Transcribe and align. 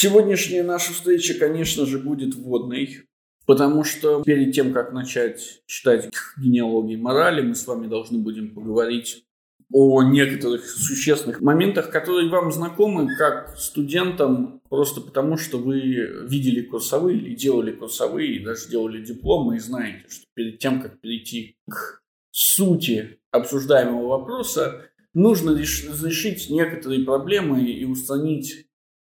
Сегодняшняя 0.00 0.62
наша 0.62 0.92
встреча, 0.92 1.34
конечно 1.34 1.84
же, 1.84 1.98
будет 1.98 2.36
вводной, 2.36 3.08
потому 3.46 3.82
что 3.82 4.22
перед 4.22 4.54
тем, 4.54 4.72
как 4.72 4.92
начать 4.92 5.62
читать 5.66 6.08
генеалогии 6.40 6.94
морали, 6.94 7.42
мы 7.42 7.56
с 7.56 7.66
вами 7.66 7.88
должны 7.88 8.18
будем 8.18 8.54
поговорить 8.54 9.24
о 9.72 10.04
некоторых 10.04 10.64
существенных 10.64 11.40
моментах, 11.40 11.90
которые 11.90 12.30
вам 12.30 12.52
знакомы 12.52 13.08
как 13.16 13.58
студентам, 13.58 14.62
просто 14.68 15.00
потому 15.00 15.36
что 15.36 15.58
вы 15.58 15.80
видели 16.28 16.62
курсовые 16.62 17.18
или 17.18 17.34
делали 17.34 17.72
курсовые, 17.72 18.36
и 18.36 18.44
даже 18.44 18.68
делали 18.68 19.04
дипломы, 19.04 19.56
и 19.56 19.58
знаете, 19.58 20.04
что 20.08 20.26
перед 20.34 20.60
тем, 20.60 20.80
как 20.80 21.00
перейти 21.00 21.56
к 21.68 22.02
сути 22.30 23.18
обсуждаемого 23.32 24.06
вопроса, 24.06 24.92
нужно 25.12 25.54
разрешить 25.54 26.50
некоторые 26.50 27.04
проблемы 27.04 27.64
и 27.64 27.84
устранить 27.84 28.67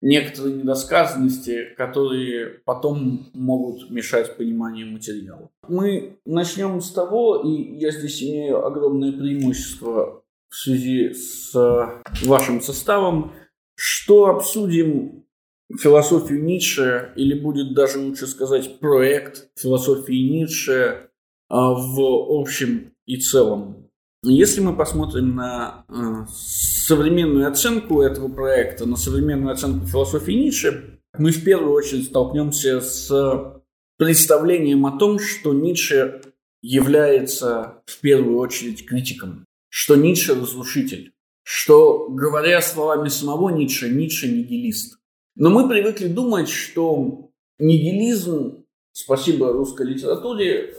некоторые 0.02 0.56
недосказанности, 0.56 1.68
которые 1.76 2.60
потом 2.64 3.30
могут 3.32 3.88
мешать 3.90 4.36
пониманию 4.36 4.88
материала. 4.88 5.48
Мы 5.68 6.18
начнем 6.26 6.80
с 6.80 6.90
того, 6.90 7.36
и 7.36 7.78
я 7.78 7.92
здесь 7.92 8.22
имею 8.22 8.66
огромное 8.66 9.12
преимущество 9.12 10.22
в 10.50 10.56
связи 10.56 11.14
с 11.14 11.54
вашим 12.24 12.60
составом, 12.60 13.32
что 13.74 14.26
обсудим 14.26 15.24
философию 15.80 16.42
Ницше, 16.44 17.12
или 17.16 17.38
будет 17.38 17.74
даже 17.74 17.98
лучше 17.98 18.26
сказать 18.26 18.78
проект 18.78 19.48
философии 19.58 20.40
Ницше 20.40 21.08
а, 21.48 21.72
в 21.72 22.00
общем 22.40 22.92
и 23.06 23.16
целом. 23.16 23.81
Если 24.24 24.60
мы 24.60 24.76
посмотрим 24.76 25.34
на 25.34 25.84
э, 25.88 26.26
современную 26.32 27.48
оценку 27.48 28.02
этого 28.02 28.28
проекта, 28.28 28.86
на 28.86 28.96
современную 28.96 29.52
оценку 29.52 29.84
философии 29.86 30.32
Ницше, 30.32 31.00
мы 31.18 31.32
в 31.32 31.42
первую 31.42 31.72
очередь 31.72 32.06
столкнемся 32.06 32.80
с 32.80 33.62
представлением 33.98 34.86
о 34.86 34.96
том, 34.96 35.18
что 35.18 35.52
Ницше 35.52 36.22
является 36.60 37.82
в 37.86 38.00
первую 38.00 38.38
очередь 38.38 38.86
критиком, 38.86 39.44
что 39.68 39.96
Ницше 39.96 40.36
разрушитель, 40.36 41.12
что, 41.42 42.08
говоря 42.08 42.62
словами 42.62 43.08
самого 43.08 43.50
Ницше, 43.50 43.90
Ницше 43.90 44.28
нигилист. 44.28 44.98
Но 45.34 45.50
мы 45.50 45.68
привыкли 45.68 46.06
думать, 46.06 46.48
что 46.48 47.30
нигилизм, 47.58 48.64
спасибо 48.92 49.52
русской 49.52 49.84
литературе, 49.84 50.76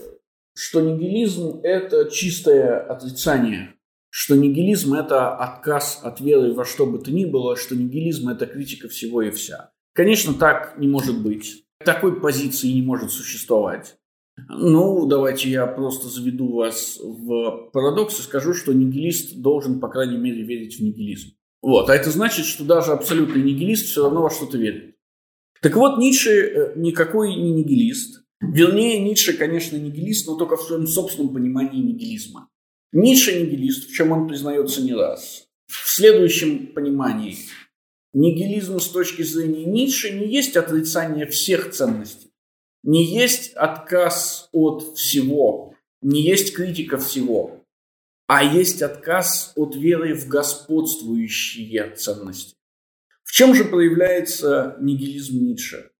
что 0.54 0.80
нигилизм– 0.80 1.60
это 1.62 2.10
чистое 2.10 2.80
отрицание, 2.80 3.74
что 4.10 4.36
нигилизм– 4.36 4.94
это 4.94 5.34
отказ 5.36 6.00
от 6.02 6.20
веры 6.20 6.52
во 6.52 6.64
что 6.64 6.86
бы 6.86 6.98
то 6.98 7.10
ни 7.10 7.24
было, 7.24 7.56
что 7.56 7.76
нигилизм– 7.76 8.28
это 8.30 8.46
критика 8.46 8.88
всего 8.88 9.22
и 9.22 9.30
вся. 9.30 9.72
Конечно, 9.92 10.34
так 10.34 10.78
не 10.78 10.88
может 10.88 11.20
быть. 11.20 11.64
Такой 11.84 12.20
позиции 12.20 12.68
не 12.68 12.82
может 12.82 13.10
существовать. 13.10 13.96
Ну, 14.48 15.06
давайте 15.06 15.48
я 15.50 15.66
просто 15.66 16.08
заведу 16.08 16.52
вас 16.52 16.98
в 17.00 17.70
парадокс 17.72 18.18
и 18.18 18.22
скажу, 18.22 18.52
что 18.52 18.72
нигилист 18.72 19.36
должен, 19.40 19.80
по 19.80 19.88
крайней 19.88 20.16
мере, 20.16 20.42
верить 20.42 20.78
в 20.78 20.82
нигилизм. 20.82 21.36
Вот. 21.62 21.88
А 21.88 21.94
это 21.94 22.10
значит, 22.10 22.44
что 22.44 22.64
даже 22.64 22.92
абсолютный 22.92 23.42
нигилист 23.42 23.86
все 23.86 24.02
равно 24.02 24.22
во 24.22 24.30
что-то 24.30 24.58
верит. 24.58 24.96
Так 25.62 25.76
вот, 25.76 25.98
Ницше 25.98 26.30
э, 26.30 26.72
никакой 26.76 27.34
не 27.34 27.52
нигилист. 27.52 28.23
Вернее, 28.40 29.00
Ницше, 29.00 29.34
конечно, 29.34 29.76
нигилист, 29.76 30.26
но 30.26 30.36
только 30.36 30.56
в 30.56 30.62
своем 30.62 30.86
собственном 30.86 31.32
понимании 31.32 31.80
нигилизма. 31.80 32.48
Ницше 32.92 33.40
нигилист, 33.40 33.88
в 33.88 33.92
чем 33.92 34.12
он 34.12 34.28
признается 34.28 34.82
не 34.82 34.94
раз. 34.94 35.48
В 35.66 35.88
следующем 35.88 36.68
понимании 36.68 37.36
нигилизм 38.12 38.78
с 38.78 38.88
точки 38.88 39.22
зрения 39.22 39.64
Ницше 39.64 40.10
не 40.10 40.26
есть 40.26 40.56
отрицание 40.56 41.26
всех 41.26 41.72
ценностей, 41.72 42.30
не 42.82 43.04
есть 43.04 43.52
отказ 43.54 44.48
от 44.52 44.96
всего, 44.96 45.74
не 46.02 46.22
есть 46.22 46.54
критика 46.54 46.98
всего, 46.98 47.64
а 48.26 48.44
есть 48.44 48.82
отказ 48.82 49.52
от 49.56 49.74
веры 49.74 50.14
в 50.14 50.28
господствующие 50.28 51.90
ценности. 51.96 52.54
В 53.22 53.32
чем 53.32 53.54
же 53.54 53.64
проявляется 53.64 54.76
нигилизм 54.80 55.44
Ницше? 55.44 55.90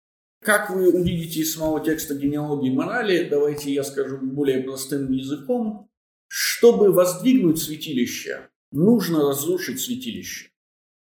Как 0.45 0.69
вы 0.69 0.91
увидите 0.91 1.39
из 1.39 1.55
самого 1.55 1.83
текста 1.83 2.13
генеалогии 2.13 2.69
морали, 2.69 3.27
давайте 3.27 3.73
я 3.73 3.83
скажу 3.83 4.19
более 4.21 4.61
простым 4.61 5.11
языком, 5.11 5.89
чтобы 6.27 6.91
воздвигнуть 6.91 7.59
святилище, 7.59 8.49
нужно 8.71 9.27
разрушить 9.27 9.81
святилище. 9.81 10.51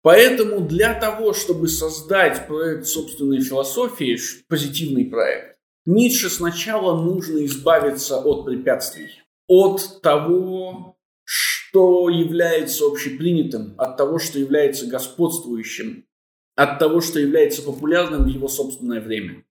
Поэтому 0.00 0.66
для 0.66 0.98
того, 0.98 1.34
чтобы 1.34 1.68
создать 1.68 2.46
проект 2.46 2.86
собственной 2.86 3.42
философии, 3.42 4.18
позитивный 4.48 5.04
проект, 5.04 5.58
Ницше 5.84 6.30
сначала 6.30 7.02
нужно 7.02 7.44
избавиться 7.44 8.16
от 8.16 8.46
препятствий, 8.46 9.10
от 9.46 10.00
того, 10.00 10.96
что 11.22 12.08
является 12.08 12.86
общепринятым, 12.86 13.74
от 13.76 13.98
того, 13.98 14.18
что 14.18 14.38
является 14.38 14.86
господствующим, 14.86 16.06
от 16.54 16.78
того, 16.78 17.00
что 17.00 17.18
является 17.18 17.62
популярным 17.62 18.24
в 18.24 18.28
его 18.28 18.48
собственное 18.48 19.00
время. 19.00 19.44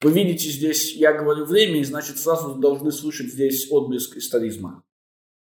Вы 0.00 0.12
видите 0.12 0.48
здесь, 0.50 0.94
я 0.94 1.12
говорю 1.12 1.44
время, 1.44 1.80
и 1.80 1.84
значит 1.84 2.18
сразу 2.18 2.54
должны 2.56 2.92
слышать 2.92 3.28
здесь 3.28 3.68
отблеск 3.70 4.16
историзма. 4.16 4.84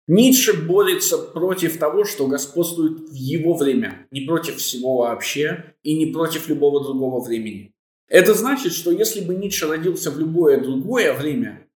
Ницше 0.09 0.67
борется 0.67 1.19
против 1.19 1.79
того, 1.79 2.05
что 2.05 2.27
господствует 2.27 3.11
в 3.11 3.15
его 3.15 3.55
время, 3.55 4.09
не 4.11 4.23
против 4.23 4.57
всего 4.57 4.99
вообще 4.99 5.77
и 5.85 5.97
не 5.97 6.07
против 6.07 6.49
любого 6.49 6.83
другого 6.83 7.25
времени. 7.25 7.75
Это 8.09 8.35
значит, 8.35 8.73
что 8.73 8.91
если 8.91 9.21
бы 9.21 9.37
Ницше 9.37 9.69
родился 9.69 10.11
в 10.11 10.19
любое 10.19 10.61
другое 10.61 11.15
время, 11.17 11.69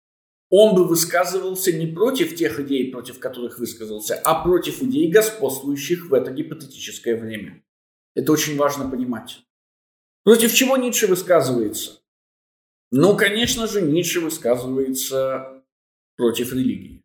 он 0.51 0.75
бы 0.75 0.85
высказывался 0.85 1.73
не 1.73 1.87
против 1.87 2.35
тех 2.35 2.59
идей, 2.59 2.91
против 2.91 3.21
которых 3.21 3.61
высказался, 3.61 4.17
а 4.25 4.43
против 4.43 4.83
идей, 4.83 5.13
господствующих 5.13 6.11
в 6.11 6.15
это 6.15 6.33
гипотетическое 6.33 7.17
время. 7.17 7.63
Это 8.15 8.33
очень 8.33 8.57
важно 8.57 8.89
понимать. 8.89 9.45
Против 10.25 10.55
чего 10.55 10.77
Ницше 10.77 11.07
высказывается? 11.07 12.01
Ну, 12.91 13.17
конечно 13.17 13.67
же, 13.67 13.83
Ницше 13.83 14.21
высказывается 14.21 15.65
против 16.17 16.53
религии. 16.53 17.03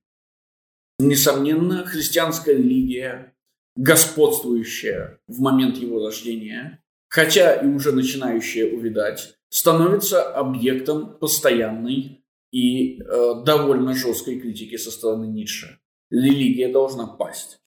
Несомненно, 1.00 1.86
христианская 1.86 2.56
религия, 2.56 3.36
господствующая 3.76 5.20
в 5.28 5.40
момент 5.40 5.78
его 5.78 6.06
рождения, 6.06 6.84
хотя 7.08 7.56
и 7.56 7.68
уже 7.68 7.92
начинающая 7.92 8.72
увидать, 8.72 9.38
становится 9.50 10.22
объектом 10.22 11.18
постоянной 11.18 12.24
и 12.52 13.02
э, 13.02 13.44
довольно 13.46 13.96
жесткой 13.96 14.40
критики 14.40 14.78
со 14.78 14.92
стороны 14.92 15.26
Ницше. 15.26 15.80
Религия 16.10 16.72
должна 16.72 17.08
пасть. 17.08 17.60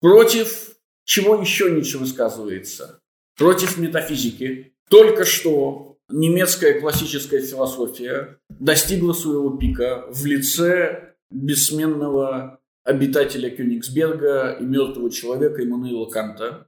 Против 0.00 0.76
чего 1.04 1.36
еще 1.36 1.70
Ницше 1.70 1.98
высказывается? 1.98 3.00
Против 3.36 3.78
метафизики. 3.78 4.74
Только 4.88 5.24
что 5.24 5.98
немецкая 6.08 6.80
классическая 6.80 7.40
философия 7.40 8.38
достигла 8.48 9.12
своего 9.12 9.56
пика 9.56 10.06
в 10.10 10.24
лице 10.26 11.14
бессменного 11.30 12.60
обитателя 12.84 13.50
Кёнигсберга 13.50 14.58
и 14.60 14.64
мертвого 14.64 15.10
человека 15.10 15.64
Иммануила 15.64 16.06
Канта. 16.06 16.66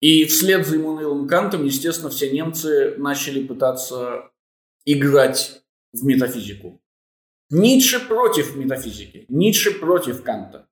И 0.00 0.24
вслед 0.24 0.66
за 0.66 0.76
Иммануилом 0.76 1.28
Кантом, 1.28 1.64
естественно, 1.64 2.10
все 2.10 2.30
немцы 2.30 2.96
начали 2.98 3.46
пытаться 3.46 4.30
играть 4.84 5.62
в 5.92 6.04
метафизику. 6.04 6.82
Ницше 7.50 8.00
против 8.00 8.56
метафизики, 8.56 9.26
Ницше 9.28 9.78
против 9.78 10.22
Канта. 10.22 10.66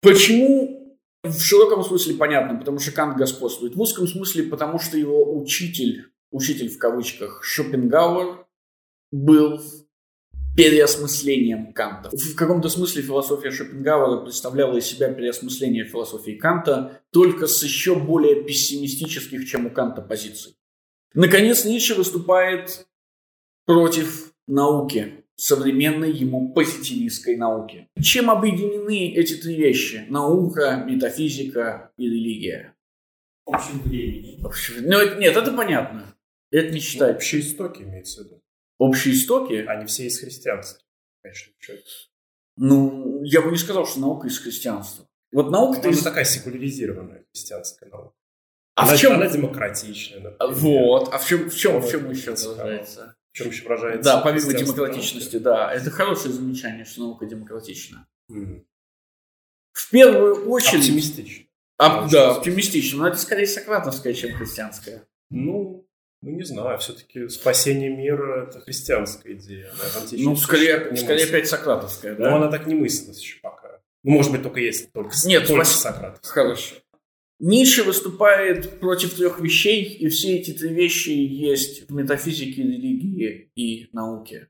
Почему 0.00 0.79
в 1.22 1.40
широком 1.40 1.84
смысле 1.84 2.14
понятно, 2.14 2.58
потому 2.58 2.78
что 2.78 2.92
Кант 2.92 3.16
господствует. 3.16 3.76
В 3.76 3.80
узком 3.80 4.06
смысле, 4.06 4.44
потому 4.44 4.78
что 4.78 4.96
его 4.96 5.38
учитель, 5.38 6.06
учитель 6.30 6.68
в 6.68 6.78
кавычках, 6.78 7.44
Шопенгауэр, 7.44 8.46
был 9.12 9.60
переосмыслением 10.56 11.72
Канта. 11.72 12.10
В 12.10 12.34
каком-то 12.34 12.68
смысле 12.68 13.02
философия 13.02 13.50
Шопенгауэра 13.50 14.22
представляла 14.22 14.76
из 14.76 14.86
себя 14.86 15.12
переосмысление 15.12 15.84
философии 15.84 16.32
Канта, 16.32 17.02
только 17.10 17.46
с 17.46 17.62
еще 17.62 17.94
более 17.94 18.42
пессимистических, 18.42 19.46
чем 19.46 19.66
у 19.66 19.70
Канта, 19.70 20.02
позиций. 20.02 20.56
Наконец, 21.14 21.64
Ницше 21.64 21.94
выступает 21.94 22.86
против 23.66 24.32
науки, 24.46 25.19
современной 25.40 26.12
ему 26.12 26.52
позитивистской 26.52 27.36
науки. 27.36 27.88
Чем 28.00 28.30
объединены 28.30 29.14
эти 29.14 29.36
три 29.36 29.56
вещи? 29.56 30.04
Наука, 30.08 30.84
метафизика 30.86 31.92
и 31.96 32.04
религия. 32.04 32.74
Общим 33.46 33.80
времени. 33.80 34.38
Ну, 34.82 35.18
нет, 35.18 35.36
это 35.36 35.52
понятно. 35.52 36.14
Это 36.50 36.72
не 36.72 36.80
считается. 36.80 37.16
Общие 37.16 37.40
истоки 37.40 37.82
имеется 37.82 38.22
в 38.22 38.26
виду. 38.26 38.42
Общие 38.78 39.14
истоки? 39.14 39.54
Они 39.54 39.86
все 39.86 40.06
из 40.06 40.20
христианства. 40.20 40.82
Конечно, 41.22 41.52
Ну, 42.56 43.22
я 43.24 43.40
бы 43.40 43.50
не 43.50 43.56
сказал, 43.56 43.86
что 43.86 44.00
наука 44.00 44.28
из 44.28 44.38
христианства. 44.38 45.06
Вот 45.32 45.50
наука-то 45.50 45.88
ну, 45.88 45.94
из... 45.94 46.02
такая 46.02 46.24
секуляризированная 46.24 47.24
христианская 47.32 47.88
наука. 47.88 48.14
А 48.74 48.82
она, 48.82 48.94
в 48.94 48.98
чем? 48.98 49.14
Она 49.14 49.28
демократичная, 49.28 50.20
например. 50.20 50.54
Вот. 50.54 51.12
А 51.12 51.18
в 51.18 51.26
чем, 51.26 51.48
в 51.48 51.56
чем, 51.56 51.80
в 51.80 51.90
чем 51.90 52.10
еще 52.10 52.32
выражается? 52.32 53.16
Чем 53.32 53.48
еще 53.48 53.64
выражается? 53.64 54.02
Да, 54.02 54.20
помимо 54.20 54.52
демократичности, 54.52 55.36
да. 55.36 55.72
Это 55.72 55.90
хорошее 55.90 56.34
замечание, 56.34 56.84
что 56.84 57.02
наука 57.02 57.26
демократична. 57.26 58.06
В 58.28 59.90
первую 59.90 60.48
очередь... 60.50 60.80
Оптимистично. 60.80 61.46
А, 61.78 62.08
да, 62.08 62.32
оптимистично. 62.32 62.98
Но 62.98 63.08
это 63.08 63.16
скорее 63.18 63.46
сократовская, 63.46 64.12
чем 64.12 64.34
христианская. 64.34 65.06
Ну, 65.30 65.86
ну, 66.22 66.30
не 66.30 66.42
знаю, 66.42 66.78
все-таки 66.78 67.28
спасение 67.28 67.88
мира– 67.88 68.46
это 68.48 68.60
христианская 68.60 69.32
идея. 69.34 69.70
античности 69.70 70.22
Ну, 70.22 70.36
скорее, 70.36 70.94
скорее 70.96 71.24
опять 71.24 71.48
сократовская, 71.48 72.14
Но 72.16 72.24
да? 72.24 72.36
она 72.36 72.50
так 72.50 72.66
не 72.66 72.74
мыслилась 72.74 73.20
еще 73.20 73.38
пока. 73.40 73.80
Ну, 74.02 74.10
может 74.12 74.32
быть, 74.32 74.42
только 74.42 74.60
если 74.60 74.86
только, 74.86 75.14
Нет, 75.24 75.46
только 75.46 75.64
спас- 75.64 75.80
Сократ. 75.80 76.18
Хорошо. 76.26 76.74
Ницше 77.40 77.84
выступает 77.84 78.80
против 78.80 79.14
трех 79.14 79.40
вещей, 79.40 79.82
и 79.82 80.08
все 80.08 80.36
эти 80.36 80.52
три 80.52 80.68
вещи 80.74 81.08
есть 81.08 81.88
в 81.88 81.94
метафизике, 81.94 82.62
религии 82.62 83.50
и 83.56 83.88
науке. 83.92 84.48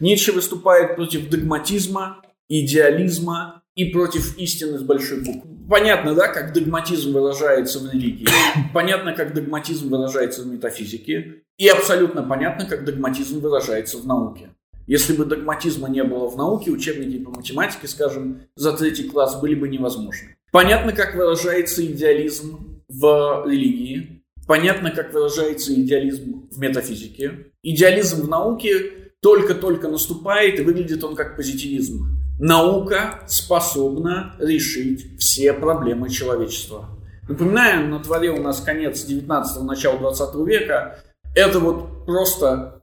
Ницше 0.00 0.32
выступает 0.32 0.96
против 0.96 1.28
догматизма, 1.30 2.22
идеализма 2.48 3.62
и 3.76 3.86
против 3.86 4.36
истины 4.38 4.76
с 4.76 4.82
большой 4.82 5.22
буквы. 5.22 5.50
Понятно, 5.70 6.14
да, 6.14 6.26
как 6.26 6.52
догматизм 6.52 7.12
выражается 7.12 7.78
в 7.78 7.92
религии, 7.92 8.26
понятно, 8.74 9.14
как 9.14 9.34
догматизм 9.34 9.88
выражается 9.88 10.42
в 10.42 10.48
метафизике, 10.48 11.44
и 11.58 11.68
абсолютно 11.68 12.24
понятно, 12.24 12.66
как 12.66 12.84
догматизм 12.84 13.38
выражается 13.38 13.98
в 13.98 14.06
науке. 14.06 14.50
Если 14.88 15.12
бы 15.12 15.24
догматизма 15.24 15.88
не 15.88 16.02
было 16.02 16.28
в 16.28 16.36
науке, 16.36 16.72
учебники 16.72 17.22
по 17.22 17.30
математике, 17.30 17.86
скажем, 17.86 18.42
за 18.56 18.72
третий 18.72 19.04
класс 19.04 19.40
были 19.40 19.54
бы 19.54 19.68
невозможны. 19.68 20.36
Понятно, 20.52 20.92
как 20.92 21.14
выражается 21.14 21.84
идеализм 21.84 22.82
в 22.86 23.44
религии. 23.46 24.22
Понятно, 24.46 24.90
как 24.90 25.14
выражается 25.14 25.72
идеализм 25.74 26.46
в 26.50 26.58
метафизике. 26.58 27.46
Идеализм 27.62 28.22
в 28.22 28.28
науке 28.28 29.12
только-только 29.22 29.88
наступает, 29.88 30.60
и 30.60 30.62
выглядит 30.62 31.02
он 31.04 31.16
как 31.16 31.36
позитивизм. 31.36 32.18
Наука 32.38 33.22
способна 33.28 34.36
решить 34.38 35.18
все 35.18 35.54
проблемы 35.54 36.10
человечества. 36.10 36.86
Напоминаю, 37.26 37.88
на 37.88 38.00
дворе 38.00 38.30
у 38.30 38.42
нас 38.42 38.60
конец 38.60 39.08
19-го, 39.08 39.64
начало 39.64 39.98
20 40.00 40.34
века. 40.46 40.98
Это 41.34 41.60
вот 41.60 42.04
просто 42.04 42.82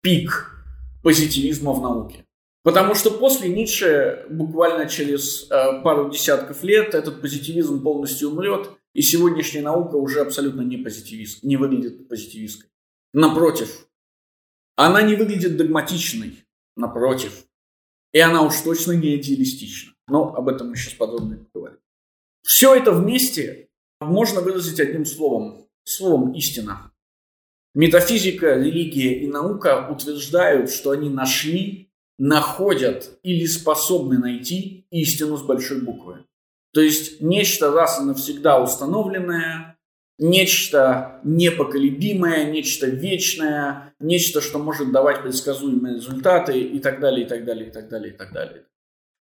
пик 0.00 0.64
позитивизма 1.02 1.72
в 1.72 1.82
науке. 1.82 2.24
Потому 2.62 2.94
что 2.94 3.10
после 3.10 3.48
Ницше 3.48 4.26
буквально 4.28 4.86
через 4.86 5.50
э, 5.50 5.82
пару 5.82 6.10
десятков 6.10 6.62
лет 6.62 6.94
этот 6.94 7.22
позитивизм 7.22 7.82
полностью 7.82 8.30
умрет, 8.30 8.70
и 8.92 9.02
сегодняшняя 9.02 9.62
наука 9.62 9.96
уже 9.96 10.20
абсолютно 10.20 10.60
не 10.60 10.76
позитивист, 10.76 11.42
не 11.42 11.56
выглядит 11.56 12.08
позитивистской. 12.08 12.68
Напротив, 13.14 13.88
она 14.76 15.02
не 15.02 15.14
выглядит 15.14 15.56
догматичной, 15.56 16.44
напротив. 16.76 17.44
И 18.12 18.18
она 18.18 18.42
уж 18.42 18.60
точно 18.60 18.92
не 18.92 19.16
идеалистична. 19.16 19.94
Но 20.08 20.34
об 20.34 20.48
этом 20.48 20.70
мы 20.70 20.76
сейчас 20.76 20.94
подробно 20.94 21.44
поговорим. 21.52 21.78
Все 22.42 22.74
это 22.74 22.92
вместе 22.92 23.68
можно 24.00 24.40
выразить 24.40 24.80
одним 24.80 25.04
словом. 25.04 25.68
Словом 25.84 26.32
«истина». 26.32 26.92
Метафизика, 27.74 28.54
религия 28.54 29.20
и 29.20 29.28
наука 29.28 29.88
утверждают, 29.90 30.70
что 30.70 30.90
они 30.90 31.08
нашли, 31.08 31.89
находят 32.20 33.18
или 33.22 33.46
способны 33.46 34.18
найти 34.18 34.86
истину 34.90 35.38
с 35.38 35.42
большой 35.42 35.80
буквы. 35.80 36.26
То 36.74 36.82
есть 36.82 37.22
нечто 37.22 37.72
раз 37.72 37.98
и 37.98 38.04
навсегда 38.04 38.62
установленное, 38.62 39.78
нечто 40.18 41.20
непоколебимое, 41.24 42.52
нечто 42.52 42.86
вечное, 42.86 43.94
нечто, 43.98 44.42
что 44.42 44.58
может 44.58 44.92
давать 44.92 45.22
предсказуемые 45.22 45.94
результаты 45.94 46.60
и 46.60 46.78
так 46.78 47.00
далее, 47.00 47.24
и 47.24 47.28
так 47.28 47.46
далее, 47.46 47.68
и 47.68 47.70
так 47.70 47.88
далее, 47.88 48.12
и 48.12 48.16
так 48.16 48.32
далее. 48.34 48.64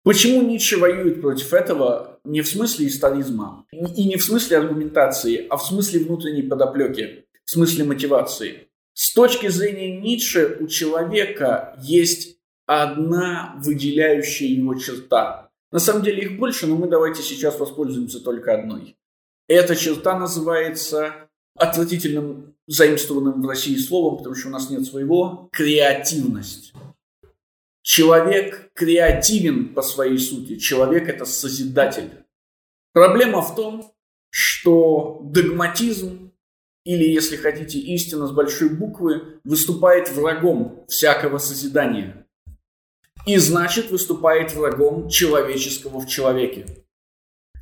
Почему 0.03 0.41
Ницше 0.41 0.77
воюет 0.77 1.21
против 1.21 1.53
этого 1.53 2.19
не 2.23 2.41
в 2.41 2.47
смысле 2.47 2.87
историзма 2.87 3.67
и 3.71 4.07
не 4.07 4.15
в 4.15 4.23
смысле 4.23 4.57
аргументации, 4.57 5.45
а 5.49 5.57
в 5.57 5.63
смысле 5.63 5.99
внутренней 5.99 6.41
подоплеки, 6.41 7.25
в 7.45 7.51
смысле 7.51 7.83
мотивации? 7.83 8.69
С 8.93 9.13
точки 9.13 9.49
зрения 9.49 10.01
Ницше 10.01 10.57
у 10.59 10.67
человека 10.67 11.77
есть 11.83 12.36
одна 12.67 13.55
выделяющая 13.63 14.47
его 14.47 14.75
черта. 14.75 15.49
На 15.71 15.79
самом 15.79 16.03
деле 16.03 16.23
их 16.23 16.37
больше, 16.37 16.67
но 16.67 16.75
мы 16.75 16.87
давайте 16.87 17.23
сейчас 17.23 17.59
воспользуемся 17.59 18.19
только 18.19 18.53
одной. 18.53 18.95
Эта 19.47 19.75
черта 19.75 20.19
называется 20.19 21.29
отвратительным 21.55 22.55
заимствованным 22.67 23.41
в 23.41 23.47
России 23.47 23.77
словом, 23.77 24.17
потому 24.17 24.35
что 24.35 24.49
у 24.49 24.51
нас 24.51 24.69
нет 24.69 24.85
своего, 24.85 25.49
креативность. 25.51 26.73
Человек 27.81 28.71
креативен 28.73 29.73
по 29.73 29.81
своей 29.81 30.17
сути. 30.17 30.57
Человек– 30.57 31.07
это 31.07 31.23
созидатель. 31.25 32.25
Проблема 32.91 33.41
в 33.41 33.55
том, 33.55 33.93
что 34.29 35.21
догматизм, 35.23 36.33
или, 36.83 37.05
если 37.05 37.37
хотите, 37.37 37.79
истина 37.79 38.27
с 38.27 38.31
большой 38.31 38.69
буквы, 38.69 39.39
выступает 39.45 40.11
врагом 40.11 40.83
всякого 40.89 41.37
созидания. 41.37 42.26
И 43.27 43.37
значит, 43.37 43.91
выступает 43.91 44.53
врагом 44.53 45.09
человеческого 45.09 45.99
в 45.99 46.07
человеке. 46.07 46.65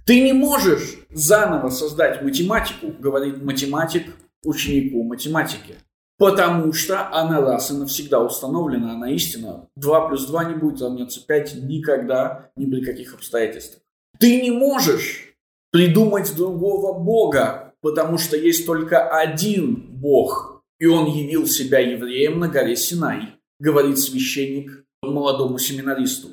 Ты 0.05 0.21
не 0.21 0.31
можешь 0.31 0.99
заново 1.09 1.69
создать 1.69 2.21
математику, 2.21 2.93
говорит 2.99 3.41
математик 3.43 4.13
ученику 4.43 5.03
математики. 5.03 5.75
Потому 6.19 6.71
что 6.71 7.11
она 7.11 7.41
раз 7.41 7.71
и 7.71 7.73
навсегда 7.73 8.21
установлена, 8.21 8.93
она 8.93 9.11
истина. 9.11 9.67
2 9.75 10.07
плюс 10.07 10.27
2 10.27 10.43
не 10.45 10.55
будет 10.55 10.81
равняться 10.81 11.25
5 11.25 11.55
никогда, 11.63 12.51
ни 12.55 12.67
при 12.67 12.85
каких 12.85 13.15
обстоятельствах. 13.15 13.81
Ты 14.19 14.41
не 14.41 14.51
можешь 14.51 15.33
придумать 15.71 16.33
другого 16.35 16.97
Бога, 16.97 17.73
потому 17.81 18.19
что 18.19 18.37
есть 18.37 18.67
только 18.67 19.09
один 19.09 19.75
Бог, 19.89 20.63
и 20.79 20.85
он 20.85 21.07
явил 21.07 21.47
себя 21.47 21.79
евреем 21.79 22.39
на 22.39 22.47
горе 22.47 22.77
Синай, 22.77 23.33
говорит 23.59 23.99
священник 23.99 24.84
молодому 25.11 25.57
семинаристу. 25.57 26.29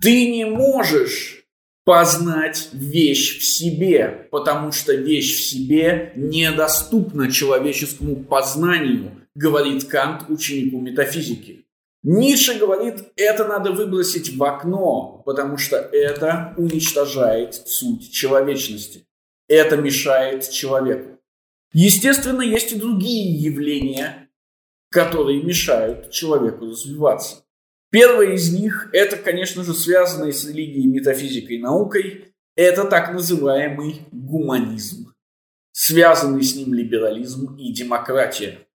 Ты 0.00 0.30
не 0.30 0.44
можешь 0.44 1.46
познать 1.84 2.68
вещь 2.72 3.38
в 3.38 3.44
себе, 3.44 4.28
потому 4.30 4.72
что 4.72 4.92
вещь 4.92 5.36
в 5.36 5.44
себе 5.48 6.12
недоступна 6.16 7.30
человеческому 7.30 8.16
познанию, 8.16 9.12
говорит 9.36 9.84
Кант 9.84 10.28
ученику 10.28 10.80
метафизики. 10.80 11.64
Ницше 12.02 12.58
говорит, 12.58 13.04
это 13.16 13.46
надо 13.46 13.72
выбросить 13.72 14.36
в 14.36 14.42
окно, 14.44 15.22
потому 15.24 15.58
что 15.58 15.76
это 15.76 16.54
уничтожает 16.56 17.54
суть 17.54 18.12
человечности. 18.12 19.06
Это 19.48 19.76
мешает 19.76 20.48
человеку. 20.50 21.20
Естественно, 21.72 22.42
есть 22.42 22.72
и 22.72 22.76
другие 22.78 23.32
явления, 23.32 24.28
которые 24.90 25.42
мешают 25.42 26.10
человеку 26.10 26.66
развиваться. 26.66 27.44
Первое 27.96 28.34
из 28.34 28.52
них, 28.52 28.90
это, 28.92 29.16
конечно 29.16 29.64
же, 29.64 29.72
связанное 29.72 30.30
с 30.30 30.44
религией, 30.44 30.86
метафизикой 30.86 31.56
и 31.56 31.62
наукой, 31.62 32.34
это 32.54 32.84
так 32.84 33.14
называемый 33.14 34.02
гуманизм. 34.12 35.14
Связанный 35.72 36.42
с 36.42 36.54
ним 36.54 36.74
либерализм 36.74 37.56
и 37.56 37.72
демократия. 37.72 38.68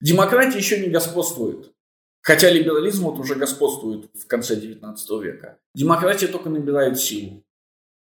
Демократия 0.00 0.58
еще 0.58 0.80
не 0.80 0.88
господствует. 0.88 1.72
Хотя 2.20 2.50
либерализм 2.50 3.04
вот 3.04 3.20
уже 3.20 3.36
господствует 3.36 4.10
в 4.12 4.26
конце 4.26 4.56
19 4.56 5.22
века. 5.22 5.60
Демократия 5.72 6.26
только 6.26 6.50
набирает 6.50 6.98
силу. 6.98 7.44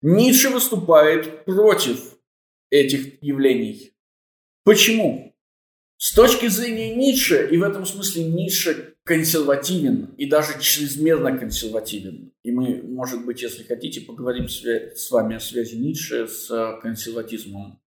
Ницше 0.02 0.50
выступает 0.50 1.46
против 1.46 2.16
этих 2.70 3.20
явлений. 3.24 3.92
Почему? 4.62 5.34
С 5.96 6.14
точки 6.14 6.46
зрения 6.46 6.94
Ницше, 6.94 7.48
и 7.50 7.56
в 7.56 7.64
этом 7.64 7.84
смысле 7.84 8.22
Ницше 8.22 8.89
консервативен 9.10 10.14
и 10.18 10.26
даже 10.26 10.60
чрезмерно 10.60 11.36
консервативен. 11.36 12.30
И 12.44 12.52
мы, 12.52 12.80
может 12.80 13.26
быть, 13.26 13.42
если 13.42 13.64
хотите, 13.64 14.02
поговорим 14.02 14.46
с 14.48 15.10
вами 15.10 15.34
о 15.34 15.40
связи 15.40 15.74
Ницше 15.74 16.28
с 16.28 16.78
консерватизмом. 16.80 17.80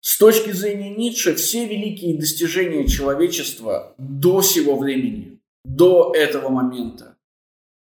С 0.00 0.16
точки 0.16 0.52
зрения 0.52 0.88
Ницше, 0.88 1.34
все 1.34 1.68
великие 1.68 2.16
достижения 2.16 2.88
человечества 2.88 3.94
до 3.98 4.40
сего 4.40 4.78
времени, 4.78 5.38
до 5.66 6.14
этого 6.16 6.48
момента, 6.48 7.18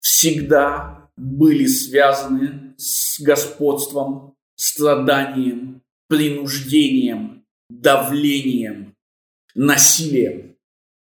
всегда 0.01 1.09
были 1.15 1.67
связаны 1.67 2.73
с 2.75 3.21
господством, 3.21 4.35
страданием, 4.57 5.81
принуждением, 6.09 7.45
давлением, 7.69 8.97
насилием. 9.53 10.57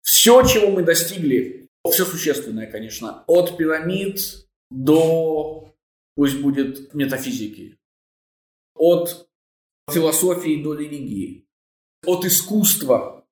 Все, 0.02 0.44
чего 0.44 0.70
мы 0.70 0.84
достигли, 0.84 1.55
все 1.96 2.04
существенное, 2.04 2.70
конечно, 2.70 3.24
от 3.26 3.56
пирамид 3.56 4.46
до, 4.70 5.74
пусть 6.14 6.38
будет, 6.42 6.92
метафизики, 6.92 7.78
от 8.74 9.26
философии 9.90 10.62
до 10.62 10.74
религии. 10.74 11.46
от 12.04 12.26
искусства, 12.26 13.24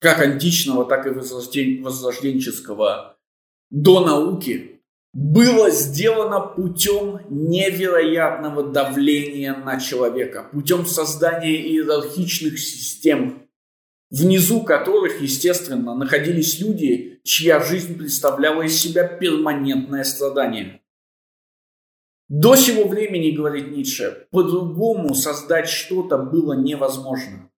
как 0.00 0.20
античного, 0.20 0.84
так 0.84 1.06
и 1.06 1.10
возрожден... 1.10 1.82
возрожденческого, 1.82 3.18
до 3.70 4.06
науки, 4.06 4.80
было 5.12 5.70
сделано 5.70 6.40
путем 6.40 7.20
невероятного 7.28 8.62
давления 8.62 9.56
на 9.56 9.80
человека, 9.80 10.48
путем 10.52 10.86
создания 10.86 11.56
иерархичных 11.56 12.60
систем, 12.60 13.43
внизу 14.14 14.62
которых, 14.62 15.20
естественно, 15.20 15.94
находились 15.94 16.60
люди, 16.60 17.20
чья 17.24 17.60
жизнь 17.60 17.98
представляла 17.98 18.62
из 18.62 18.78
себя 18.78 19.08
перманентное 19.08 20.04
страдание. 20.04 20.82
До 22.28 22.54
сего 22.54 22.86
времени, 22.86 23.32
говорит 23.32 23.72
Ницше, 23.72 24.28
по-другому 24.30 25.14
создать 25.14 25.68
что-то 25.68 26.16
было 26.16 26.52
невозможно. 26.52 27.50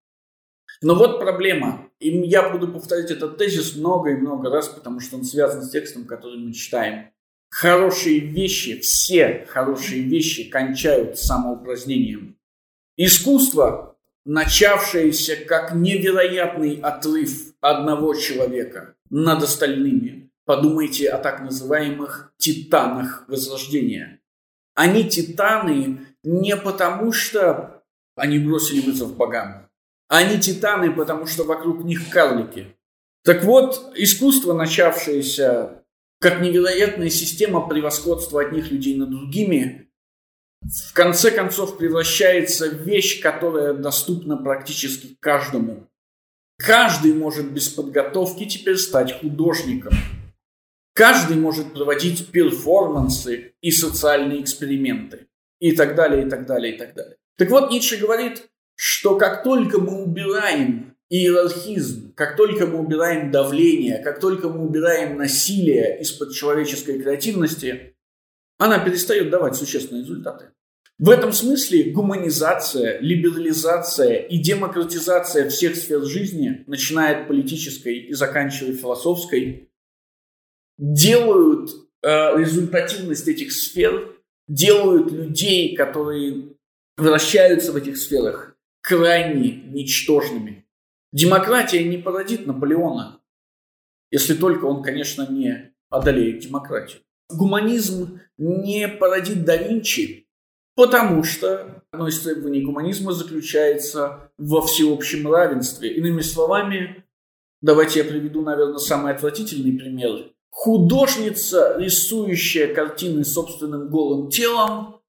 Но 0.82 0.94
вот 0.94 1.20
проблема. 1.20 1.88
И 1.98 2.10
я 2.26 2.48
буду 2.50 2.68
повторять 2.68 3.10
этот 3.10 3.38
тезис 3.38 3.76
много 3.76 4.10
и 4.10 4.16
много 4.16 4.50
раз, 4.50 4.68
потому 4.68 5.00
что 5.00 5.16
он 5.16 5.24
связан 5.24 5.62
с 5.62 5.70
текстом, 5.70 6.04
который 6.04 6.38
мы 6.38 6.52
читаем. 6.52 7.10
Хорошие 7.48 8.18
вещи, 8.18 8.80
все 8.80 9.46
хорошие 9.48 10.02
вещи 10.02 10.50
кончают 10.50 11.18
самоупразднением. 11.18 12.38
Искусство, 12.96 13.95
начавшееся 14.26 15.36
как 15.46 15.74
невероятный 15.74 16.74
отрыв 16.74 17.54
одного 17.60 18.14
человека 18.14 18.96
над 19.08 19.42
остальными, 19.44 20.30
подумайте 20.44 21.08
о 21.08 21.18
так 21.18 21.40
называемых 21.40 22.32
титанах 22.36 23.24
Возрождения. 23.28 24.20
Они 24.74 25.08
титаны 25.08 26.00
не 26.22 26.56
потому, 26.56 27.12
что 27.12 27.84
они 28.16 28.38
бросили 28.40 28.80
вызов 28.80 29.16
богам, 29.16 29.70
они 30.08 30.38
титаны, 30.40 30.92
потому 30.92 31.26
что 31.26 31.44
вокруг 31.44 31.84
них 31.84 32.10
карлики. 32.10 32.76
Так 33.24 33.44
вот, 33.44 33.92
искусство, 33.96 34.52
начавшееся 34.52 35.82
как 36.20 36.40
невероятная 36.40 37.10
система 37.10 37.66
превосходства 37.68 38.40
одних 38.40 38.70
людей 38.70 38.96
над 38.96 39.10
другими, 39.10 39.85
в 40.62 40.92
конце 40.94 41.30
концов 41.30 41.78
превращается 41.78 42.70
в 42.70 42.82
вещь, 42.82 43.20
которая 43.20 43.74
доступна 43.74 44.36
практически 44.36 45.16
каждому. 45.20 45.88
Каждый 46.58 47.12
может 47.12 47.52
без 47.52 47.68
подготовки 47.68 48.46
теперь 48.46 48.76
стать 48.76 49.20
художником. 49.20 49.92
Каждый 50.94 51.36
может 51.36 51.74
проводить 51.74 52.30
перформансы 52.30 53.52
и 53.60 53.70
социальные 53.70 54.40
эксперименты. 54.40 55.26
И 55.60 55.72
так 55.72 55.94
далее, 55.94 56.26
и 56.26 56.30
так 56.30 56.46
далее, 56.46 56.74
и 56.74 56.78
так 56.78 56.94
далее. 56.94 57.16
Так 57.36 57.50
вот, 57.50 57.70
Ницше 57.70 57.98
говорит, 57.98 58.48
что 58.74 59.16
как 59.16 59.42
только 59.42 59.78
мы 59.78 60.02
убираем 60.02 60.96
иерархизм, 61.08 62.14
как 62.14 62.36
только 62.36 62.66
мы 62.66 62.78
убираем 62.78 63.30
давление, 63.30 63.98
как 64.02 64.20
только 64.20 64.48
мы 64.48 64.66
убираем 64.66 65.16
насилие 65.16 66.00
из-под 66.00 66.32
человеческой 66.32 67.00
креативности, 67.00 67.95
она 68.58 68.78
перестает 68.78 69.30
давать 69.30 69.56
существенные 69.56 70.02
результаты. 70.02 70.50
В 70.98 71.10
этом 71.10 71.32
смысле 71.32 71.90
гуманизация, 71.90 72.98
либерализация 73.00 74.20
и 74.22 74.38
демократизация 74.38 75.50
всех 75.50 75.76
сфер 75.76 76.02
жизни, 76.04 76.64
начиная 76.66 77.20
от 77.20 77.28
политической 77.28 77.98
и 77.98 78.14
заканчивая 78.14 78.72
философской, 78.72 79.70
делают 80.78 81.70
э, 82.02 82.38
результативность 82.38 83.28
этих 83.28 83.52
сфер, 83.52 84.16
делают 84.48 85.12
людей, 85.12 85.76
которые 85.76 86.56
вращаются 86.96 87.72
в 87.72 87.76
этих 87.76 87.98
сферах, 87.98 88.56
крайне 88.80 89.52
ничтожными. 89.52 90.66
Демократия 91.12 91.84
не 91.84 91.98
породит 91.98 92.46
Наполеона, 92.46 93.20
если 94.10 94.34
только 94.34 94.64
он, 94.64 94.82
конечно, 94.82 95.26
не 95.30 95.74
одолеет 95.90 96.40
демократию. 96.40 97.02
Гуманизм 97.30 98.20
не 98.38 98.88
породит 98.88 99.44
да 99.44 99.56
Винчи, 99.56 100.26
потому 100.74 101.24
что 101.24 101.82
одно 101.90 102.08
из 102.08 102.20
требований 102.20 102.62
гуманизма 102.62 103.12
заключается 103.12 104.30
во 104.38 104.62
всеобщем 104.62 105.30
равенстве. 105.30 105.94
Иными 105.94 106.20
словами, 106.20 107.04
давайте 107.62 108.00
я 108.00 108.04
приведу, 108.04 108.42
наверное, 108.42 108.78
самый 108.78 109.12
отвратительный 109.12 109.76
пример. 109.76 110.32
Художница, 110.50 111.76
рисующая 111.78 112.72
картины 112.72 113.24
собственным 113.24 113.88
голым 113.88 114.30
телом, 114.30 115.00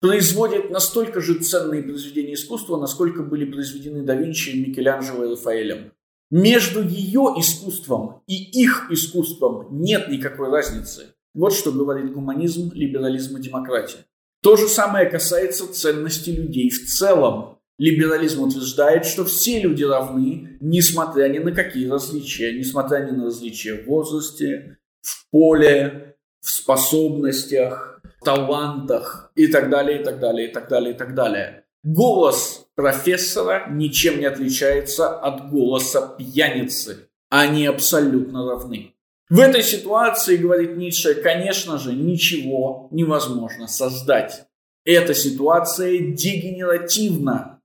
производит 0.00 0.70
настолько 0.70 1.20
же 1.20 1.34
ценные 1.40 1.82
произведения 1.82 2.34
искусства, 2.34 2.78
насколько 2.78 3.22
были 3.22 3.44
произведены 3.44 4.02
да 4.02 4.14
Винчи, 4.14 4.50
Микеланджело 4.50 5.24
и 5.24 5.30
Рафаэлем. 5.30 5.92
Между 6.30 6.82
ее 6.82 7.34
искусством 7.36 8.22
и 8.26 8.34
их 8.34 8.88
искусством 8.90 9.68
нет 9.70 10.08
никакой 10.08 10.50
разницы. 10.50 11.15
Вот 11.36 11.52
что 11.52 11.70
говорит 11.70 12.14
гуманизм, 12.14 12.72
либерализм 12.72 13.36
и 13.36 13.42
демократия. 13.42 14.06
То 14.42 14.56
же 14.56 14.68
самое 14.68 15.06
касается 15.06 15.70
ценности 15.70 16.30
людей 16.30 16.70
в 16.70 16.86
целом. 16.86 17.58
Либерализм 17.78 18.42
утверждает, 18.42 19.04
что 19.04 19.26
все 19.26 19.60
люди 19.60 19.84
равны, 19.84 20.56
несмотря 20.60 21.28
ни 21.28 21.38
на 21.38 21.52
какие 21.52 21.90
различия, 21.90 22.58
несмотря 22.58 23.04
ни 23.04 23.10
на 23.10 23.26
различия 23.26 23.74
в 23.74 23.86
возрасте, 23.86 24.78
в 25.02 25.30
поле, 25.30 26.16
в 26.40 26.48
способностях, 26.48 28.00
талантах 28.24 29.30
и 29.34 29.46
так 29.48 29.68
далее, 29.68 30.00
и 30.00 30.04
так 30.04 30.18
далее, 30.18 30.48
и 30.48 30.52
так 30.52 30.68
далее, 30.70 30.94
и 30.94 30.96
так 30.96 31.14
далее. 31.14 31.64
Голос 31.84 32.66
профессора 32.74 33.68
ничем 33.70 34.20
не 34.20 34.24
отличается 34.24 35.10
от 35.10 35.50
голоса 35.50 36.16
пьяницы. 36.16 37.10
Они 37.28 37.66
абсолютно 37.66 38.48
равны. 38.48 38.95
В 39.28 39.40
этой 39.40 39.62
ситуации, 39.62 40.36
говорит 40.36 40.76
Ницше, 40.76 41.14
конечно 41.14 41.78
же, 41.78 41.92
ничего 41.92 42.88
невозможно 42.92 43.66
создать. 43.66 44.46
Эта 44.84 45.14
ситуация 45.14 45.98
дегенеративна 45.98 47.60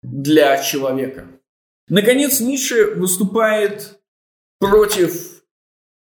для 0.00 0.62
человека. 0.62 1.28
Наконец, 1.88 2.40
Ницше 2.40 2.94
выступает 2.94 4.00
против 4.58 5.44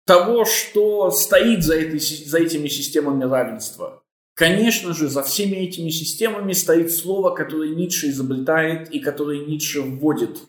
того, 0.05 0.43
что 0.43 1.11
стоит 1.11 1.63
за, 1.63 1.75
этой, 1.75 1.99
за 1.99 2.39
этими 2.39 2.67
системами 2.67 3.23
равенства. 3.23 4.03
Конечно 4.33 4.93
же, 4.93 5.07
за 5.07 5.23
всеми 5.23 5.55
этими 5.55 5.89
системами 5.89 6.53
стоит 6.53 6.91
слово, 6.91 7.33
которое 7.33 7.73
Ницше 7.73 8.09
изобретает 8.09 8.91
и 8.91 8.99
которое 8.99 9.45
Ницше 9.45 9.81
вводит. 9.81 10.39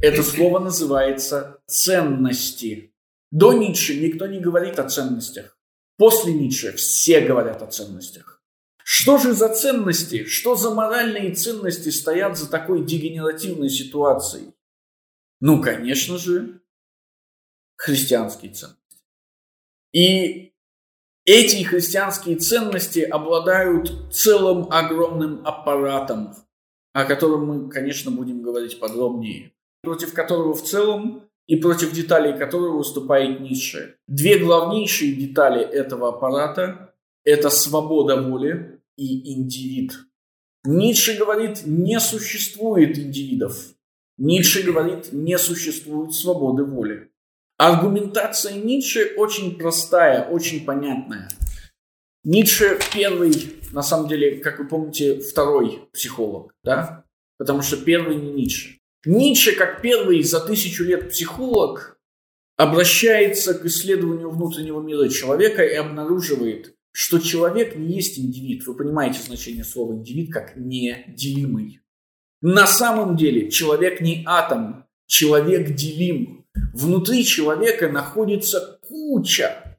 Это 0.00 0.22
слово 0.22 0.58
называется 0.58 1.60
ценности. 1.66 2.89
До 3.30 3.52
Ницше 3.52 3.96
никто 3.96 4.26
не 4.26 4.40
говорит 4.40 4.78
о 4.78 4.88
ценностях. 4.88 5.58
После 5.96 6.32
Ницше 6.32 6.72
все 6.76 7.20
говорят 7.20 7.62
о 7.62 7.66
ценностях. 7.66 8.42
Что 8.82 9.18
же 9.18 9.34
за 9.34 9.54
ценности, 9.54 10.24
что 10.24 10.56
за 10.56 10.70
моральные 10.74 11.34
ценности 11.34 11.90
стоят 11.90 12.36
за 12.36 12.50
такой 12.50 12.84
дегенеративной 12.84 13.70
ситуацией? 13.70 14.52
Ну, 15.40 15.62
конечно 15.62 16.18
же, 16.18 16.60
христианские 17.76 18.52
ценности. 18.52 18.80
И 19.92 20.52
эти 21.24 21.62
христианские 21.62 22.36
ценности 22.36 23.00
обладают 23.00 24.12
целым 24.12 24.70
огромным 24.72 25.46
аппаратом, 25.46 26.34
о 26.92 27.04
котором 27.04 27.46
мы, 27.46 27.70
конечно, 27.70 28.10
будем 28.10 28.42
говорить 28.42 28.80
подробнее, 28.80 29.52
против 29.82 30.12
которого 30.12 30.54
в 30.54 30.64
целом 30.64 31.29
и 31.50 31.56
против 31.56 31.92
деталей 31.92 32.38
которого 32.38 32.78
выступает 32.78 33.40
Ницше. 33.40 33.96
Две 34.06 34.38
главнейшие 34.38 35.14
детали 35.14 35.60
этого 35.60 36.10
аппарата– 36.10 36.94
это 37.24 37.50
свобода 37.50 38.22
воли 38.22 38.80
и 38.96 39.32
индивид. 39.34 39.98
Ницше 40.62 41.18
говорит, 41.18 41.62
не 41.66 41.98
существует 41.98 42.96
индивидов. 42.96 43.74
Ницше 44.16 44.62
говорит, 44.62 45.12
не 45.12 45.36
существует 45.38 46.14
свободы 46.14 46.62
воли. 46.62 47.10
Аргументация 47.58 48.54
Ницше 48.54 49.14
очень 49.16 49.58
простая, 49.58 50.28
очень 50.28 50.64
понятная. 50.64 51.30
Ницше 52.22 52.78
первый, 52.94 53.32
на 53.72 53.82
самом 53.82 54.06
деле, 54.06 54.38
как 54.38 54.60
вы 54.60 54.68
помните, 54.68 55.18
второй 55.18 55.88
психолог, 55.92 56.54
да? 56.62 57.04
Потому 57.38 57.62
что 57.62 57.76
первый 57.76 58.14
не 58.14 58.30
Ницше. 58.30 58.79
Ницше, 59.04 59.52
как 59.52 59.80
первый 59.80 60.22
за 60.22 60.40
тысячу 60.40 60.84
лет 60.84 61.10
психолог, 61.10 61.98
обращается 62.56 63.54
к 63.54 63.64
исследованию 63.64 64.30
внутреннего 64.30 64.82
мира 64.82 65.08
человека 65.08 65.64
и 65.64 65.74
обнаруживает, 65.74 66.74
что 66.92 67.18
человек 67.18 67.76
не 67.76 67.94
есть 67.94 68.18
индивид. 68.18 68.66
Вы 68.66 68.76
понимаете 68.76 69.20
значение 69.20 69.64
слова 69.64 69.94
индивид 69.94 70.32
как 70.32 70.56
неделимый. 70.56 71.80
На 72.42 72.66
самом 72.66 73.16
деле 73.16 73.50
человек 73.50 74.00
не 74.00 74.22
атом, 74.26 74.84
человек 75.06 75.74
делим. 75.74 76.46
Внутри 76.74 77.24
человека 77.24 77.88
находится 77.88 78.78
куча 78.86 79.78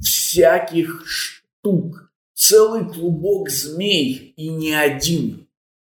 всяких 0.00 1.04
штук, 1.06 2.12
целый 2.34 2.86
клубок 2.86 3.48
змей 3.48 4.34
и 4.36 4.48
не 4.48 4.72
один. 4.72 5.47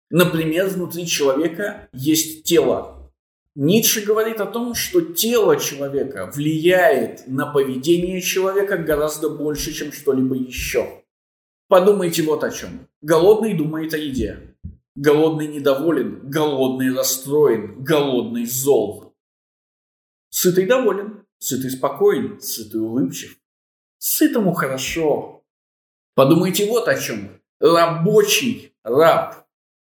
Например, 0.10 0.68
внутри 0.68 1.06
человека 1.06 1.90
есть 1.94 2.44
тело. 2.46 3.12
Ницше 3.56 4.02
говорит 4.02 4.40
о 4.40 4.46
том, 4.46 4.76
что 4.76 5.02
тело 5.02 5.60
человека 5.60 6.32
влияет 6.34 7.28
на 7.28 7.52
поведение 7.52 8.22
человека 8.22 8.78
гораздо 8.78 9.30
больше, 9.30 9.74
чем 9.74 9.92
что-либо 9.92 10.36
еще. 10.36 11.04
Подумайте 11.68 12.22
вот 12.22 12.44
о 12.44 12.52
чем. 12.52 12.88
Голодный 13.02 13.58
думает 13.58 13.94
о 13.94 13.98
еде. 13.98 14.56
Голодный 14.96 15.48
недоволен, 15.48 16.30
голодный 16.30 16.94
расстроен, 16.96 17.84
голодный 17.84 18.46
зол. 18.46 19.16
Сытый 20.30 20.66
доволен, 20.66 21.26
сытый 21.40 21.72
спокоен, 21.72 22.40
сытый 22.40 22.82
улыбчив. 22.82 23.38
Сытому 23.98 24.54
хорошо. 24.54 25.44
Подумайте 26.14 26.68
вот 26.68 26.88
о 26.88 27.00
чем. 27.00 27.42
Рабочий 27.60 28.76
раб 28.84 29.47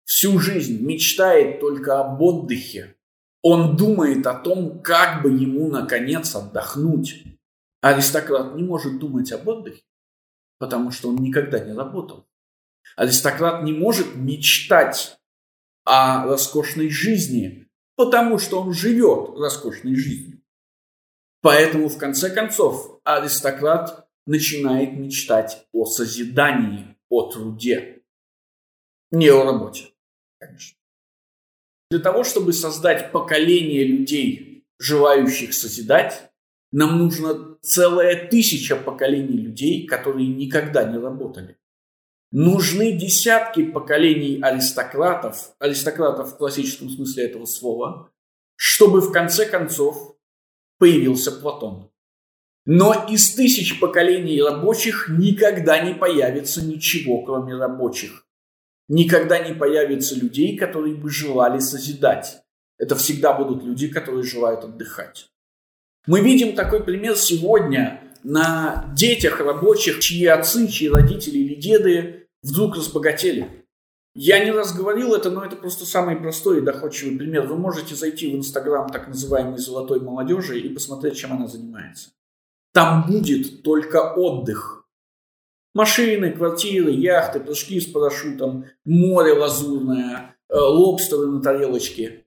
всю 0.06 0.40
жизнь 0.40 0.82
мечтает 0.86 1.60
только 1.60 2.00
об 2.00 2.22
отдыхе. 2.22 2.96
Он 3.42 3.76
думает 3.76 4.26
о 4.26 4.34
том, 4.34 4.82
как 4.82 5.22
бы 5.22 5.30
ему, 5.30 5.68
наконец, 5.70 6.34
отдохнуть. 6.36 7.24
Аристократ 7.82 8.56
не 8.56 8.64
может 8.64 8.98
думать 8.98 9.32
об 9.32 9.48
отдыхе, 9.48 9.84
потому 10.58 10.92
что 10.92 11.10
он 11.10 11.18
никогда 11.18 11.60
не 11.60 11.74
работал. 11.74 12.28
Аристократ 12.96 13.64
не 13.64 13.74
может 13.74 14.16
мечтать 14.16 15.20
о 15.84 16.26
роскошной 16.26 16.90
жизни, 16.90 17.68
потому 17.96 18.40
что 18.40 18.62
он 18.62 18.74
живет 18.74 19.38
роскошной 19.38 19.96
жизнью. 19.96 20.42
Поэтому, 21.42 21.90
в 21.90 21.98
конце 22.00 22.34
концов, 22.34 23.00
аристократ 23.04 24.08
начинает 24.26 24.98
мечтать 24.98 25.68
о 25.72 25.86
созидании, 25.86 26.98
о 27.10 27.32
труде. 27.32 28.02
Не 29.12 29.30
о 29.30 29.44
работе, 29.44 29.92
конечно. 30.46 30.78
Для 31.92 32.00
того, 32.00 32.24
чтобы 32.24 32.54
создать 32.54 33.12
поколение 33.12 33.84
людей, 33.84 34.66
желающих 34.80 35.54
созидать, 35.54 36.32
нам 36.72 36.98
нужно 36.98 37.58
целая 37.62 38.28
тысяча 38.28 38.76
поколений 38.76 39.38
людей, 39.38 39.88
которые 39.88 40.28
никогда 40.28 40.84
не 40.84 40.98
работали. 40.98 41.58
Нужны 42.32 42.92
десятки 42.92 43.64
поколений 43.64 44.40
аристократов, 44.42 45.56
аристократов 45.60 46.34
в 46.34 46.38
классическом 46.38 46.90
смысле 46.90 47.26
этого 47.26 47.46
слова, 47.46 48.12
чтобы 48.56 49.00
в 49.00 49.12
конце 49.12 49.46
концов 49.46 50.18
появился 50.78 51.32
Платон. 51.32 51.92
Но 52.66 53.06
из 53.10 53.36
тысяч 53.36 53.80
поколений 53.80 54.42
рабочих 54.42 55.08
никогда 55.08 55.80
не 55.80 55.94
появится 55.94 56.66
ничего, 56.66 57.24
кроме 57.24 57.56
рабочих. 57.56 58.25
Никогда 58.88 59.40
не 59.40 59.54
появится 59.54 60.16
людей, 60.16 60.58
которые 60.58 60.96
бы 60.96 61.10
желали 61.10 61.60
созидать. 61.60 62.42
Это 62.78 62.96
всегда 62.96 63.34
будут 63.34 63.64
люди, 63.64 63.88
которые 63.88 64.24
желают 64.24 64.64
отдыхать. 64.64 65.30
Мы 66.08 66.22
видим 66.22 66.56
такой 66.56 66.84
пример 66.84 67.16
сегодня 67.16 68.02
на 68.24 68.92
детях 68.96 69.40
рабочих, 69.40 70.00
чьи 70.00 70.26
отцы, 70.26 70.68
чьи 70.68 70.90
родители 70.90 71.38
или 71.38 71.56
деды 71.56 72.28
вдруг 72.44 72.76
разбогатели. 72.76 73.66
Я 74.14 74.44
не 74.44 74.52
раз 74.52 74.74
говорил 74.74 75.14
это, 75.14 75.30
но 75.30 75.44
это 75.44 75.56
просто 75.58 75.86
самый 75.86 76.16
простой 76.16 76.60
и 76.60 76.62
доходчивый 76.62 77.18
пример. 77.18 77.48
Вы 77.48 77.58
можете 77.58 77.96
зайти 77.96 78.32
в 78.32 78.36
Инстаграм 78.36 78.90
так 78.90 79.08
называемой 79.10 79.58
золотой 79.58 80.00
молодежи 80.00 80.60
и 80.60 80.74
посмотреть, 80.74 81.18
чем 81.18 81.34
она 81.34 81.48
занимается. 81.48 82.12
Там 82.72 83.06
будет 83.08 83.64
только 83.64 84.14
отдых. 84.14 84.85
Машины, 85.76 86.32
квартиры, 86.32 86.92
яхты, 86.92 87.42
прыжки 87.42 87.82
с 87.82 87.86
парашютом, 87.86 88.66
море 88.86 89.34
лазурное, 89.34 90.38
э, 90.48 90.56
лобстеры 90.56 91.28
на 91.28 91.42
тарелочке. 91.42 92.26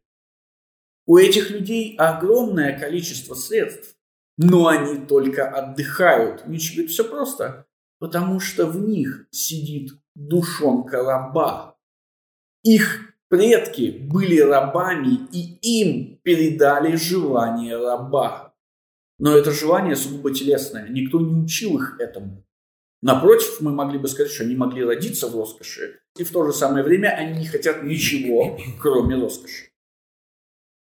У 1.06 1.16
этих 1.16 1.50
людей 1.50 1.96
огромное 1.96 2.78
количество 2.78 3.34
средств, 3.34 3.96
но 4.36 4.66
они 4.66 5.06
только 5.06 5.48
отдыхают. 5.48 6.46
Ницше 6.46 6.74
говорит, 6.74 6.90
все 6.90 7.04
просто, 7.04 7.66
потому 7.98 8.38
что 8.38 8.66
в 8.66 8.78
них 8.86 9.26
сидит 9.30 9.92
душонка 10.14 11.02
раба. 11.02 11.78
Их 12.62 13.14
предки 13.28 14.08
были 14.10 14.40
рабами, 14.40 15.26
и 15.32 15.58
им 15.62 16.20
передали 16.22 16.96
желание 16.96 17.78
раба. 17.78 18.54
Но 19.18 19.34
это 19.34 19.52
желание 19.52 19.96
сугубо 19.96 20.34
телесное, 20.34 20.86
никто 20.90 21.18
не 21.18 21.44
учил 21.44 21.78
их 21.78 21.96
этому. 21.98 22.44
Напротив, 23.00 23.60
мы 23.60 23.70
могли 23.70 23.98
бы 23.98 24.08
сказать, 24.08 24.32
что 24.32 24.44
они 24.44 24.56
могли 24.56 24.84
родиться 24.84 25.28
в 25.28 25.36
роскоши, 25.36 26.00
и 26.16 26.24
в 26.24 26.32
то 26.32 26.44
же 26.44 26.52
самое 26.52 26.84
время 26.84 27.08
они 27.08 27.40
не 27.40 27.46
хотят 27.46 27.84
ничего, 27.84 28.58
кроме 28.80 29.14
роскоши. 29.14 29.70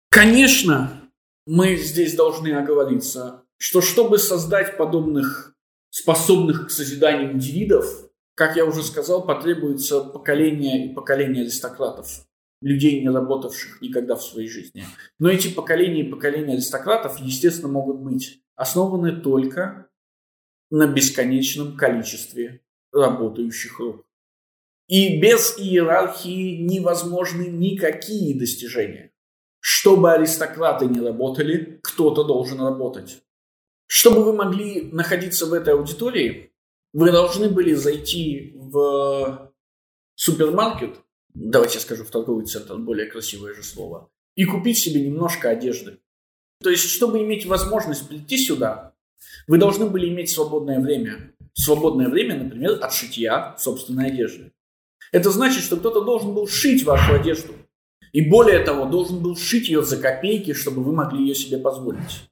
Конечно, 0.08 1.10
мы 1.46 1.76
здесь 1.76 2.14
должны 2.14 2.52
оговориться, 2.54 3.42
что 3.58 3.80
чтобы 3.80 4.18
создать 4.18 4.76
подобных 4.76 5.54
способных 5.90 6.68
к 6.68 6.70
созиданию 6.70 7.32
индивидов, 7.32 7.86
как 8.34 8.56
я 8.56 8.64
уже 8.64 8.82
сказал, 8.82 9.26
потребуется 9.26 10.00
поколение 10.00 10.86
и 10.86 10.94
поколение 10.94 11.42
аристократов, 11.42 12.26
людей, 12.60 13.00
не 13.00 13.08
работавших 13.08 13.80
никогда 13.80 14.14
в 14.14 14.22
своей 14.22 14.48
жизни. 14.48 14.84
Но 15.18 15.30
эти 15.30 15.48
поколения 15.48 16.02
и 16.02 16.10
поколения 16.10 16.54
аристократов, 16.54 17.18
естественно, 17.18 17.68
могут 17.68 17.98
быть 17.98 18.42
основаны 18.54 19.12
только 19.20 19.88
на 20.70 20.86
бесконечном 20.86 21.76
количестве 21.76 22.62
работающих 22.92 23.78
рук. 23.78 24.06
И 24.88 25.20
без 25.20 25.58
иерархии 25.58 26.62
невозможны 26.62 27.48
никакие 27.48 28.38
достижения. 28.38 29.12
Чтобы 29.60 30.12
аристократы 30.12 30.86
не 30.86 31.00
работали, 31.00 31.80
кто-то 31.82 32.22
должен 32.22 32.60
работать. 32.60 33.22
Чтобы 33.88 34.24
вы 34.24 34.32
могли 34.32 34.82
находиться 34.92 35.46
в 35.46 35.52
этой 35.52 35.74
аудитории, 35.74 36.52
вы 36.92 37.10
должны 37.10 37.48
были 37.48 37.74
зайти 37.74 38.52
в 38.54 39.52
супермаркет, 40.14 41.00
давайте 41.34 41.74
я 41.74 41.80
скажу 41.80 42.04
в 42.04 42.10
торговый 42.10 42.46
центр, 42.46 42.76
более 42.76 43.06
красивое 43.06 43.54
же 43.54 43.62
слово, 43.62 44.10
и 44.34 44.44
купить 44.44 44.78
себе 44.78 45.00
немножко 45.02 45.50
одежды. 45.50 45.98
То 46.62 46.70
есть, 46.70 46.88
чтобы 46.88 47.22
иметь 47.22 47.46
возможность 47.46 48.08
прийти 48.08 48.38
сюда, 48.38 48.95
вы 49.46 49.58
должны 49.58 49.86
были 49.86 50.08
иметь 50.08 50.30
свободное 50.30 50.80
время. 50.80 51.32
Свободное 51.54 52.08
время, 52.08 52.36
например, 52.36 52.78
от 52.82 52.92
шитья 52.92 53.56
собственной 53.58 54.08
одежды. 54.08 54.52
Это 55.12 55.30
значит, 55.30 55.62
что 55.62 55.76
кто-то 55.76 56.02
должен 56.02 56.34
был 56.34 56.46
шить 56.46 56.84
вашу 56.84 57.14
одежду. 57.14 57.54
И 58.12 58.22
более 58.22 58.60
того, 58.60 58.86
должен 58.86 59.20
был 59.20 59.36
шить 59.36 59.68
ее 59.68 59.82
за 59.82 59.96
копейки, 59.96 60.52
чтобы 60.52 60.82
вы 60.82 60.92
могли 60.92 61.20
ее 61.20 61.34
себе 61.34 61.58
позволить. 61.58 62.28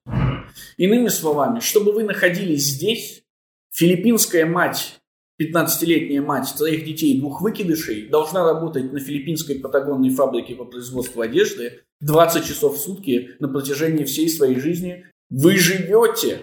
Иными 0.77 1.09
словами, 1.09 1.61
чтобы 1.61 1.93
вы 1.93 2.05
находились 2.05 2.65
здесь, 2.65 3.23
филиппинская 3.71 4.47
мать, 4.47 5.01
15-летняя 5.41 6.23
мать 6.23 6.53
троих 6.57 6.85
детей 6.85 7.15
и 7.15 7.21
двух 7.21 7.41
выкидышей 7.41 8.09
должна 8.09 8.45
работать 8.45 8.93
на 8.93 9.01
филиппинской 9.01 9.57
патагонной 9.57 10.11
фабрике 10.11 10.55
по 10.55 10.65
производству 10.65 11.21
одежды 11.21 11.83
20 12.01 12.45
часов 12.45 12.77
в 12.77 12.81
сутки 12.81 13.31
на 13.41 13.49
протяжении 13.49 14.05
всей 14.05 14.29
своей 14.29 14.61
жизни. 14.61 15.07
Вы 15.31 15.59
живете 15.59 16.41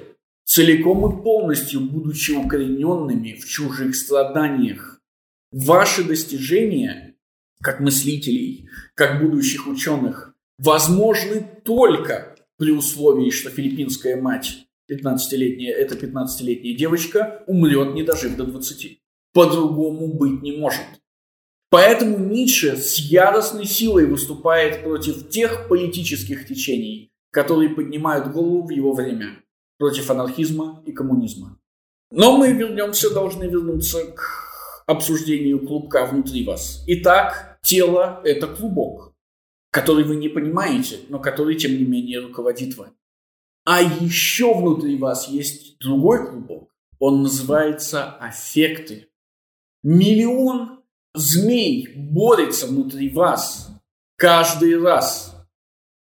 целиком 0.51 1.05
и 1.07 1.23
полностью, 1.23 1.79
будучи 1.79 2.31
укорененными 2.31 3.35
в 3.35 3.47
чужих 3.47 3.95
страданиях. 3.95 4.99
Ваши 5.53 6.03
достижения 6.03 7.15
как 7.63 7.79
мыслителей, 7.79 8.67
как 8.93 9.21
будущих 9.21 9.67
ученых, 9.67 10.33
возможны 10.57 11.47
только 11.63 12.35
при 12.57 12.71
условии, 12.71 13.29
что 13.29 13.49
филиппинская 13.49 14.21
мать, 14.21 14.65
15-летняя, 14.91 15.71
эта 15.71 15.95
15-летняя 15.95 16.75
девочка, 16.75 17.45
умрет, 17.47 17.93
не 17.93 18.03
дожив 18.03 18.35
до 18.35 18.43
20. 18.43 18.99
По-другому 19.33 20.13
быть 20.13 20.41
не 20.41 20.57
может. 20.57 20.85
Поэтому 21.69 22.17
Ницше 22.17 22.75
с 22.75 22.97
яростной 22.97 23.65
силой 23.65 24.05
выступает 24.05 24.83
против 24.83 25.29
тех 25.29 25.69
политических 25.69 26.45
течений, 26.45 27.13
которые 27.31 27.69
поднимают 27.69 28.33
голову 28.33 28.67
в 28.67 28.71
его 28.71 28.91
время, 28.91 29.40
против 29.81 30.11
анархизма 30.11 30.83
и 30.85 30.91
коммунизма. 30.91 31.57
Но 32.11 32.37
мы 32.37 32.53
вернемся, 32.53 33.09
должны 33.09 33.45
вернуться 33.45 34.05
к 34.11 34.83
обсуждению 34.85 35.65
клубка 35.65 36.05
внутри 36.05 36.45
вас. 36.45 36.83
Итак, 36.85 37.57
тело– 37.63 38.21
это 38.23 38.45
клубок, 38.45 39.15
который 39.71 40.03
вы 40.03 40.17
не 40.17 40.29
понимаете, 40.29 40.99
но 41.09 41.17
который, 41.17 41.55
тем 41.55 41.71
не 41.71 41.83
менее, 41.83 42.19
руководит 42.19 42.77
вами. 42.77 42.93
А 43.65 43.81
еще 43.81 44.53
внутри 44.53 44.99
вас 44.99 45.27
есть 45.27 45.79
другой 45.79 46.29
клубок. 46.29 46.69
Он 46.99 47.23
называется 47.23 48.11
аффекты. 48.19 49.07
Миллион 49.81 50.83
змей 51.15 51.91
борется 51.95 52.67
внутри 52.67 53.09
вас 53.09 53.71
каждый 54.15 54.79
раз. 54.79 55.35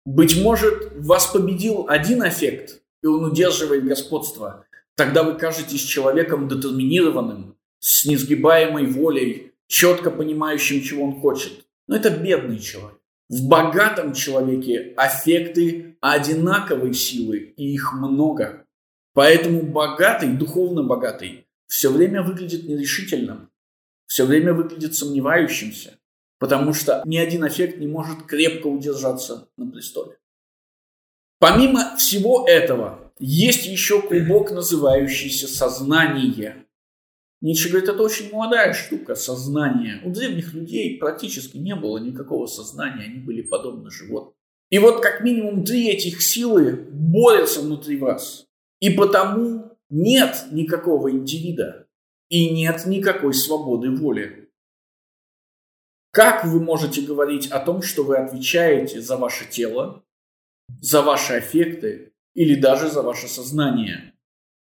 Быть 0.06 0.40
может, 0.40 0.94
вас 0.98 1.26
победил 1.26 1.88
один 1.90 2.22
аффект, 2.22 2.83
и 3.04 3.08
он 3.08 3.26
удерживает 3.26 3.86
господство. 3.86 4.66
Тогда 4.96 5.24
вы 5.24 5.36
кажетесь 5.36 5.82
человеком 5.82 6.48
детерминированным, 6.48 7.58
с 7.80 8.06
несгибаемой 8.06 8.86
волей, 8.86 9.52
четко 9.68 10.10
понимающим, 10.10 10.82
чего 10.82 11.04
он 11.04 11.20
хочет. 11.20 11.66
Но 11.88 11.98
это 11.98 12.10
бедный 12.10 12.60
человек. 12.60 12.98
В 13.28 13.48
богатом 13.48 14.14
человеке 14.14 14.94
аффекты 14.96 15.98
одинаковой 16.00 16.94
силы, 16.94 17.54
и 17.58 17.74
их 17.74 17.94
много. 17.94 18.66
Поэтому 19.14 19.64
богатый, 19.64 20.34
духовно 20.34 20.84
богатый, 20.84 21.48
все 21.68 21.92
время 21.92 22.22
выглядит 22.22 22.64
нерешительным, 22.66 23.50
все 24.06 24.26
время 24.26 24.54
выглядит 24.54 24.96
сомневающимся, 24.96 25.98
потому 26.40 26.74
что 26.74 27.02
ни 27.06 27.18
один 27.18 27.44
аффект 27.44 27.80
не 27.80 27.88
может 27.88 28.24
крепко 28.24 28.68
удержаться 28.68 29.50
на 29.58 29.70
престоле. 29.70 30.18
Помимо 31.44 31.98
всего 31.98 32.46
этого, 32.48 33.12
есть 33.20 33.66
еще 33.66 34.02
клубок, 34.02 34.52
называющийся 34.52 35.50
сознание. 35.50 36.68
Ницше 37.42 37.68
говорит, 37.68 37.90
это 37.90 38.02
очень 38.02 38.32
молодая 38.32 38.72
штука, 38.72 39.16
сознание. 39.16 40.00
У 40.06 40.12
древних 40.12 40.54
людей 40.54 40.98
практически 40.98 41.58
не 41.58 41.76
было 41.76 41.98
никакого 41.98 42.46
сознания, 42.46 43.08
они 43.08 43.20
были 43.20 43.42
подобны 43.42 43.92
животным. 43.92 44.34
И 44.70 44.80
вот 44.80 45.04
как 45.04 45.20
минимум 45.20 45.66
три 45.66 45.90
этих 45.90 46.22
силы 46.22 46.88
борются 46.90 47.60
внутри 47.60 47.98
вас. 47.98 48.46
И 48.80 48.92
потому 48.92 49.78
нет 49.90 50.46
никакого 50.50 51.12
индивида 51.12 51.88
и 52.30 52.52
нет 52.52 52.86
никакой 52.86 53.34
свободы 53.34 53.92
воли. 53.92 54.50
Как 56.12 56.46
вы 56.46 56.62
можете 56.62 57.02
говорить 57.02 57.48
о 57.48 57.60
том, 57.60 57.82
что 57.82 58.06
вы 58.06 58.16
отвечаете 58.16 59.02
за 59.02 59.18
ваше 59.18 59.44
тело, 59.50 60.06
за 60.82 61.02
ваши 61.02 61.34
аффекты 61.34 62.14
или 62.34 62.56
даже 62.56 62.90
за 62.90 63.02
ваше 63.02 63.28
сознание, 63.28 64.14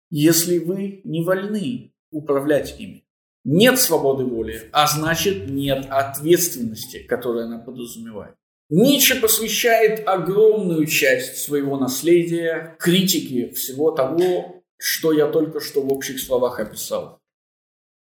если 0.10 0.60
вы 0.60 1.02
не 1.04 1.24
вольны 1.24 1.93
управлять 2.12 2.80
ими. 2.80 3.06
Нет 3.43 3.80
свободы 3.80 4.26
воли, 4.26 4.69
а 4.71 4.88
значит 4.88 5.50
нет 5.50 5.86
ответственности, 5.89 7.04
которая 7.04 7.45
она 7.45 7.60
подразумевает. 7.60 8.36
Ницше 8.69 9.21
посвящает 9.21 10.08
огромную 10.08 10.88
часть 10.88 11.38
своего 11.38 11.78
наследия 11.78 12.76
критике 12.80 13.52
всего 13.52 13.91
того, 13.91 14.63
что 14.78 15.13
я 15.13 15.28
только 15.28 15.60
что 15.60 15.82
в 15.82 15.93
общих 15.93 16.19
словах 16.19 16.60
описал. 16.60 17.19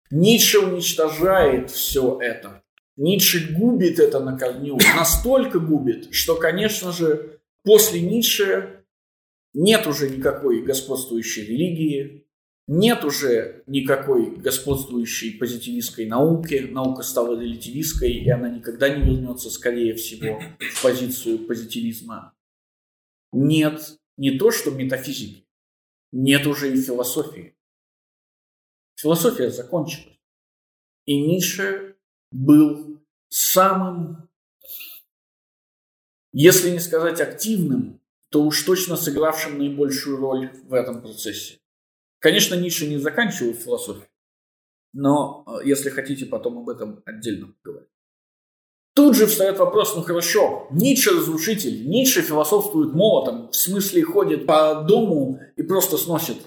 Ницше 0.09 0.59
уничтожает 0.59 1.69
все 1.69 2.19
это. 2.19 2.63
Ницше 2.95 3.53
губит 3.55 3.99
это 3.99 4.19
на 4.19 4.35
корню, 4.37 4.79
настолько 4.95 5.59
губит, 5.59 6.11
что, 6.11 6.35
конечно 6.35 6.91
же, 6.91 7.36
после 7.67 7.99
Ницше 7.99 8.85
нет 9.53 9.87
уже 9.87 10.09
никакой 10.09 10.63
господствующей 10.63 11.43
религии, 11.43 12.25
нет 12.65 13.03
уже 13.03 13.63
никакой 13.67 14.37
господствующей 14.37 15.37
позитивистской 15.37 16.05
науки, 16.05 16.69
наука 16.71 17.03
стала 17.03 17.37
релятивистской, 17.37 18.13
и 18.13 18.29
она 18.29 18.47
никогда 18.47 18.87
не 18.87 19.03
вернется, 19.03 19.49
скорее 19.49 19.95
всего, 19.95 20.39
в 20.59 20.81
позицию 20.81 21.39
позитивизма. 21.39 22.33
Нет 23.33 23.99
не 24.15 24.37
то, 24.39 24.49
что 24.49 24.71
метафизики, 24.71 25.45
нет 26.13 26.47
уже 26.47 26.73
и 26.73 26.81
философии. 26.81 27.57
Философия 28.95 29.49
закончилась. 29.49 30.17
И 31.05 31.19
Ницше 31.19 31.97
был 32.31 33.01
самым, 33.27 34.26
если 36.31 36.69
не 36.69 36.79
сказать 36.79 37.21
активным, 37.21 38.01
то 38.29 38.43
уж 38.43 38.63
точно 38.63 38.97
сыгравшим 38.97 39.57
наибольшую 39.57 40.17
роль 40.17 40.51
в 40.63 40.73
этом 40.73 41.01
процессе. 41.01 41.59
Конечно, 42.19 42.55
Ницше 42.55 42.87
не 42.87 42.97
заканчивал 42.97 43.53
философию, 43.53 44.07
но 44.93 45.45
э, 45.47 45.65
если 45.67 45.89
хотите, 45.89 46.25
потом 46.25 46.57
об 46.57 46.69
этом 46.69 47.01
отдельно 47.05 47.53
поговорим. 47.61 47.87
Тут 48.95 49.15
же 49.15 49.27
встает 49.27 49.59
вопрос, 49.59 49.95
ну 49.95 50.01
хорошо, 50.01 50.67
Ницше 50.71 51.11
разрушитель, 51.11 51.87
Ницше 51.87 52.23
философствует 52.23 52.93
молотом, 52.93 53.51
в 53.51 53.55
смысле 53.55 54.01
ходит 54.01 54.47
по 54.47 54.83
дому 54.87 55.39
и 55.55 55.61
просто 55.61 55.97
сносит 55.97 56.37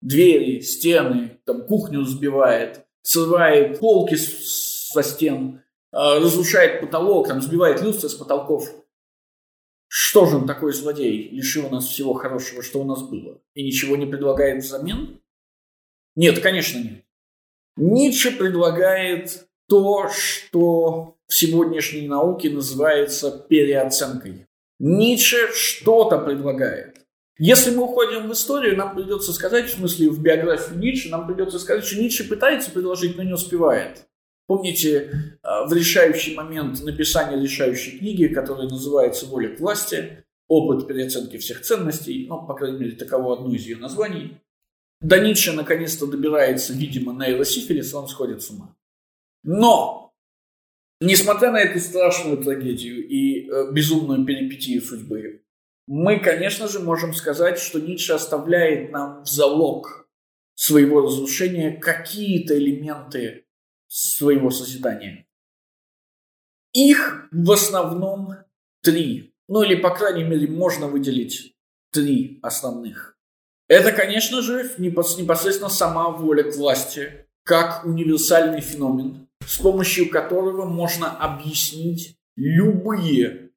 двери, 0.00 0.60
стены, 0.60 1.38
там 1.44 1.66
кухню 1.66 2.04
сбивает, 2.04 2.86
срывает 3.02 3.80
полки 3.80 4.16
со 4.16 5.02
стен, 5.02 5.62
э, 5.92 5.96
разрушает 6.18 6.80
потолок, 6.80 7.28
там 7.28 7.42
сбивает 7.42 7.82
люстры 7.82 8.08
с 8.08 8.14
потолков. 8.14 8.66
Что 9.92 10.24
же 10.24 10.36
он 10.36 10.46
такой 10.46 10.72
злодей, 10.72 11.30
лишил 11.30 11.68
нас 11.68 11.84
всего 11.84 12.14
хорошего, 12.14 12.62
что 12.62 12.80
у 12.80 12.84
нас 12.84 13.02
было, 13.02 13.42
и 13.54 13.64
ничего 13.64 13.96
не 13.96 14.06
предлагает 14.06 14.62
взамен? 14.62 15.20
Нет, 16.14 16.38
конечно 16.38 16.78
нет. 16.78 17.04
Ницше 17.76 18.30
предлагает 18.30 19.48
то, 19.68 20.08
что 20.08 21.16
в 21.26 21.34
сегодняшней 21.34 22.06
науке 22.06 22.50
называется 22.50 23.44
переоценкой. 23.48 24.46
Ницше 24.78 25.52
что-то 25.54 26.18
предлагает. 26.18 26.98
Если 27.36 27.74
мы 27.74 27.82
уходим 27.82 28.28
в 28.28 28.32
историю, 28.32 28.76
нам 28.76 28.94
придется 28.94 29.32
сказать, 29.32 29.66
в 29.66 29.74
смысле 29.74 30.10
в 30.10 30.22
биографию 30.22 30.78
Ницше, 30.78 31.08
нам 31.08 31.26
придется 31.26 31.58
сказать, 31.58 31.84
что 31.84 32.00
Ницше 32.00 32.28
пытается 32.28 32.70
предложить, 32.70 33.16
но 33.16 33.24
не 33.24 33.32
успевает. 33.32 34.06
Помните 34.50 35.36
а, 35.44 35.64
в 35.64 35.72
решающий 35.72 36.34
момент 36.34 36.82
написания 36.82 37.40
решающей 37.40 38.00
книги, 38.00 38.26
которая 38.26 38.68
называется 38.68 39.26
«Воля 39.26 39.54
к 39.54 39.60
власти», 39.60 40.24
опыт 40.48 40.88
переоценки 40.88 41.36
всех 41.36 41.60
ценностей, 41.60 42.26
ну, 42.28 42.44
по 42.44 42.54
крайней 42.54 42.80
мере, 42.80 42.96
таково 42.96 43.34
одно 43.34 43.54
из 43.54 43.62
ее 43.62 43.76
названий. 43.76 44.38
До 45.00 45.20
Ницше 45.20 45.52
наконец-то 45.52 46.08
добирается, 46.08 46.72
видимо, 46.72 47.12
нейросифилис, 47.12 47.94
он 47.94 48.08
сходит 48.08 48.42
с 48.42 48.50
ума. 48.50 48.74
Но, 49.44 50.12
несмотря 51.00 51.52
на 51.52 51.60
эту 51.60 51.78
страшную 51.78 52.38
трагедию 52.38 53.06
и 53.06 53.48
э, 53.48 53.70
безумную 53.70 54.26
перипетию 54.26 54.82
судьбы, 54.82 55.44
мы, 55.86 56.18
конечно 56.18 56.66
же, 56.66 56.80
можем 56.80 57.14
сказать, 57.14 57.60
что 57.60 57.78
Ницше 57.78 58.14
оставляет 58.14 58.90
нам 58.90 59.22
в 59.22 59.28
залог 59.28 60.08
своего 60.56 61.02
разрушения 61.02 61.70
какие-то 61.70 62.58
элементы 62.58 63.44
своего 63.90 64.50
созидания. 64.50 65.26
Их 66.72 67.28
в 67.32 67.50
основном 67.50 68.34
три. 68.82 69.34
Ну 69.48 69.62
или, 69.62 69.74
по 69.74 69.90
крайней 69.90 70.22
мере, 70.22 70.46
можно 70.46 70.86
выделить 70.86 71.54
три 71.90 72.38
основных. 72.42 73.18
Это, 73.66 73.92
конечно 73.92 74.42
же, 74.42 74.72
непосредственно 74.78 75.68
сама 75.68 76.10
воля 76.10 76.44
к 76.44 76.56
власти, 76.56 77.26
как 77.44 77.84
универсальный 77.84 78.60
феномен, 78.60 79.28
с 79.44 79.58
помощью 79.58 80.08
которого 80.08 80.66
можно 80.66 81.10
объяснить 81.10 82.16
любые 82.36 83.50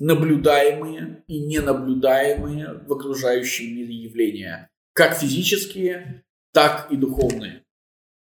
наблюдаемые 0.00 1.22
и 1.26 1.40
ненаблюдаемые 1.40 2.82
в 2.86 2.92
окружающем 2.92 3.66
мире 3.66 3.94
явления, 3.94 4.70
как 4.92 5.16
физические, 5.16 6.24
так 6.52 6.90
и 6.90 6.96
духовные. 6.96 7.64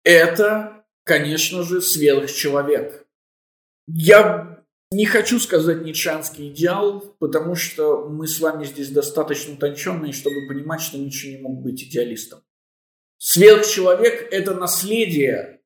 Это 0.04 0.75
конечно 1.06 1.64
же, 1.64 1.82
сверхчеловек. 1.82 3.08
Я 3.88 4.66
не 4.92 5.06
хочу 5.06 5.40
сказать 5.40 5.84
ницшанский 5.84 6.50
идеал, 6.50 7.16
потому 7.20 7.56
что 7.56 8.08
мы 8.10 8.28
с 8.28 8.40
вами 8.40 8.66
здесь 8.66 8.90
достаточно 8.90 9.54
утонченные, 9.54 10.12
чтобы 10.12 10.48
понимать, 10.48 10.82
что 10.82 10.98
Ницше 10.98 11.30
не 11.30 11.38
мог 11.38 11.62
быть 11.62 11.84
идеалистом. 11.84 12.42
Сверхчеловек– 13.18 14.28
это 14.32 14.54
наследие 14.56 15.62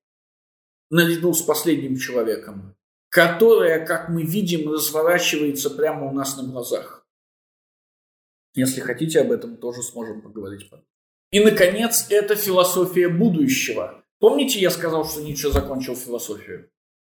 наряду 0.90 1.34
с 1.34 1.42
последним 1.42 1.98
человеком, 1.98 2.76
которое, 3.10 3.86
как 3.86 4.10
мы 4.10 4.24
видим, 4.24 4.72
разворачивается 4.72 5.70
прямо 5.70 6.08
у 6.08 6.14
нас 6.14 6.38
на 6.38 6.44
глазах. 6.44 7.08
Если 8.54 8.82
хотите, 8.82 9.22
об 9.22 9.32
этом 9.32 9.58
тоже 9.58 9.82
сможем 9.84 10.22
поговорить. 10.22 10.70
И, 11.32 11.40
наконец, 11.40 12.08
это 12.10 12.36
философия 12.36 13.08
будущего, 13.08 13.99
Помните, 14.20 14.60
я 14.60 14.70
сказал, 14.70 15.06
что 15.06 15.22
Ницше 15.22 15.52
закончил 15.52 15.96
философию? 15.96 16.70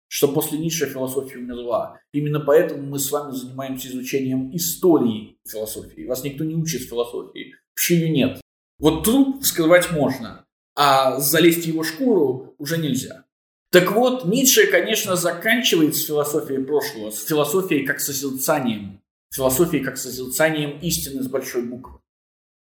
Что 0.07 0.27
после 0.27 0.57
Ницше 0.57 0.85
философия 0.85 1.37
умерла. 1.37 1.99
Именно 2.13 2.39
поэтому 2.39 2.83
мы 2.83 2.99
с 2.99 3.11
вами 3.11 3.31
занимаемся 3.31 3.89
изучением 3.89 4.55
истории 4.55 5.37
философии. 5.45 6.05
Вас 6.05 6.23
никто 6.23 6.43
не 6.43 6.55
учит 6.55 6.83
философии. 6.83 7.55
Вообще 7.71 7.95
ее 7.95 8.09
нет. 8.09 8.41
Вот 8.79 9.03
труп 9.03 9.43
скрывать 9.43 9.91
можно, 9.91 10.45
а 10.75 11.19
залезть 11.19 11.63
в 11.63 11.67
его 11.67 11.83
шкуру 11.83 12.55
уже 12.57 12.77
нельзя. 12.77 13.25
Так 13.71 13.91
вот, 13.91 14.25
Ницше, 14.25 14.67
конечно, 14.67 15.15
заканчивает 15.15 15.95
с 15.95 16.05
философией 16.05 16.63
прошлого, 16.63 17.09
с 17.09 17.25
философией 17.25 17.85
как 17.85 17.99
созерцанием, 17.99 19.01
философией 19.33 19.83
как 19.83 19.97
созерцанием 19.97 20.79
истины 20.79 21.23
с 21.23 21.27
большой 21.27 21.63
буквы, 21.63 21.99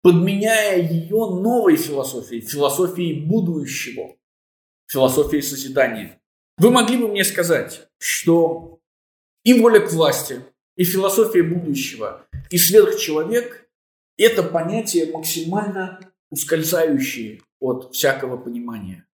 подменяя 0.04 0.82
ее 0.82 1.18
новой 1.18 1.76
философией, 1.76 2.42
философией 2.42 3.26
будущего, 3.26 4.16
философии 4.92 5.40
созидания. 5.40 6.22
Вы 6.58 6.70
могли 6.70 6.98
бы 6.98 7.08
мне 7.08 7.24
сказать, 7.24 7.88
что 7.98 8.80
и 9.44 9.60
воля 9.60 9.80
к 9.80 9.92
власти, 9.92 10.44
и 10.76 10.84
философия 10.84 11.44
будущего, 11.44 12.28
и 12.50 12.58
сверхчеловек– 12.58 13.70
это 14.18 14.44
понятия 14.44 15.12
максимально 15.12 16.00
ускользающие 16.30 17.42
от 17.60 17.94
всякого 17.96 18.38
понимания. 18.38 19.08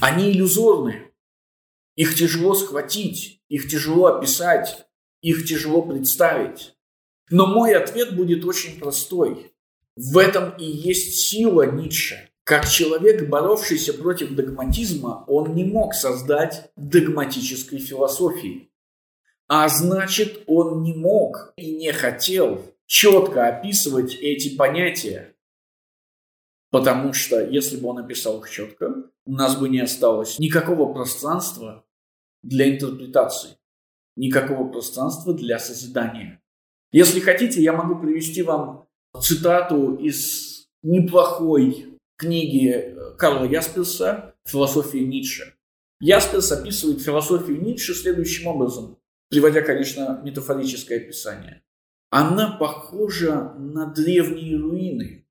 Они 0.00 0.32
иллюзорны, 0.32 1.12
их 1.94 2.14
тяжело 2.14 2.54
схватить, 2.54 3.42
их 3.48 3.68
тяжело 3.68 4.06
описать, 4.06 4.86
их 5.20 5.46
тяжело 5.46 5.82
представить. 5.82 6.74
Но 7.30 7.46
мой 7.46 7.74
ответ 7.74 8.16
будет 8.16 8.44
очень 8.44 8.78
простой. 8.78 9.52
В 9.94 10.18
этом 10.18 10.56
и 10.56 10.64
есть 10.64 11.28
сила 11.28 11.70
Ницше. 11.70 12.30
Как 12.46 12.68
человек, 12.68 13.28
боровшийся 13.28 13.92
против 13.92 14.36
догматизма, 14.36 15.24
он 15.26 15.56
не 15.56 15.64
мог 15.64 15.94
создать 15.94 16.70
догматической 16.76 17.80
философии. 17.80 18.70
А 19.48 19.68
значит, 19.68 20.44
он 20.46 20.84
не 20.84 20.94
мог 20.94 21.52
и 21.56 21.74
не 21.74 21.90
хотел 21.90 22.62
четко 22.86 23.48
описывать 23.48 24.14
эти 24.14 24.56
понятия. 24.56 25.34
Потому 26.70 27.12
что 27.12 27.44
если 27.44 27.78
бы 27.78 27.88
он 27.88 27.98
описал 27.98 28.38
их 28.38 28.48
четко, 28.48 28.94
у 29.24 29.32
нас 29.32 29.56
бы 29.56 29.68
не 29.68 29.80
осталось 29.80 30.38
никакого 30.38 30.92
пространства 30.92 31.84
для 32.44 32.72
интерпретации, 32.72 33.58
никакого 34.14 34.70
пространства 34.70 35.34
для 35.34 35.58
созидания. 35.58 36.40
Если 36.92 37.18
хотите, 37.18 37.60
я 37.60 37.72
могу 37.72 38.00
привести 38.00 38.42
вам 38.42 38.86
цитату 39.20 39.96
из 39.96 40.68
неплохой 40.84 41.95
книги 42.16 42.96
Карла 43.18 43.44
Ясперса 43.44 44.34
«Философия 44.44 45.04
Ницше». 45.04 45.54
Ясперс 46.00 46.52
описывает 46.52 47.00
философию 47.00 47.62
Ницше 47.62 47.94
следующим 47.94 48.48
образом, 48.48 48.98
приводя, 49.30 49.62
конечно, 49.62 50.20
метафорическое 50.22 50.98
описание. 50.98 51.62
Она 52.10 52.56
похожа 52.58 53.54
на 53.58 53.86
древние 53.86 54.56
руины. 54.58 55.26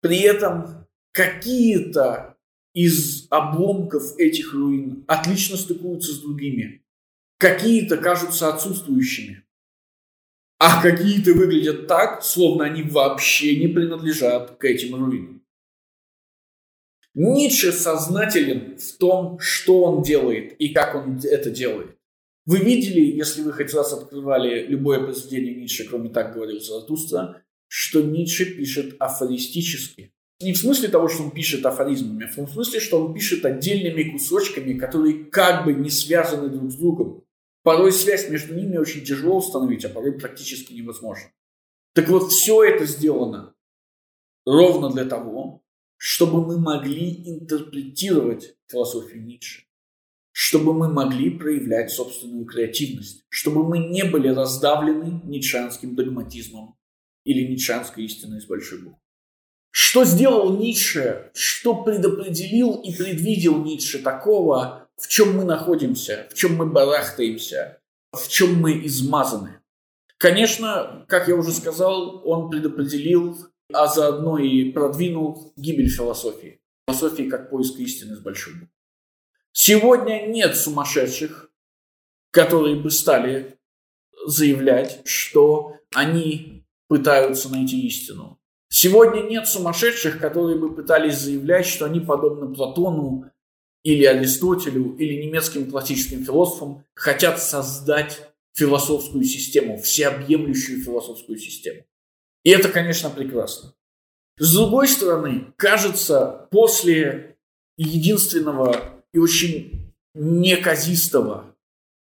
При 0.00 0.20
этом 0.20 0.86
какие-то 1.12 2.36
из 2.72 3.26
обломков 3.30 4.18
этих 4.18 4.54
руин 4.54 5.04
отлично 5.06 5.56
стыкуются 5.56 6.12
с 6.12 6.20
другими. 6.20 6.84
Какие-то 7.38 7.96
кажутся 7.96 8.48
отсутствующими. 8.48 9.44
А 10.58 10.82
какие-то 10.82 11.32
выглядят 11.32 11.86
так, 11.86 12.22
словно 12.22 12.64
они 12.64 12.82
вообще 12.82 13.58
не 13.58 13.68
принадлежат 13.68 14.56
к 14.58 14.64
этим 14.64 14.94
руинам. 14.94 15.39
Ницше 17.14 17.72
сознателен 17.72 18.76
в 18.78 18.98
том, 18.98 19.38
что 19.40 19.82
он 19.82 20.02
делает 20.02 20.52
и 20.60 20.68
как 20.68 20.94
он 20.94 21.18
это 21.22 21.50
делает. 21.50 21.96
Вы 22.46 22.58
видели, 22.58 23.00
если 23.00 23.42
вы 23.42 23.52
хоть 23.52 23.74
раз 23.74 23.92
открывали 23.92 24.66
любое 24.66 25.00
произведение 25.00 25.54
Ницше, 25.54 25.86
кроме 25.88 26.08
«Так 26.08 26.34
говорил 26.34 26.60
Заратустра», 26.60 27.42
что 27.68 28.02
Ницше 28.02 28.56
пишет 28.56 28.96
афористически. 28.98 30.12
Не 30.40 30.54
в 30.54 30.58
смысле 30.58 30.88
того, 30.88 31.08
что 31.08 31.24
он 31.24 31.30
пишет 31.32 31.66
афоризмами, 31.66 32.24
а 32.24 32.28
в 32.28 32.34
том 32.34 32.48
смысле, 32.48 32.80
что 32.80 33.04
он 33.04 33.12
пишет 33.12 33.44
отдельными 33.44 34.10
кусочками, 34.10 34.78
которые 34.78 35.24
как 35.24 35.64
бы 35.64 35.74
не 35.74 35.90
связаны 35.90 36.48
друг 36.48 36.70
с 36.70 36.76
другом. 36.76 37.24
Порой 37.62 37.92
связь 37.92 38.30
между 38.30 38.54
ними 38.54 38.78
очень 38.78 39.04
тяжело 39.04 39.36
установить, 39.36 39.84
а 39.84 39.90
порой 39.90 40.18
практически 40.18 40.72
невозможно. 40.72 41.30
Так 41.94 42.08
вот, 42.08 42.30
все 42.30 42.64
это 42.64 42.86
сделано 42.86 43.54
ровно 44.46 44.90
для 44.90 45.04
того, 45.04 45.62
чтобы 46.02 46.46
мы 46.46 46.58
могли 46.58 47.28
интерпретировать 47.28 48.54
философию 48.68 49.22
Ницше, 49.22 49.64
чтобы 50.32 50.72
мы 50.72 50.90
могли 50.90 51.28
проявлять 51.28 51.90
собственную 51.90 52.46
креативность, 52.46 53.26
чтобы 53.28 53.68
мы 53.68 53.80
не 53.80 54.04
были 54.04 54.28
раздавлены 54.28 55.20
ницшанским 55.24 55.94
догматизмом 55.94 56.78
или 57.24 57.46
ницшанской 57.46 58.04
истиной 58.04 58.40
с 58.40 58.46
большой 58.46 58.78
буквы. 58.82 58.98
Что 59.72 60.06
сделал 60.06 60.56
Ницше, 60.56 61.32
что 61.34 61.84
предопределил 61.84 62.76
и 62.76 62.96
предвидел 62.96 63.62
Ницше 63.62 63.98
такого, 63.98 64.88
в 64.96 65.06
чем 65.06 65.36
мы 65.36 65.44
находимся, 65.44 66.28
в 66.30 66.34
чем 66.34 66.56
мы 66.56 66.64
барахтаемся, 66.64 67.78
в 68.12 68.26
чем 68.26 68.58
мы 68.58 68.86
измазаны. 68.86 69.60
Конечно, 70.16 71.04
как 71.08 71.28
я 71.28 71.36
уже 71.36 71.52
сказал, 71.52 72.26
он 72.26 72.48
предопределил, 72.48 73.49
а 73.72 73.86
заодно 73.86 74.38
и 74.38 74.70
продвинул 74.70 75.52
гибель 75.56 75.88
философии. 75.88 76.60
Философии 76.88 77.24
как 77.24 77.50
поиск 77.50 77.78
истины 77.78 78.16
с 78.16 78.20
большой 78.20 78.54
буквы. 78.54 78.70
Сегодня 79.52 80.26
нет 80.26 80.56
сумасшедших, 80.56 81.50
которые 82.30 82.76
бы 82.76 82.90
стали 82.90 83.58
заявлять, 84.26 85.02
что 85.04 85.76
они 85.94 86.66
пытаются 86.88 87.48
найти 87.48 87.86
истину. 87.86 88.40
Сегодня 88.68 89.22
нет 89.22 89.48
сумасшедших, 89.48 90.20
которые 90.20 90.58
бы 90.58 90.74
пытались 90.74 91.18
заявлять, 91.18 91.66
что 91.66 91.86
они 91.86 92.00
подобны 92.00 92.54
Платону 92.54 93.30
или 93.82 94.04
Аристотелю, 94.04 94.96
или 94.96 95.24
немецким 95.24 95.68
классическим 95.70 96.24
философам, 96.24 96.84
хотят 96.94 97.42
создать 97.42 98.20
философскую 98.54 99.24
систему, 99.24 99.78
всеобъемлющую 99.78 100.82
философскую 100.82 101.38
систему. 101.38 101.82
И 102.44 102.50
это, 102.50 102.68
конечно, 102.68 103.10
прекрасно. 103.10 103.74
С 104.38 104.54
другой 104.54 104.88
стороны, 104.88 105.52
кажется, 105.56 106.48
после 106.50 107.36
единственного 107.76 109.02
и 109.12 109.18
очень 109.18 109.94
неказистого 110.14 111.56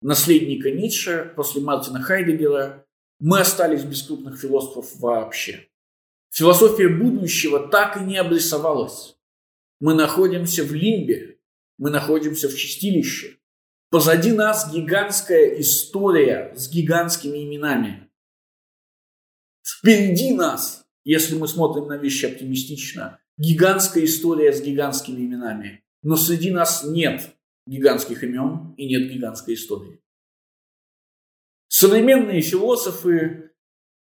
наследника 0.02 0.72
Ницше, 0.72 1.34
после 1.36 1.62
Мартина 1.62 2.02
Хайдегера, 2.02 2.86
мы 3.20 3.40
остались 3.40 3.84
без 3.84 4.04
крупных 4.04 4.40
философов 4.40 4.96
вообще. 5.00 5.68
Философия 6.32 6.88
будущего 6.88 7.68
так 7.68 7.98
и 7.98 8.04
не 8.04 8.18
обрисовалась. 8.18 9.18
Мы 9.80 9.94
находимся 9.94 10.64
в 10.64 10.74
лимбе, 10.74 11.38
мы 11.78 11.90
находимся 11.90 12.48
в 12.48 12.56
чистилище. 12.56 13.38
Позади 13.90 14.32
нас 14.32 14.72
гигантская 14.72 15.60
история 15.60 16.54
с 16.56 16.70
гигантскими 16.70 17.44
именами. 17.44 18.10
Впереди 19.64 20.34
нас, 20.34 20.86
если 21.04 21.36
мы 21.36 21.48
смотрим 21.48 21.88
на 21.88 21.98
вещи 21.98 22.26
оптимистично, 22.26 23.20
гигантская 23.38 24.06
история 24.06 24.54
с 24.54 24.62
гигантскими 24.62 25.22
именами. 25.22 25.84
Но 26.04 26.16
среди 26.16 26.52
нас 26.52 26.84
нет 26.84 27.36
гигантских 27.68 28.24
имен 28.24 28.74
и 28.78 28.88
нет 28.88 29.12
гигантской 29.12 29.54
истории. 29.54 30.00
Современные 31.68 32.42
философы 32.42 33.52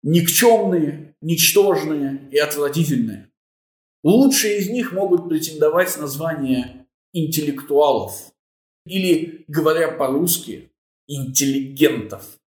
никчемные, 0.03 1.15
ничтожные 1.21 2.29
и 2.31 2.39
отвратительные. 2.39 3.31
Лучшие 4.03 4.59
из 4.59 4.71
них 4.71 4.93
могут 4.93 5.29
претендовать 5.29 5.97
на 5.99 6.07
звание 6.07 6.87
интеллектуалов 7.13 8.33
или, 8.87 9.45
говоря 9.47 9.93
по-русски, 9.93 10.73
интеллигентов. 11.07 12.40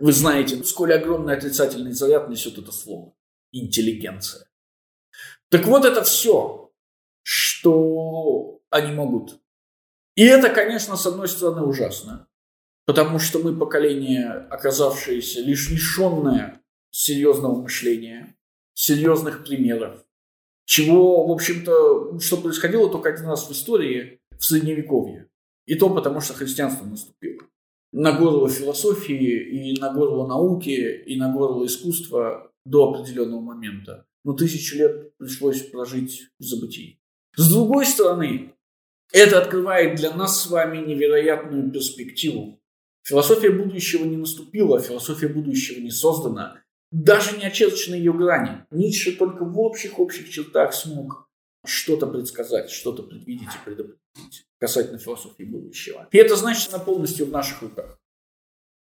Вы 0.00 0.12
знаете, 0.12 0.64
сколь 0.64 0.94
огромный 0.94 1.34
отрицательный 1.34 1.92
заряд 1.92 2.30
несет 2.30 2.56
это 2.56 2.72
слово– 2.72 3.12
интеллигенция. 3.52 4.48
Так 5.50 5.66
вот 5.66 5.84
это 5.84 6.02
все, 6.02 6.72
что 7.22 8.62
они 8.70 8.92
могут. 8.92 9.42
И 10.14 10.24
это, 10.24 10.48
конечно, 10.48 10.96
с 10.96 11.04
одной 11.04 11.28
стороны 11.28 11.66
ужасно, 11.66 12.28
потому 12.86 13.18
что 13.18 13.40
мы 13.40 13.54
поколение, 13.54 14.30
оказавшееся 14.50 15.42
лишь 15.42 15.68
лишенное 15.68 16.62
серьезного 16.90 17.60
мышления, 17.60 18.38
серьезных 18.72 19.44
примеров, 19.44 20.02
чего, 20.64 21.26
в 21.26 21.30
общем-то, 21.30 22.18
что 22.20 22.38
происходило 22.38 22.90
только 22.90 23.10
один 23.10 23.26
раз 23.26 23.46
в 23.46 23.52
истории 23.52 24.22
в 24.38 24.44
Средневековье. 24.46 25.28
И 25.66 25.74
то 25.74 25.90
потому, 25.90 26.22
что 26.22 26.32
христианство 26.32 26.86
наступило. 26.86 27.42
На 27.92 28.12
горло 28.12 28.48
философии, 28.48 29.72
и 29.74 29.80
на 29.80 29.92
горло 29.92 30.26
науки, 30.26 31.02
и 31.06 31.16
на 31.16 31.32
горло 31.32 31.66
искусства 31.66 32.52
до 32.64 32.90
определенного 32.90 33.40
момента. 33.40 34.06
Но 34.24 34.34
тысячу 34.34 34.76
лет 34.76 35.16
пришлось 35.16 35.62
прожить 35.62 36.28
в 36.38 36.44
забытии. 36.44 37.00
С 37.36 37.50
другой 37.50 37.86
стороны, 37.86 38.54
это 39.12 39.40
открывает 39.40 39.96
для 39.96 40.14
нас 40.14 40.42
с 40.42 40.50
вами 40.50 40.78
невероятную 40.78 41.70
перспективу. 41.70 42.60
Философия 43.02 43.50
будущего 43.50 44.04
не 44.04 44.16
наступила, 44.16 44.80
философия 44.80 45.28
будущего 45.28 45.80
не 45.80 45.90
создана, 45.90 46.62
даже 46.92 47.36
не 47.36 47.44
очерчены 47.44 47.94
ее 47.94 48.12
грани. 48.12 48.64
Ницше 48.70 49.16
только 49.16 49.44
в 49.44 49.58
общих-общих 49.58 50.30
чертах 50.30 50.74
смог 50.74 51.28
что-то 51.64 52.06
предсказать, 52.06 52.70
что-то 52.70 53.02
предвидеть 53.02 53.48
и 53.48 53.64
предопределить 53.64 53.99
касательно 54.58 54.98
философии 54.98 55.44
будущего. 55.44 56.08
И 56.10 56.18
это 56.18 56.36
значит, 56.36 56.72
она 56.72 56.82
полностью 56.82 57.26
в 57.26 57.30
наших 57.30 57.62
руках. 57.62 57.98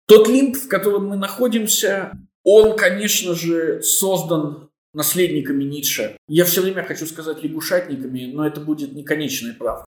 Тот 0.08 0.28
лимб, 0.28 0.56
в 0.56 0.68
котором 0.68 1.08
мы 1.08 1.16
находимся, 1.16 2.18
он, 2.44 2.78
конечно 2.78 3.34
же, 3.34 3.82
создан 3.82 4.70
наследниками 4.94 5.64
Ницше. 5.64 6.18
Я 6.28 6.46
все 6.46 6.62
время 6.62 6.84
хочу 6.84 7.06
сказать 7.08 7.44
лягушатниками, 7.44 8.32
но 8.32 8.46
это 8.46 8.62
будет 8.62 8.94
не 8.94 9.04
конечная 9.04 9.54
правда. 9.54 9.86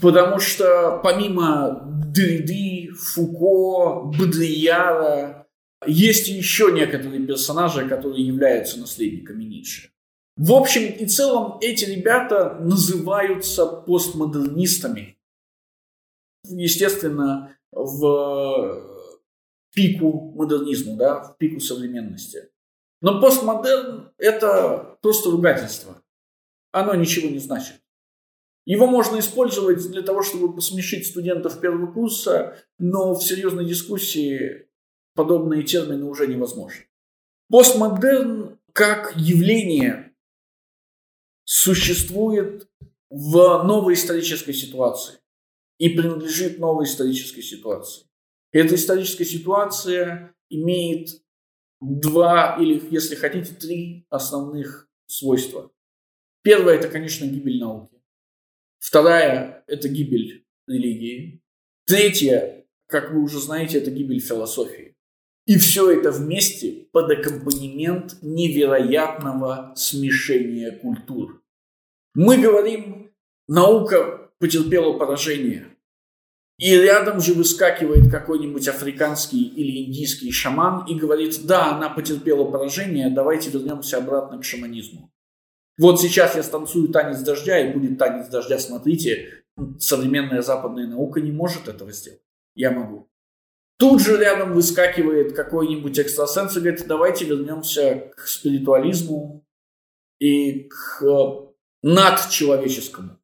Потому 0.00 0.40
что 0.40 1.00
помимо 1.02 1.82
Дриды, 2.12 2.92
Фуко, 2.94 4.02
Бодрияра, 4.16 5.46
есть 5.86 6.28
еще 6.28 6.72
некоторые 6.72 7.24
персонажи, 7.26 7.88
которые 7.88 8.26
являются 8.26 8.78
наследниками 8.78 9.44
Ницше. 9.44 9.90
В 10.36 10.52
общем 10.52 10.92
и 10.92 11.06
целом 11.06 11.58
эти 11.60 11.84
ребята 11.84 12.56
называются 12.60 13.66
постмодернистами. 13.66 15.18
Естественно, 16.44 17.56
в 17.72 18.90
пику 19.74 20.32
модернизму, 20.34 20.96
да, 20.96 21.22
в 21.22 21.36
пику 21.36 21.60
современности. 21.60 22.50
Но 23.02 23.20
постмодерн– 23.20 24.12
это 24.18 24.98
просто 25.02 25.30
ругательство. 25.30 26.02
Оно 26.72 26.94
ничего 26.94 27.28
не 27.28 27.38
значит. 27.38 27.76
Его 28.66 28.86
можно 28.86 29.18
использовать 29.18 29.90
для 29.90 30.02
того, 30.02 30.22
чтобы 30.22 30.54
посмешить 30.54 31.06
студентов 31.06 31.60
первого 31.60 31.90
курса, 31.90 32.58
но 32.78 33.14
в 33.14 33.22
серьезной 33.22 33.64
дискуссии 33.64 34.68
подобные 35.14 35.62
термины 35.62 36.04
уже 36.04 36.26
невозможны. 36.26 36.84
Постмодерн 37.48 38.58
как 38.72 39.16
явление 39.16 40.09
существует 41.50 42.68
в 43.08 43.64
новой 43.64 43.94
исторической 43.94 44.52
ситуации 44.52 45.18
и 45.78 45.88
принадлежит 45.88 46.60
новой 46.60 46.84
исторической 46.84 47.42
ситуации. 47.42 48.06
Эта 48.52 48.76
историческая 48.76 49.24
ситуация 49.24 50.32
имеет 50.48 51.24
два 51.80 52.56
или, 52.60 52.80
если 52.92 53.16
хотите, 53.16 53.52
три 53.52 54.06
основных 54.10 54.88
свойства. 55.06 55.72
Первое– 56.42 56.74
это, 56.76 56.88
конечно, 56.88 57.24
гибель 57.24 57.58
науки. 57.58 58.00
Вторая– 58.78 59.64
это 59.66 59.88
гибель 59.88 60.46
религии. 60.68 61.42
Третья, 61.84 62.64
как 62.86 63.10
вы 63.10 63.24
уже 63.24 63.40
знаете, 63.40 63.78
это 63.78 63.90
гибель 63.90 64.20
философии. 64.20 64.89
И 65.50 65.58
все 65.58 65.90
это 65.90 66.12
вместе 66.12 66.86
под 66.92 67.10
аккомпанемент 67.10 68.18
невероятного 68.22 69.72
смешения 69.74 70.78
культур. 70.78 71.42
Мы 72.14 72.38
говорим, 72.38 73.10
наука 73.48 74.30
потерпела 74.38 74.96
поражение. 74.96 75.76
И 76.58 76.72
рядом 76.76 77.20
же 77.20 77.34
выскакивает 77.34 78.12
какой-нибудь 78.12 78.68
африканский 78.68 79.42
или 79.42 79.86
индийский 79.86 80.30
шаман 80.30 80.86
и 80.86 80.94
говорит, 80.94 81.44
да, 81.44 81.74
она 81.74 81.88
потерпела 81.88 82.48
поражение, 82.48 83.10
давайте 83.10 83.50
вернемся 83.50 83.98
обратно 83.98 84.38
к 84.38 84.44
шаманизму. 84.44 85.12
Вот 85.80 86.00
сейчас 86.00 86.36
я 86.36 86.44
станцую 86.44 86.90
танец 86.90 87.22
дождя, 87.22 87.58
и 87.58 87.72
будет 87.72 87.98
танец 87.98 88.28
дождя, 88.28 88.56
смотрите, 88.60 89.42
современная 89.80 90.42
западная 90.42 90.86
наука 90.86 91.20
не 91.20 91.32
может 91.32 91.66
этого 91.66 91.90
сделать. 91.90 92.22
Я 92.54 92.70
могу. 92.70 93.09
Тут 93.80 94.02
же 94.02 94.18
рядом 94.18 94.52
выскакивает 94.52 95.32
какой-нибудь 95.32 95.98
экстрасенс 95.98 96.54
и 96.54 96.60
говорит, 96.60 96.86
давайте 96.86 97.24
вернемся 97.24 98.12
к 98.14 98.26
спиритуализму 98.26 99.42
и 100.18 100.68
к 100.68 101.02
э, 101.02 101.46
надчеловеческому. 101.82 103.18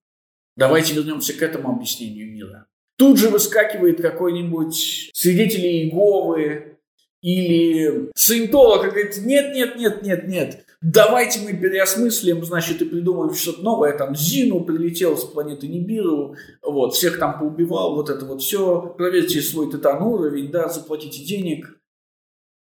Давайте 0.57 0.95
вернемся 0.95 1.35
к 1.35 1.43
этому 1.43 1.73
объяснению 1.73 2.33
мира. 2.33 2.69
Тут 2.97 3.19
же 3.19 3.29
выскакивает 3.29 4.01
какой-нибудь 4.01 5.11
свидетель 5.13 5.67
Иеговы 5.67 6.79
или 7.21 8.11
саентолог 8.15 8.87
и 8.87 8.91
говорит, 8.91 9.19
нет, 9.19 9.55
нет, 9.55 9.77
нет, 9.77 10.03
нет, 10.03 10.27
нет, 10.27 10.66
давайте 10.87 11.41
мы 11.41 11.53
переосмыслим, 11.53 12.45
значит, 12.45 12.81
и 12.81 12.85
придумаем 12.85 13.35
что-то 13.35 13.63
новое, 13.63 13.97
там, 13.97 14.15
Зину 14.15 14.61
прилетел 14.65 15.17
с 15.17 15.25
планеты 15.25 15.67
Нибиру, 15.67 16.37
вот, 16.63 16.95
всех 16.95 17.19
там 17.19 17.39
поубивал, 17.39 17.97
вот 17.97 18.09
это 18.09 18.25
вот 18.25 18.41
все, 18.41 18.95
проверьте 18.97 19.43
свой 19.43 19.71
титан 19.71 20.03
уровень, 20.03 20.51
да, 20.51 20.69
заплатите 20.69 21.25
денег. 21.25 21.79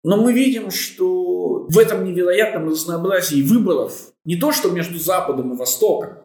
Но 0.03 0.17
мы 0.17 0.33
видим, 0.33 0.71
что 0.71 1.67
в 1.69 1.79
этом 1.79 2.05
невероятном 2.05 2.69
разнообразии 2.69 3.43
выборов, 3.43 4.12
не 4.25 4.37
то 4.37 4.53
что 4.53 4.71
между 4.71 4.99
Западом 4.99 5.55
и 5.55 5.57
Востоком, 5.57 6.25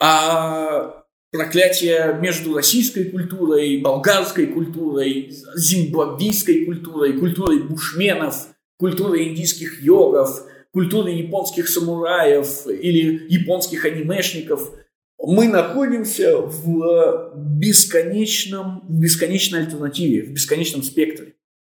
а 0.00 1.04
проклятие 1.30 2.18
между 2.20 2.54
российской 2.54 3.04
культурой, 3.04 3.78
болгарской 3.78 4.46
культурой, 4.46 5.32
зимбабвийской 5.54 6.66
культурой, 6.66 7.18
культурой 7.18 7.62
бушменов, 7.62 8.48
культурой 8.78 9.28
индийских 9.28 9.82
йогов, 9.82 10.46
культуры 10.72 11.10
японских 11.10 11.68
самураев 11.68 12.66
или 12.66 13.26
японских 13.28 13.84
анимешников, 13.84 14.72
мы 15.18 15.46
находимся 15.46 16.38
в 16.38 17.32
бесконечном, 17.36 18.80
в 18.88 19.00
бесконечной 19.00 19.60
альтернативе, 19.60 20.24
в 20.24 20.32
бесконечном 20.32 20.82
спектре. 20.82 21.36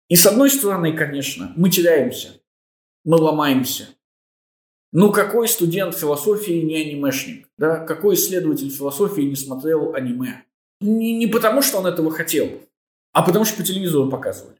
И 0.07 0.15
с 0.15 0.25
одной 0.25 0.49
стороны, 0.49 0.95
конечно, 0.95 1.51
мы 1.55 1.69
теряемся, 1.69 2.39
мы 3.03 3.17
ломаемся. 3.17 3.89
Ну, 4.91 5.11
какой 5.11 5.47
студент 5.47 5.95
философии 5.95 6.61
не 6.61 6.81
анимешник? 6.81 7.49
Да? 7.57 7.79
Какой 7.79 8.13
исследователь 8.13 8.69
философии 8.69 9.21
не 9.21 9.35
смотрел 9.35 9.95
аниме? 9.95 10.43
Не, 10.79 11.17
не 11.17 11.27
потому, 11.27 11.61
что 11.61 11.79
он 11.79 11.87
этого 11.87 12.11
хотел, 12.11 12.61
а 13.11 13.23
потому, 13.23 13.43
что 13.43 13.57
по 13.57 13.63
телевизору 13.63 14.09
показывали. 14.09 14.57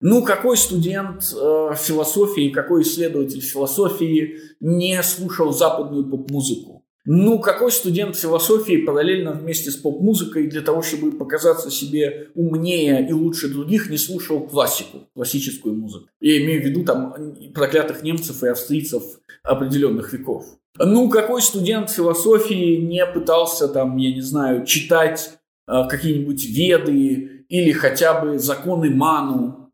Ну, 0.00 0.22
какой 0.22 0.56
студент 0.56 1.22
э, 1.32 1.74
философии, 1.76 2.50
какой 2.50 2.82
исследователь 2.82 3.40
философии 3.40 4.40
не 4.60 5.02
слушал 5.02 5.52
западную 5.52 6.04
поп-музыку? 6.10 6.84
Ну, 7.08 7.38
какой 7.38 7.70
студент 7.70 8.16
философии 8.16 8.84
параллельно 8.84 9.30
вместе 9.30 9.70
с 9.70 9.76
поп-музыкой 9.76 10.48
для 10.48 10.60
того, 10.60 10.82
чтобы 10.82 11.12
показаться 11.12 11.70
себе 11.70 12.30
умнее 12.34 13.08
и 13.08 13.12
лучше 13.12 13.48
других, 13.48 13.88
не 13.88 13.96
слушал 13.96 14.40
классику, 14.40 15.08
классическую 15.14 15.74
музыку? 15.76 16.08
Я 16.20 16.44
имею 16.44 16.62
в 16.62 16.64
виду 16.66 16.84
там 16.84 17.14
проклятых 17.54 18.02
немцев 18.02 18.42
и 18.42 18.48
австрийцев 18.48 19.02
определенных 19.44 20.12
веков. 20.12 20.44
Ну, 20.78 21.08
какой 21.08 21.40
студент 21.40 21.90
философии 21.90 22.76
не 22.76 23.06
пытался 23.06 23.68
там, 23.68 23.96
я 23.96 24.12
не 24.12 24.20
знаю, 24.20 24.66
читать 24.66 25.38
э, 25.68 25.84
какие-нибудь 25.88 26.44
веды 26.44 27.44
или 27.48 27.70
хотя 27.70 28.20
бы 28.20 28.38
законы 28.38 28.90
Ману, 28.90 29.65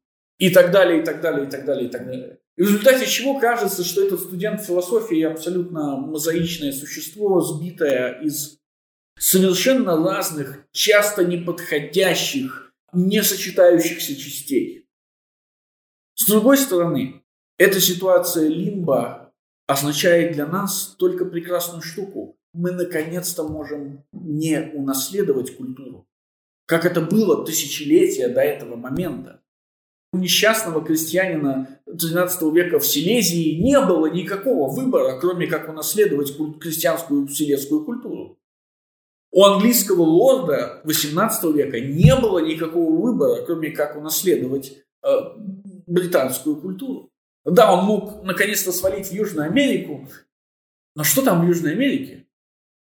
и 0.43 0.51
так 0.51 0.73
далее, 0.73 1.03
и 1.03 1.05
так 1.05 1.21
далее, 1.21 1.47
и 1.47 1.49
так 1.49 1.65
далее, 1.65 1.87
и 1.87 1.89
так 1.89 2.05
далее. 2.05 2.41
И 2.57 2.63
в 2.63 2.67
результате 2.67 3.07
чего 3.07 3.39
кажется, 3.39 3.85
что 3.85 4.05
этот 4.05 4.19
студент 4.19 4.61
философии 4.61 5.23
абсолютно 5.23 5.97
мозаичное 5.99 6.73
существо, 6.73 7.41
сбитое 7.41 8.21
из 8.23 8.59
совершенно 9.17 9.97
разных, 9.97 10.65
часто 10.73 11.25
неподходящих, 11.25 12.75
не 12.93 13.23
сочетающихся 13.23 14.17
частей. 14.17 14.89
С 16.17 16.27
другой 16.27 16.59
стороны, 16.59 17.23
эта 17.57 17.81
ситуация 17.81 18.49
лимба 18.49 19.33
означает 19.69 20.33
для 20.33 20.47
нас 20.47 20.97
только 20.99 21.25
прекрасную 21.25 21.83
штуку. 21.83 22.37
Мы 22.53 22.73
наконец-то 22.73 23.45
можем 23.45 24.03
не 24.11 24.73
унаследовать 24.75 25.57
культуру, 25.57 26.09
как 26.67 26.85
это 26.85 27.01
было 27.01 27.47
тысячелетия 27.47 28.27
до 28.27 28.41
этого 28.41 28.75
момента. 28.75 29.42
У 30.13 30.19
несчастного 30.19 30.85
крестьянина 30.85 31.81
XIII 31.87 32.53
века 32.53 32.79
в 32.79 32.87
Силезии 32.87 33.55
не 33.63 33.81
было 33.81 34.07
никакого 34.07 34.71
выбора, 34.71 35.19
кроме 35.19 35.47
как 35.47 35.71
унаследовать 35.71 36.37
крестьянскую 36.61 37.27
селезскую 37.29 37.85
культуру. 37.85 38.39
У 39.31 39.43
английского 39.43 40.03
лорда 40.03 40.83
XVIII 40.85 41.53
века 41.55 41.81
не 41.81 42.15
было 42.15 42.41
никакого 42.41 43.01
выбора, 43.01 43.43
кроме 43.47 43.71
как 43.71 43.97
унаследовать 43.97 44.85
э, 45.03 45.09
британскую 45.87 46.57
культуру. 46.57 47.11
Да, 47.47 47.73
он 47.73 47.87
мог 47.87 48.23
наконец-то 48.23 48.71
свалить 48.71 49.09
в 49.09 49.13
Южную 49.13 49.49
Америку, 49.49 50.07
но 50.95 51.05
что 51.05 51.23
там 51.23 51.43
в 51.43 51.49
Южной 51.49 51.73
Америке? 51.73 52.27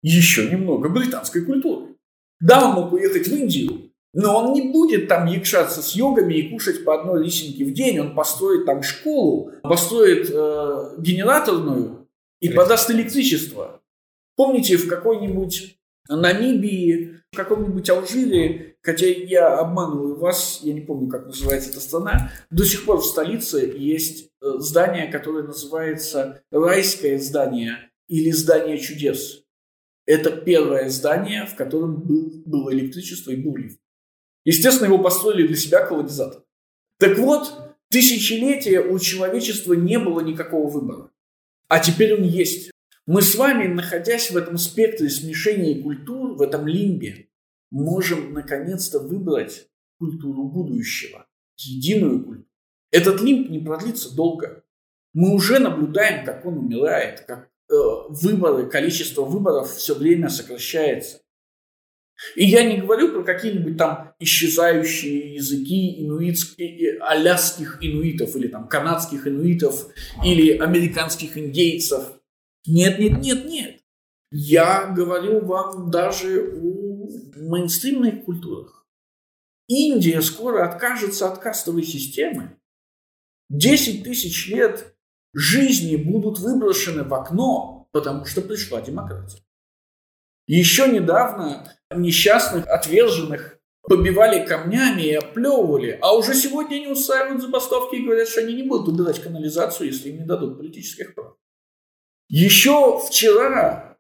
Еще 0.02 0.50
немного 0.50 0.90
британской 0.90 1.46
культуры. 1.46 1.96
Да, 2.40 2.68
он 2.68 2.74
мог 2.74 2.92
уехать 2.92 3.28
в 3.28 3.32
Индию, 3.32 3.93
но 4.14 4.38
он 4.38 4.54
не 4.54 4.62
будет 4.62 5.08
там 5.08 5.26
якшаться 5.26 5.82
с 5.82 5.96
йогами 5.96 6.36
и 6.36 6.50
кушать 6.50 6.86
по 6.86 7.00
одной 7.00 7.24
лисинке 7.24 7.66
в 7.66 7.74
день. 7.74 8.00
Он 8.00 8.16
построит 8.16 8.66
там 8.66 8.84
школу, 8.84 9.52
построит 9.64 10.30
э, 10.30 10.96
генераторную 11.00 12.08
и 12.40 12.50
подаст 12.50 12.92
электричество. 12.92 13.82
Помните, 14.36 14.78
в 14.78 14.88
какой-нибудь 14.88 15.78
Намибии, 16.10 17.22
в 17.32 17.38
каком-нибудь 17.38 17.90
Алжире, 17.90 18.76
хотя 18.82 19.08
я 19.08 19.58
обманываю 19.58 20.18
вас, 20.18 20.60
я 20.62 20.74
не 20.74 20.82
помню, 20.82 21.08
как 21.10 21.28
называется 21.28 21.70
эта 21.70 21.80
страна, 21.80 22.32
до 22.52 22.66
сих 22.66 22.86
пор 22.86 22.98
в 22.98 23.06
столице 23.06 23.74
есть 23.78 24.30
э, 24.42 24.46
здание, 24.58 25.08
которое 25.08 25.44
называется 25.44 26.44
Райское 26.52 27.18
здание 27.20 27.90
или 28.08 28.32
Здание 28.32 28.78
чудес. 28.78 29.44
Это 30.06 30.32
первое 30.32 30.90
здание, 30.90 31.46
в 31.46 31.56
котором 31.56 32.02
был, 32.02 32.44
было 32.46 32.74
электричество 32.74 33.32
и 33.32 33.38
был 33.38 33.56
лифт. 33.56 33.80
Естественно, 34.46 34.88
его 34.88 35.00
построили 35.00 35.48
для 35.48 35.56
себя 35.56 35.86
колонизатор. 35.86 36.44
Так 37.00 37.18
вот, 37.18 37.76
тысячелетия 37.90 38.82
у 38.82 39.00
человечества 39.00 39.74
не 39.74 40.00
было 40.00 40.22
никакого 40.22 40.70
выбора. 40.70 41.12
А 41.68 41.80
теперь 41.80 42.14
он 42.16 42.24
есть. 42.24 42.72
Мы 43.06 43.22
с 43.22 43.36
вами, 43.36 43.68
находясь 43.68 44.32
в 44.32 44.38
этом 44.38 44.58
спектре 44.58 45.10
смешения 45.10 45.82
культур, 45.82 46.36
в 46.36 46.42
этом 46.42 46.68
лимбе, 46.68 47.28
можем 47.72 48.34
наконец-то 48.34 49.00
выбрать 49.00 49.68
культуру 49.98 50.44
будущего, 50.44 51.26
единую 51.58 52.24
культуру. 52.24 52.48
Этот 52.92 53.22
лимб 53.22 53.50
не 53.50 53.60
продлится 53.60 54.16
долго. 54.16 54.64
Мы 55.14 55.34
уже 55.34 55.60
наблюдаем, 55.60 56.26
как 56.26 56.46
он 56.46 56.60
умирает, 56.60 57.22
как 57.22 57.50
э, 57.70 57.74
выборы, 58.10 58.70
количество 58.70 59.24
выборов 59.24 59.74
все 59.74 59.96
время 59.96 60.30
сокращается. 60.30 61.23
И 62.36 62.46
я 62.46 62.64
не 62.64 62.78
говорю 62.78 63.12
про 63.12 63.24
какие-нибудь 63.24 63.78
там 63.78 64.14
исчезающие 64.20 65.36
языки 65.36 66.04
инуитских, 66.04 67.02
аляских 67.02 67.80
инуитов, 67.82 68.36
или 68.36 68.48
там 68.48 68.68
канадских 68.68 69.28
инуитов, 69.28 69.88
или 70.24 70.58
американских 70.58 71.38
индейцев. 71.38 72.14
Нет, 72.66 73.00
нет, 73.00 73.20
нет, 73.20 73.46
нет. 73.46 73.82
Я 74.32 74.86
говорю 74.86 75.46
вам 75.46 75.92
даже 75.92 76.60
о 76.62 77.10
мейнстримных 77.36 78.24
культурах. 78.24 78.88
Индия 79.68 80.22
скоро 80.22 80.68
откажется 80.68 81.28
от 81.28 81.40
кастовой 81.40 81.84
системы. 81.84 82.58
Десять 83.50 84.04
тысяч 84.04 84.48
лет 84.50 84.96
жизни 85.34 85.96
будут 85.96 86.40
выброшены 86.40 87.04
в 87.04 87.14
окно, 87.14 87.88
потому 87.92 88.26
что 88.26 88.42
пришла 88.42 88.82
демократия. 88.82 89.44
Еще 90.46 90.88
недавно 90.88 91.74
несчастных, 91.92 92.68
отверженных 92.68 93.58
побивали 93.82 94.46
камнями 94.46 95.04
и 95.04 95.14
оплевывали, 95.14 95.98
а 96.02 96.16
уже 96.16 96.34
сегодня 96.34 96.76
они 96.76 96.88
устраивают 96.88 97.42
забастовки 97.42 97.96
и 97.96 98.04
говорят, 98.04 98.28
что 98.28 98.42
они 98.42 98.56
не 98.56 98.64
будут 98.64 98.88
убирать 98.88 99.22
канализацию, 99.22 99.88
если 99.88 100.10
им 100.10 100.20
не 100.20 100.26
дадут 100.26 100.58
политических 100.58 101.16
прав. 101.16 101.36
Еще 102.30 103.00
вчера 103.00 103.98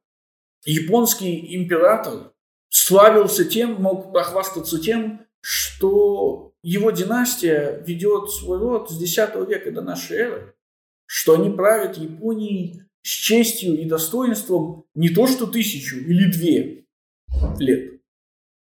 японский 0.66 1.56
император 1.56 2.32
славился 2.70 3.46
тем, 3.46 3.82
мог 3.82 4.14
похвастаться 4.14 4.80
тем, 4.80 5.26
что 5.41 6.54
его 6.64 6.91
династия 6.91 7.84
ведет 7.86 8.32
свой 8.32 8.58
род 8.58 8.89
с 8.89 9.02
X 9.02 9.18
века 9.48 9.72
до 9.72 9.82
нашей 9.82 10.18
эры, 10.18 10.56
что 11.06 11.34
они 11.34 11.50
правят 11.50 11.98
Японией 11.98 12.84
с 13.04 13.10
честью 13.10 13.80
и 13.80 13.86
достоинством 13.86 14.86
не 14.95 15.10
то 15.10 15.28
что 15.28 15.45
тысячу 15.45 15.97
или 15.97 16.32
две 16.32 16.86
лет, 17.60 18.01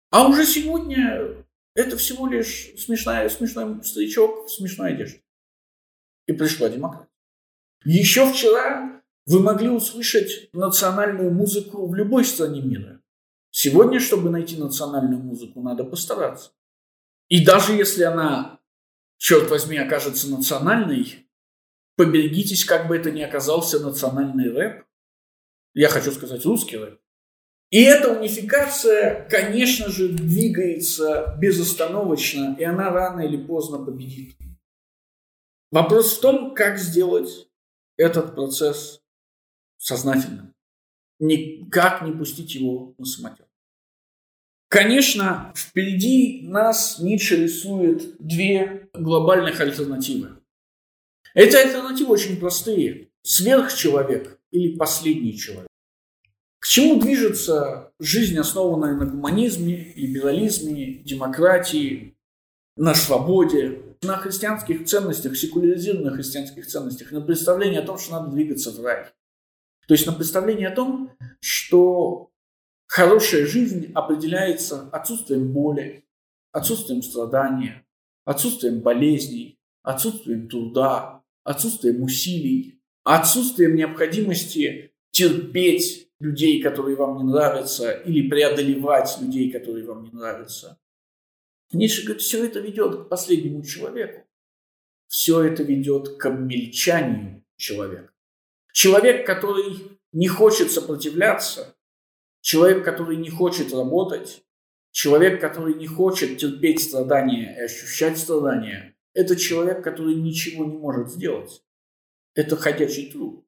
а 0.09 0.27
уже 0.27 0.45
сегодня 0.45 1.43
это 1.75 1.97
всего 1.97 2.27
лишь 2.27 2.71
смешная, 2.77 3.29
смешной 3.29 3.83
старичок 3.83 4.45
в 4.45 4.51
смешной 4.51 4.93
одежде. 4.93 5.23
И 6.27 6.33
пришла 6.33 6.69
демократия. 6.69 7.09
Еще 7.83 8.31
вчера 8.31 9.01
вы 9.25 9.39
могли 9.39 9.69
услышать 9.69 10.49
национальную 10.53 11.31
музыку 11.31 11.87
в 11.87 11.95
любой 11.95 12.25
стране 12.25 12.61
мира. 12.61 13.01
Сегодня, 13.51 13.99
чтобы 13.99 14.29
найти 14.29 14.57
национальную 14.57 15.21
музыку, 15.21 15.61
надо 15.61 15.83
постараться. 15.83 16.51
И 17.29 17.43
даже 17.43 17.73
если 17.73 18.03
она, 18.03 18.59
черт 19.17 19.49
возьми, 19.49 19.77
окажется 19.77 20.29
национальной, 20.29 21.27
поберегитесь, 21.95 22.65
как 22.65 22.87
бы 22.87 22.97
это 22.97 23.11
ни 23.11 23.21
оказался 23.21 23.79
национальный 23.79 24.51
рэп. 24.51 24.85
Я 25.73 25.89
хочу 25.89 26.11
сказать 26.11 26.45
русский 26.45 26.77
рэп. 26.77 26.99
И 27.69 27.81
эта 27.81 28.11
унификация, 28.11 29.27
конечно 29.29 29.89
же, 29.89 30.09
двигается 30.09 31.35
безостановочно, 31.39 32.55
и 32.59 32.63
она 32.63 32.91
рано 32.91 33.21
или 33.21 33.37
поздно 33.37 33.83
победит. 33.83 34.35
Вопрос 35.71 36.15
в 36.15 36.21
том, 36.21 36.53
как 36.53 36.77
сделать 36.77 37.47
этот 37.97 38.35
процесс 38.35 39.01
сознательным. 39.77 40.53
Никак 41.17 42.03
не 42.03 42.11
пустить 42.11 42.53
его 42.53 42.93
на 42.99 43.05
самотек. 43.05 43.47
Конечно, 44.67 45.51
впереди 45.55 46.41
нас 46.43 46.99
Ницше 46.99 47.37
рисует 47.37 48.17
две 48.19 48.89
глобальных 48.93 49.59
альтернативы. 49.61 50.42
Эти 51.33 51.55
альтернативы 51.55 52.11
очень 52.11 52.37
простые. 52.37 53.09
Сверхчеловек 53.23 54.39
или 54.51 54.75
последний 54.75 55.37
человек. 55.37 55.67
К 56.59 56.67
чему 56.67 56.99
движется 56.99 57.91
жизнь, 57.99 58.37
основанная 58.37 58.95
на 58.95 59.05
гуманизме, 59.05 59.93
либерализме, 59.95 60.99
демократии, 61.03 62.15
на 62.77 62.95
свободе, 62.95 63.81
на 64.01 64.17
христианских 64.17 64.85
ценностях, 64.85 65.35
секуляризированных 65.35 66.15
христианских 66.15 66.67
ценностях, 66.67 67.11
на 67.11 67.21
представлении 67.21 67.79
о 67.79 67.85
том, 67.85 67.97
что 67.97 68.13
надо 68.13 68.31
двигаться 68.31 68.71
в 68.71 68.83
рай. 68.83 69.07
То 69.87 69.93
есть 69.93 70.05
на 70.05 70.13
представление 70.13 70.69
о 70.69 70.75
том, 70.75 71.11
что 71.41 72.31
хорошая 72.87 73.45
жизнь 73.45 73.91
определяется 73.93 74.89
отсутствием 74.91 75.51
боли, 75.51 76.05
отсутствием 76.51 77.01
страдания, 77.01 77.85
отсутствием 78.23 78.79
болезней, 78.79 79.59
отсутствием 79.81 80.47
труда, 80.47 81.22
отсутствием 81.43 82.01
усилий, 82.03 82.81
отсутствием 83.03 83.75
необходимости 83.75 84.93
терпеть 85.11 86.09
людей, 86.19 86.61
которые 86.61 86.95
вам 86.95 87.17
не 87.17 87.23
нравятся, 87.23 87.91
или 87.91 88.29
преодолевать 88.29 89.17
людей, 89.21 89.51
которые 89.51 89.85
вам 89.85 90.03
не 90.03 90.11
нравятся. 90.11 90.79
Ницше 91.71 92.03
говорит, 92.03 92.21
все 92.21 92.45
это 92.45 92.59
ведет 92.59 92.95
к 92.95 93.09
последнему 93.09 93.63
человеку. 93.63 94.27
Все 95.07 95.43
это 95.43 95.63
ведет 95.63 96.17
к 96.17 96.25
обмельчанию 96.25 97.45
человека. 97.55 98.11
Человек, 98.71 99.25
который 99.25 99.99
не 100.11 100.27
хочет 100.27 100.71
сопротивляться, 100.71 101.75
человек, 102.41 102.83
который 102.83 103.17
не 103.17 103.29
хочет 103.29 103.73
работать, 103.73 104.43
человек, 104.91 105.41
который 105.41 105.75
не 105.75 105.87
хочет 105.87 106.37
терпеть 106.37 106.81
страдания 106.81 107.55
и 107.55 107.61
ощущать 107.61 108.17
страдания, 108.17 108.92
это 109.13 109.35
человек, 109.35 109.83
который 109.83 110.15
ничего 110.15 110.65
не 110.65 110.77
может 110.77 111.11
сделать. 111.11 111.63
Это 112.35 112.55
ходячий 112.55 113.11
труд. 113.11 113.45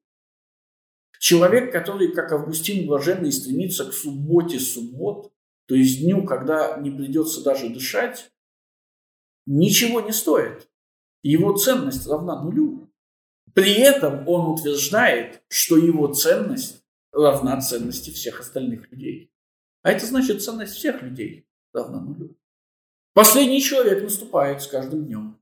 Человек, 1.18 1.72
который, 1.72 2.12
как 2.12 2.32
Августин 2.32 2.86
Блаженный, 2.86 3.32
стремится 3.32 3.84
к 3.84 3.92
субботе 3.92 4.60
суббот, 4.60 5.32
то 5.66 5.74
есть 5.74 6.00
дню, 6.00 6.24
когда 6.24 6.76
не 6.78 6.90
придется 6.90 7.42
даже 7.42 7.68
дышать, 7.68 8.30
ничего 9.46 10.00
не 10.00 10.12
стоит. 10.12 10.68
Его 11.22 11.56
ценность 11.56 12.06
равна 12.06 12.42
нулю. 12.42 12.92
При 13.54 13.72
этом 13.72 14.28
он 14.28 14.52
утверждает, 14.52 15.42
что 15.48 15.76
его 15.76 16.12
ценность 16.12 16.84
равна 17.10 17.60
ценности 17.60 18.10
всех 18.10 18.40
остальных 18.40 18.92
людей. 18.92 19.32
А 19.82 19.92
это 19.92 20.06
значит, 20.06 20.42
ценность 20.42 20.74
всех 20.74 21.02
людей 21.02 21.48
равна 21.72 22.00
нулю. 22.00 22.36
Последний 23.14 23.62
человек 23.62 24.02
наступает 24.02 24.60
с 24.60 24.66
каждым 24.66 25.06
днем. 25.06 25.40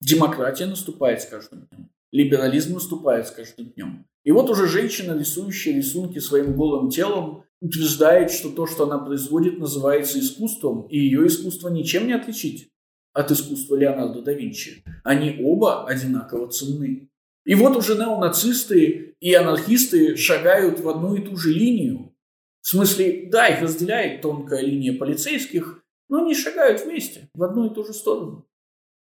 Демократия 0.00 0.66
наступает 0.66 1.22
с 1.22 1.26
каждым 1.26 1.66
днем. 1.66 1.90
Либерализм 2.12 2.74
наступает 2.74 3.26
с 3.26 3.30
каждым 3.30 3.66
днем. 3.70 4.06
И 4.24 4.30
вот 4.30 4.50
уже 4.50 4.66
женщина, 4.66 5.18
рисующая 5.18 5.74
рисунки 5.74 6.18
своим 6.18 6.56
голым 6.56 6.90
телом, 6.90 7.44
утверждает, 7.60 8.30
что 8.30 8.50
то, 8.50 8.66
что 8.66 8.84
она 8.84 8.98
производит, 8.98 9.58
называется 9.58 10.18
искусством, 10.18 10.86
и 10.88 10.98
ее 10.98 11.26
искусство 11.26 11.68
ничем 11.68 12.06
не 12.06 12.12
отличить 12.12 12.70
от 13.12 13.30
искусства 13.30 13.76
Леонардо 13.76 14.20
да 14.20 14.32
Винчи. 14.32 14.84
Они 15.02 15.38
оба 15.42 15.86
одинаково 15.86 16.48
ценны. 16.48 17.08
И 17.44 17.54
вот 17.54 17.76
уже 17.76 17.94
неонацисты 17.94 19.14
и 19.20 19.32
анархисты 19.32 20.16
шагают 20.16 20.80
в 20.80 20.88
одну 20.88 21.14
и 21.14 21.22
ту 21.22 21.36
же 21.36 21.52
линию. 21.52 22.12
В 22.60 22.68
смысле, 22.68 23.28
да, 23.30 23.46
их 23.46 23.62
разделяет 23.62 24.20
тонкая 24.20 24.60
линия 24.60 24.92
полицейских, 24.92 25.82
но 26.08 26.24
они 26.24 26.34
шагают 26.34 26.84
вместе, 26.84 27.30
в 27.32 27.42
одну 27.42 27.70
и 27.70 27.74
ту 27.74 27.84
же 27.84 27.94
сторону. 27.94 28.45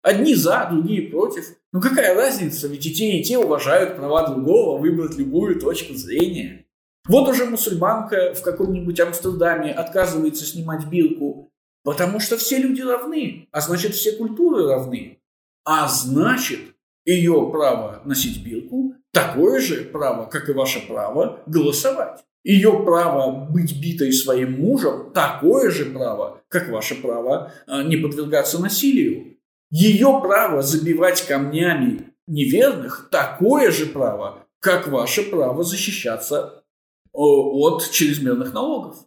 Одни 0.04 0.34
за, 0.34 0.68
другие 0.70 1.08
против. 1.08 1.46
Ну 1.72 1.80
какая 1.80 2.14
разница, 2.14 2.68
ведь 2.68 2.84
и 2.84 2.92
те, 2.92 3.18
и 3.18 3.24
те 3.24 3.38
уважают 3.38 3.96
права 3.96 4.28
другого 4.28 4.78
выбрать 4.78 5.16
любую 5.16 5.58
точку 5.58 5.94
зрения. 5.94 6.66
Вот 7.08 7.26
уже 7.26 7.46
мусульманка 7.46 8.34
в 8.34 8.42
каком-нибудь 8.42 9.00
Амстердаме 9.00 9.72
отказывается 9.72 10.44
снимать 10.44 10.84
бирку, 10.84 11.50
потому 11.84 12.20
что 12.20 12.36
все 12.36 12.58
люди 12.58 12.82
равны, 12.82 13.48
а 13.50 13.62
значит 13.62 13.94
все 13.94 14.12
культуры 14.12 14.68
равны. 14.68 15.22
А 15.64 15.88
значит, 15.88 16.60
ее 17.06 17.48
право 17.50 18.02
носить 18.04 18.44
бирку 18.44 18.94
такое 19.10 19.58
же 19.58 19.84
право, 19.84 20.26
как 20.26 20.50
и 20.50 20.52
ваше 20.52 20.86
право 20.86 21.42
голосовать. 21.46 22.22
Ее 22.42 22.82
право 22.84 23.30
быть 23.50 23.80
битой 23.80 24.12
своим 24.12 24.60
мужем 24.60 25.12
такое 25.14 25.70
же 25.70 25.86
право, 25.86 26.42
как 26.48 26.68
ваше 26.68 26.94
право 27.00 27.52
а, 27.66 27.82
не 27.82 27.96
подвергаться 27.96 28.60
насилию. 28.60 29.33
Ее 29.76 30.20
право 30.22 30.62
забивать 30.62 31.26
камнями 31.26 32.14
неверных 32.28 33.08
такое 33.10 33.72
же 33.72 33.86
право, 33.86 34.46
как 34.60 34.86
ваше 34.86 35.28
право 35.28 35.64
защищаться 35.64 36.64
от 37.12 37.90
чрезмерных 37.90 38.52
налогов. 38.52 39.04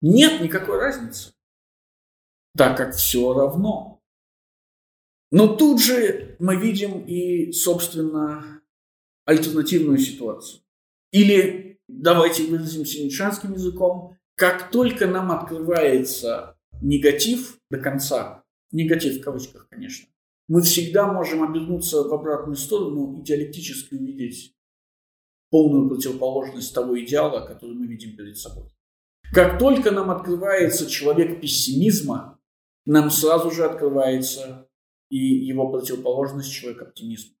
Нет 0.00 0.40
никакой 0.40 0.78
разницы, 0.78 1.32
так 2.56 2.76
как 2.76 2.94
все 2.94 3.34
равно. 3.34 4.00
Но 5.32 5.48
тут 5.48 5.82
же 5.82 6.36
мы 6.38 6.54
видим 6.54 7.04
и, 7.04 7.50
собственно, 7.50 8.62
альтернативную 9.24 9.98
ситуацию. 9.98 10.62
Или, 11.10 11.80
давайте 11.88 12.44
выразимся 12.44 13.02
нишанским 13.02 13.54
языком, 13.54 14.16
как 14.36 14.70
только 14.70 15.08
нам 15.08 15.32
открывается 15.32 16.56
негатив 16.80 17.58
до 17.70 17.78
конца, 17.80 18.44
негатив 18.72 19.18
в 19.18 19.22
кавычках, 19.22 19.68
конечно, 19.68 20.08
мы 20.48 20.62
всегда 20.62 21.12
можем 21.12 21.42
обернуться 21.42 22.02
в 22.02 22.12
обратную 22.12 22.56
сторону 22.56 23.18
и 23.18 23.22
диалектически 23.22 23.94
увидеть 23.94 24.54
полную 25.50 25.88
противоположность 25.88 26.74
того 26.74 26.98
идеала, 27.00 27.46
который 27.46 27.74
мы 27.74 27.86
видим 27.86 28.16
перед 28.16 28.36
собой. 28.36 28.66
Как 29.32 29.58
только 29.58 29.90
нам 29.90 30.10
открывается 30.10 30.88
человек 30.88 31.40
пессимизма, 31.40 32.40
нам 32.86 33.10
сразу 33.10 33.50
же 33.50 33.64
открывается 33.64 34.68
и 35.10 35.18
его 35.18 35.70
противоположность 35.70 36.52
человек 36.52 36.82
оптимизма. 36.82 37.34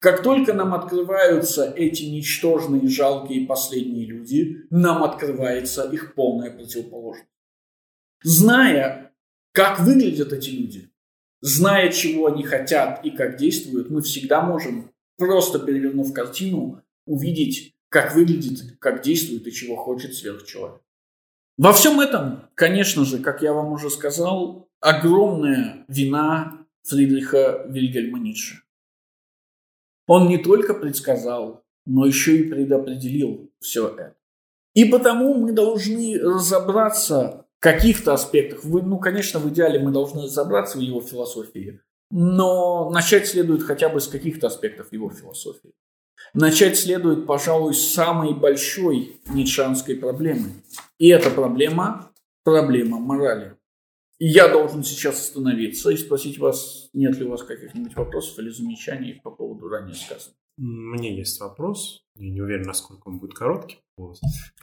Как 0.00 0.22
только 0.22 0.52
нам 0.52 0.74
открываются 0.74 1.72
эти 1.76 2.04
ничтожные, 2.04 2.86
жалкие 2.88 3.46
последние 3.46 4.06
люди, 4.06 4.58
нам 4.70 5.02
открывается 5.02 5.88
их 5.90 6.14
полная 6.14 6.52
противоположность. 6.52 7.28
Зная, 8.22 9.07
как 9.58 9.80
выглядят 9.80 10.32
эти 10.32 10.50
люди, 10.50 10.88
зная, 11.40 11.90
чего 11.90 12.28
они 12.28 12.44
хотят 12.44 13.04
и 13.04 13.10
как 13.10 13.36
действуют, 13.36 13.90
мы 13.90 14.02
всегда 14.02 14.40
можем, 14.40 14.92
просто 15.16 15.58
перевернув 15.58 16.12
картину, 16.12 16.80
увидеть, 17.06 17.74
как 17.88 18.14
выглядит, 18.14 18.78
как 18.78 19.02
действует 19.02 19.48
и 19.48 19.52
чего 19.52 19.74
хочет 19.74 20.14
сверхчеловек. 20.14 20.80
Во 21.56 21.72
всем 21.72 21.98
этом, 21.98 22.48
конечно 22.54 23.04
же, 23.04 23.18
как 23.18 23.42
я 23.42 23.52
вам 23.52 23.72
уже 23.72 23.90
сказал, 23.90 24.68
огромная 24.78 25.84
вина 25.88 26.64
Фридриха 26.84 27.64
Вильгельма 27.66 28.20
Ницше. 28.20 28.62
Он 30.06 30.28
не 30.28 30.38
только 30.38 30.72
предсказал, 30.72 31.64
но 31.84 32.06
еще 32.06 32.36
и 32.36 32.48
предопределил 32.48 33.50
все 33.58 33.88
это. 33.88 34.14
И 34.74 34.84
потому 34.84 35.34
мы 35.34 35.50
должны 35.50 36.16
разобраться 36.16 37.47
каких-то 37.60 38.12
аспектах. 38.12 38.64
Вы, 38.64 38.82
ну, 38.82 38.98
конечно, 38.98 39.40
в 39.40 39.48
идеале 39.48 39.78
мы 39.78 39.90
должны 39.90 40.24
разобраться 40.24 40.78
в 40.78 40.80
его 40.80 41.00
философии, 41.00 41.80
но 42.10 42.90
начать 42.90 43.26
следует 43.26 43.62
хотя 43.62 43.88
бы 43.88 44.00
с 44.00 44.08
каких-то 44.08 44.46
аспектов 44.46 44.92
его 44.92 45.10
философии. 45.10 45.72
Начать 46.34 46.76
следует, 46.76 47.26
пожалуй, 47.26 47.74
с 47.74 47.92
самой 47.92 48.34
большой 48.34 49.20
ницшанской 49.30 49.96
проблемы. 49.96 50.50
И 50.98 51.08
эта 51.08 51.30
проблема– 51.30 52.12
проблема 52.44 52.98
морали. 52.98 53.56
И 54.18 54.26
я 54.26 54.48
должен 54.48 54.82
сейчас 54.82 55.20
остановиться 55.20 55.90
и 55.90 55.96
спросить 55.96 56.38
вас, 56.38 56.90
нет 56.92 57.16
ли 57.18 57.24
у 57.24 57.30
вас 57.30 57.44
каких-нибудь 57.44 57.94
вопросов 57.94 58.38
или 58.40 58.50
замечаний 58.50 59.20
по 59.22 59.30
поводу 59.30 59.68
ранее 59.68 59.94
сказанного. 59.94 60.36
Мне 60.58 61.16
есть 61.16 61.40
вопрос. 61.40 62.04
Я 62.16 62.30
не 62.30 62.40
уверен, 62.40 62.62
насколько 62.62 63.08
он 63.08 63.20
будет 63.20 63.34
короткий 63.34 63.78
по, 63.96 64.14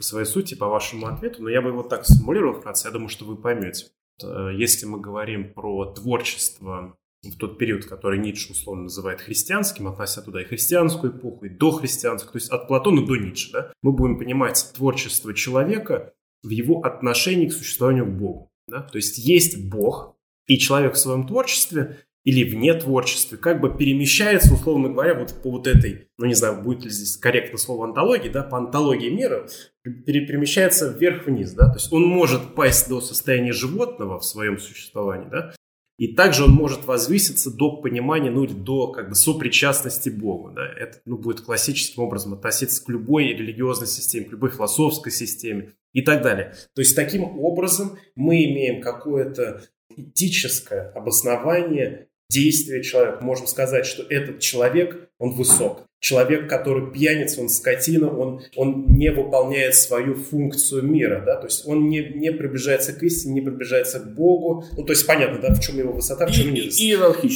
своей 0.03 0.25
сути, 0.25 0.55
по 0.55 0.67
вашему 0.67 1.07
ответу, 1.07 1.41
но 1.41 1.49
я 1.49 1.61
бы 1.61 1.69
его 1.69 1.83
так 1.83 2.05
сформулировал 2.05 2.59
вкратце, 2.59 2.87
я 2.87 2.91
думаю, 2.91 3.09
что 3.09 3.25
вы 3.25 3.37
поймете. 3.37 3.87
Э, 4.23 4.49
если 4.53 4.85
мы 4.85 4.99
говорим 4.99 5.53
про 5.53 5.93
творчество 5.93 6.97
в 7.23 7.37
тот 7.37 7.57
период, 7.57 7.85
который 7.85 8.19
Ницше 8.19 8.51
условно 8.51 8.83
называет 8.83 9.21
христианским, 9.21 9.87
относя 9.87 10.21
туда 10.21 10.41
и 10.41 10.45
христианскую 10.45 11.17
эпоху, 11.17 11.45
и 11.45 11.49
дохристианскую, 11.49 12.33
то 12.33 12.37
есть 12.37 12.51
от 12.51 12.67
Платона 12.67 13.05
до 13.05 13.15
Ницше, 13.15 13.51
да, 13.51 13.73
мы 13.81 13.93
будем 13.93 14.17
понимать 14.17 14.71
творчество 14.75 15.33
человека 15.33 16.13
в 16.43 16.49
его 16.49 16.81
отношении 16.81 17.47
к 17.47 17.53
существованию 17.53 18.05
к 18.05 18.17
Богу. 18.17 18.51
Да? 18.67 18.81
То 18.81 18.97
есть 18.97 19.17
есть 19.17 19.69
Бог, 19.69 20.15
и 20.47 20.57
человек 20.57 20.93
в 20.93 20.99
своем 20.99 21.25
творчестве 21.25 22.05
или 22.25 22.43
вне 22.43 22.73
творчестве 22.73 23.37
как 23.37 23.61
бы 23.61 23.73
перемещается, 23.75 24.53
условно 24.53 24.89
говоря, 24.89 25.13
вот 25.13 25.33
по 25.41 25.51
вот 25.51 25.67
этой, 25.67 26.09
ну 26.17 26.25
не 26.25 26.33
знаю, 26.33 26.61
будет 26.61 26.83
ли 26.83 26.89
здесь 26.89 27.15
корректно 27.15 27.57
слово 27.57 27.85
антологии, 27.85 28.29
да, 28.29 28.43
по 28.43 28.57
антологии 28.57 29.09
мира, 29.09 29.47
перемещается 29.83 30.91
вверх-вниз, 30.91 31.53
да, 31.53 31.67
то 31.67 31.75
есть 31.75 31.93
он 31.93 32.03
может 32.03 32.55
пасть 32.55 32.89
до 32.89 32.99
состояния 32.99 33.53
животного 33.53 34.19
в 34.19 34.25
своем 34.25 34.57
существовании, 34.57 35.29
да, 35.29 35.53
и 35.97 36.13
также 36.13 36.43
он 36.43 36.51
может 36.51 36.85
возвыситься 36.85 37.51
до 37.51 37.77
понимания, 37.77 38.29
ну 38.29 38.43
или 38.43 38.51
до 38.51 38.91
как 38.91 39.07
бы 39.07 39.15
сопричастности 39.15 40.09
Богу. 40.09 40.51
Да? 40.51 40.67
Это 40.77 40.99
ну, 41.05 41.17
будет 41.17 41.39
классическим 41.39 42.03
образом 42.03 42.33
относиться 42.33 42.83
к 42.83 42.89
любой 42.89 43.27
религиозной 43.27 43.87
системе, 43.87 44.25
к 44.25 44.31
любой 44.31 44.49
философской 44.51 45.11
системе 45.11 45.73
и 45.93 46.01
так 46.01 46.21
далее. 46.21 46.53
То 46.73 46.81
есть 46.81 46.97
таким 46.97 47.23
образом 47.23 47.97
мы 48.15 48.43
имеем 48.43 48.81
какое-то 48.81 49.63
этическое 49.95 50.91
обоснование 50.91 52.09
действия 52.29 52.83
человека. 52.83 53.23
Можем 53.23 53.47
сказать, 53.47 53.85
что 53.85 54.03
этот 54.03 54.39
человек, 54.39 55.09
он 55.19 55.31
высок. 55.31 55.83
Человек, 55.99 56.47
который 56.47 56.91
пьяница, 56.91 57.41
он 57.41 57.49
скотина, 57.49 58.15
он, 58.15 58.41
он 58.55 58.85
не 58.89 59.11
выполняет 59.11 59.73
свою 59.75 60.13
функцию 60.13 60.83
мира, 60.83 61.23
да, 61.25 61.35
то 61.37 61.47
есть 61.47 61.65
он 61.65 61.89
не, 61.89 62.01
не 62.01 62.31
приближается 62.31 62.93
к 62.93 63.01
истине, 63.01 63.35
не 63.35 63.41
приближается 63.41 63.99
к 63.99 64.13
Богу. 64.13 64.65
Ну, 64.77 64.83
то 64.83 64.91
есть 64.93 65.07
понятно, 65.07 65.39
да, 65.39 65.53
в 65.53 65.59
чем 65.59 65.77
его 65.79 65.93
высота, 65.93 66.27
в 66.27 66.31
чем 66.31 66.53
низость. 66.53 66.79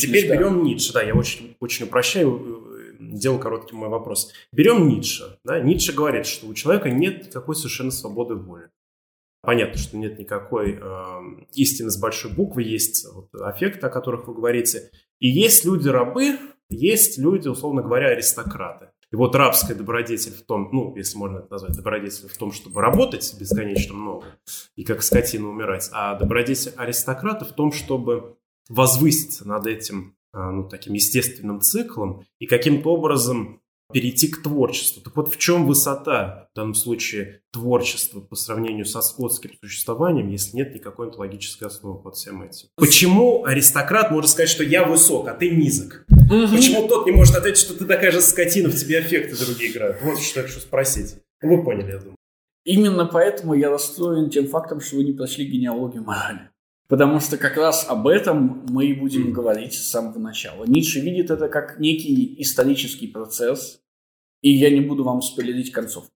Теперь 0.08 0.28
да. 0.28 0.36
берем 0.36 0.64
Ницше, 0.64 0.94
да, 0.94 1.02
я 1.02 1.16
очень, 1.16 1.56
очень 1.60 1.86
упрощаю, 1.86 2.76
э, 2.78 2.96
делал 3.00 3.40
короткий 3.40 3.76
мой 3.76 3.90
вопрос. 3.90 4.32
Берем 4.52 4.88
Ницше, 4.88 5.40
да, 5.44 5.60
Ницше 5.60 5.94
говорит, 5.94 6.28
что 6.28 6.46
у 6.46 6.54
человека 6.54 6.90
нет 6.92 7.26
никакой 7.26 7.56
совершенно 7.56 7.92
свободы 7.92 8.36
воли. 8.36 8.66
Понятно, 9.50 9.80
что 9.80 9.98
нет 9.98 10.20
никакой 10.20 10.78
э, 10.80 11.44
истины 11.56 11.90
с 11.90 11.98
большой 11.98 12.32
буквы, 12.32 12.62
есть 12.62 13.08
вот, 13.12 13.34
аффекты, 13.34 13.88
о 13.88 13.90
которых 13.90 14.28
вы 14.28 14.36
говорите. 14.36 14.92
И 15.18 15.28
есть 15.28 15.66
люди-рабы, 15.66 16.38
есть 16.70 17.18
люди, 17.18 17.48
условно 17.48 17.82
говоря, 17.82 18.10
аристократы. 18.10 18.90
И 19.12 19.16
вот 19.16 19.34
рабская 19.34 19.76
добродетель 19.76 20.34
в 20.34 20.44
том, 20.44 20.70
ну, 20.72 20.96
если 20.96 21.18
можно 21.18 21.40
это 21.40 21.48
назвать 21.50 21.76
добродетель 21.76 22.30
в 22.30 22.38
том, 22.38 22.52
чтобы 22.52 22.80
работать 22.80 23.36
бесконечно 23.40 23.96
много 23.96 24.28
и 24.76 24.84
как 24.84 25.02
скотина 25.02 25.50
умирать, 25.50 25.90
а 25.94 26.14
добродетель 26.14 26.74
аристократа 26.78 27.44
в 27.44 27.54
том, 27.54 27.72
чтобы 27.72 28.38
возвыситься 28.70 29.48
над 29.48 29.66
этим, 29.66 30.16
э, 30.32 30.38
ну, 30.38 30.70
таким 30.70 30.94
естественным 30.94 31.62
циклом 31.62 32.24
и 32.38 32.46
каким-то 32.46 32.94
образом 32.94 33.59
перейти 33.92 34.28
к 34.28 34.44
творчеству. 34.44 35.02
Так 35.02 35.16
вот, 35.16 35.34
в 35.34 35.38
чем 35.38 35.66
высота, 35.66 36.50
в 36.54 36.56
данном 36.56 36.76
случае, 36.76 37.42
творчества 37.52 38.20
по 38.20 38.36
сравнению 38.36 38.86
со 38.86 39.02
скотским 39.02 39.52
существованием, 39.60 40.30
если 40.30 40.58
нет 40.58 40.74
никакой 40.74 41.08
онтологической 41.08 41.68
основы 41.68 42.02
под 42.02 42.16
всем 42.16 42.44
этим? 42.44 42.68
Почему 42.76 43.46
аристократ 43.46 44.12
может 44.12 44.32
сказать, 44.32 44.50
что 44.50 44.64
я 44.64 44.86
высок, 44.86 45.28
а 45.28 45.34
ты 45.34 45.50
низок? 45.50 46.06
Угу. 46.10 46.56
Почему 46.56 46.88
тот 46.88 47.06
не 47.06 47.12
может 47.12 47.36
ответить, 47.36 47.60
что 47.60 47.78
ты 47.78 47.86
такая 47.86 48.12
же 48.12 48.22
скотина, 48.22 48.70
в 48.70 48.76
тебе 48.76 49.00
аффекты 49.00 49.36
другие 49.44 49.72
играют? 49.72 49.98
Вот 50.04 50.20
что 50.20 50.42
я 50.42 50.48
хочу 50.48 50.60
спросить. 50.60 51.16
Вы 51.42 51.64
поняли, 51.64 51.92
я 51.92 51.98
думаю. 51.98 52.16
Именно 52.66 53.06
поэтому 53.06 53.54
я 53.56 53.70
расстроен 53.70 54.30
тем 54.30 54.48
фактом, 54.48 54.82
что 54.82 54.98
вы 54.98 55.06
не 55.06 55.14
прошли 55.14 55.46
генеалогию 55.46 56.04
морали. 56.04 56.52
Потому 56.90 57.20
что 57.20 57.38
как 57.38 57.56
раз 57.56 57.86
об 57.88 58.08
этом 58.08 58.66
мы 58.68 58.88
и 58.88 58.94
будем 58.94 59.32
говорить 59.32 59.74
с 59.74 59.90
самого 59.90 60.18
начала. 60.18 60.66
Ницше 60.66 61.00
видит 61.00 61.30
это 61.30 61.48
как 61.48 61.80
некий 61.80 62.36
исторический 62.42 63.08
процесс, 63.08 63.82
и 64.42 64.50
я 64.50 64.72
не 64.72 64.82
буду 64.82 65.04
вам 65.04 65.22
спойлерить 65.22 65.72
концовку. 65.72 66.12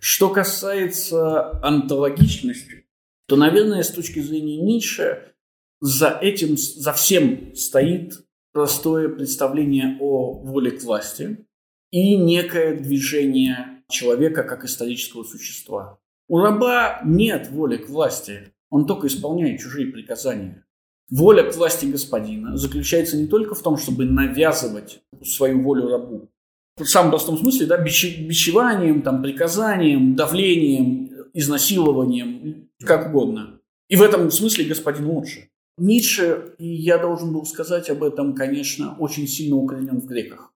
Что 0.00 0.28
касается 0.28 1.58
антологичности, 1.64 2.86
то, 3.26 3.36
наверное, 3.36 3.82
с 3.82 3.90
точки 3.90 4.20
зрения 4.20 4.60
Ницше, 4.60 5.34
за 5.80 6.10
этим, 6.10 6.56
за 6.58 6.92
всем 6.92 7.54
стоит 7.54 8.14
простое 8.52 9.08
представление 9.08 9.96
о 10.00 10.34
воле 10.42 10.72
к 10.72 10.82
власти 10.82 11.46
и 11.90 12.16
некое 12.16 12.76
движение 12.76 13.82
человека 13.88 14.42
как 14.42 14.64
исторического 14.64 15.24
существа. 15.24 15.98
У 16.28 16.38
раба 16.38 17.00
нет 17.04 17.48
воли 17.50 17.78
к 17.78 17.88
власти. 17.88 18.52
Он 18.70 18.86
только 18.86 19.06
исполняет 19.06 19.60
чужие 19.60 19.86
приказания. 19.86 20.64
Воля 21.10 21.42
к 21.42 21.56
власти 21.56 21.86
господина 21.86 22.56
заключается 22.56 23.16
не 23.16 23.26
только 23.26 23.54
в 23.54 23.62
том, 23.62 23.78
чтобы 23.78 24.04
навязывать 24.04 25.00
свою 25.22 25.62
волю 25.62 25.88
рабу, 25.88 26.30
в 26.76 26.86
самом 26.86 27.10
простом 27.10 27.38
смысле, 27.38 27.66
да, 27.66 27.78
бичеванием, 27.78 29.02
там, 29.02 29.22
приказанием, 29.22 30.14
давлением, 30.14 31.10
изнасилованием, 31.34 32.68
как 32.80 33.08
угодно. 33.08 33.60
И 33.88 33.96
в 33.96 34.02
этом 34.02 34.30
смысле 34.30 34.64
господин 34.66 35.06
лучше. 35.06 35.48
Ницше, 35.78 36.54
и 36.58 36.66
я 36.66 36.98
должен 36.98 37.32
был 37.32 37.44
сказать 37.46 37.88
об 37.88 38.02
этом, 38.02 38.34
конечно, 38.34 38.96
очень 38.98 39.26
сильно 39.26 39.56
укоренен 39.56 40.00
в 40.00 40.06
греках. 40.06 40.52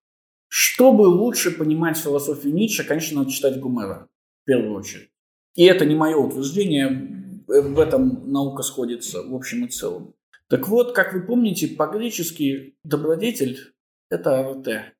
Чтобы 0.48 1.02
лучше 1.02 1.52
понимать 1.52 1.96
философию 1.96 2.52
Ницше, 2.54 2.84
конечно, 2.84 3.20
надо 3.20 3.30
читать 3.30 3.58
Гумера, 3.58 4.08
в 4.42 4.46
первую 4.46 4.74
очередь. 4.74 5.10
И 5.54 5.64
это 5.64 5.86
не 5.86 5.94
мое 5.94 6.16
утверждение, 6.16 7.21
в 7.60 7.78
этом 7.78 8.30
наука 8.30 8.62
сходится 8.62 9.22
в 9.22 9.34
общем 9.34 9.66
и 9.66 9.68
целом. 9.68 10.14
Так 10.48 10.68
вот, 10.68 10.92
как 10.94 11.12
вы 11.12 11.22
помните, 11.22 11.68
по-гречески 11.68 12.76
добродетель– 12.84 13.72
это 14.10 14.40
арте. 14.40 14.94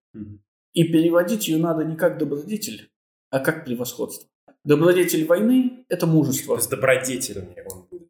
И 0.72 0.84
переводить 0.84 1.48
ее 1.48 1.58
надо 1.58 1.84
не 1.84 1.96
как 1.96 2.18
добродетель, 2.18 2.90
а 3.30 3.40
как 3.40 3.64
превосходство. 3.64 4.28
Добродетель 4.64 5.26
войны– 5.26 5.84
это 5.88 6.06
мужество. 6.06 6.56
То 6.56 6.60
есть 6.60 6.70
добродетельный 6.70 7.56
он 7.70 7.86
будет. 7.90 8.08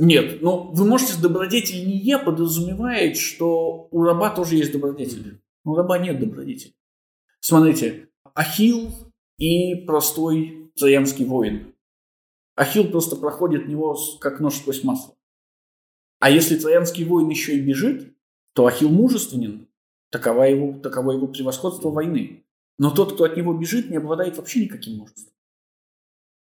Нет, 0.00 0.40
но 0.40 0.70
вы 0.72 0.86
можете 0.86 1.12
с 1.12 1.16
добродетель 1.18 1.86
не 1.86 1.98
я 1.98 2.18
подразумевает, 2.18 3.16
что 3.16 3.88
у 3.90 4.02
раба 4.02 4.30
тоже 4.30 4.56
есть 4.56 4.72
добродетель. 4.72 5.40
У 5.64 5.74
раба 5.74 5.98
нет 5.98 6.18
добродетели. 6.18 6.74
Смотрите, 7.40 8.08
Ахилл 8.34 8.90
и 9.36 9.74
простой 9.86 10.72
троянский 10.76 11.26
воин. 11.26 11.74
Ахилл 12.58 12.90
просто 12.90 13.14
проходит 13.14 13.68
него 13.68 13.96
как 14.20 14.40
нож 14.40 14.56
сквозь 14.56 14.82
масло. 14.82 15.14
А 16.18 16.28
если 16.28 16.58
троянский 16.58 17.04
воин 17.04 17.28
еще 17.28 17.56
и 17.56 17.60
бежит, 17.60 18.16
то 18.52 18.66
Ахилл 18.66 18.88
мужественен. 18.88 19.68
Таково 20.10 20.42
его, 20.42 20.76
таково 20.80 21.12
его 21.12 21.28
превосходство 21.28 21.90
войны. 21.90 22.44
Но 22.76 22.90
тот, 22.90 23.14
кто 23.14 23.24
от 23.24 23.36
него 23.36 23.54
бежит, 23.54 23.90
не 23.90 23.98
обладает 23.98 24.36
вообще 24.36 24.64
никаким 24.64 24.96
мужеством. 24.96 25.32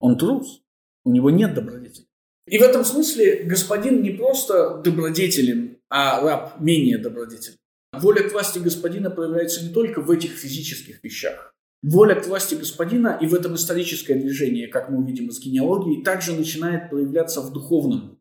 Он 0.01 0.19
трус. 0.19 0.65
У 1.05 1.13
него 1.13 1.31
нет 1.31 1.55
добродетели. 1.55 2.09
И 2.49 2.59
в 2.59 2.63
этом 2.63 2.85
смысле 2.85 3.45
господин 3.45 4.03
не 4.03 4.11
просто 4.11 4.79
добродетелен, 4.79 5.79
а 5.89 6.21
раб 6.21 6.61
менее 6.61 6.99
добродетелен. 6.99 7.59
Воля 7.93 8.29
к 8.29 8.33
власти 8.33 8.59
господина 8.59 9.09
проявляется 9.09 9.65
не 9.65 9.73
только 9.73 10.01
в 10.01 10.11
этих 10.11 10.33
физических 10.33 11.05
вещах. 11.05 11.55
Воля 11.83 12.15
к 12.15 12.29
власти 12.29 12.55
господина 12.55 13.19
и 13.21 13.27
в 13.27 13.35
этом 13.35 13.57
историческое 13.57 14.15
движение, 14.15 14.69
как 14.69 14.89
мы 14.89 14.99
увидим 14.99 15.29
из 15.29 15.41
генеалогии, 15.41 16.03
также 16.03 16.33
начинает 16.33 16.91
проявляться 16.91 17.41
в 17.41 17.53
духовном. 17.53 18.21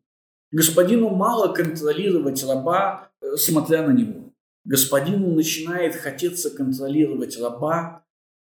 Господину 0.50 1.10
мало 1.10 1.52
контролировать 1.52 2.42
раба, 2.42 3.12
э, 3.20 3.36
смотря 3.36 3.86
на 3.86 3.92
него. 3.92 4.34
Господину 4.64 5.32
начинает 5.32 5.94
хотеться 5.94 6.50
контролировать 6.50 7.38
раба, 7.38 8.04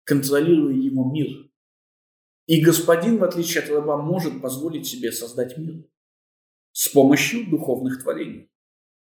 контролируя 0.05 0.75
его 0.75 1.11
мир. 1.11 1.51
И 2.47 2.61
господин, 2.61 3.19
в 3.19 3.25
отличие 3.25 3.65
от 3.65 3.71
раба, 3.71 3.97
может 3.97 4.41
позволить 4.41 4.87
себе 4.87 5.11
создать 5.11 5.59
мир 5.59 5.85
с 6.73 6.89
помощью 6.89 7.51
духовных 7.51 8.03
творений, 8.03 8.49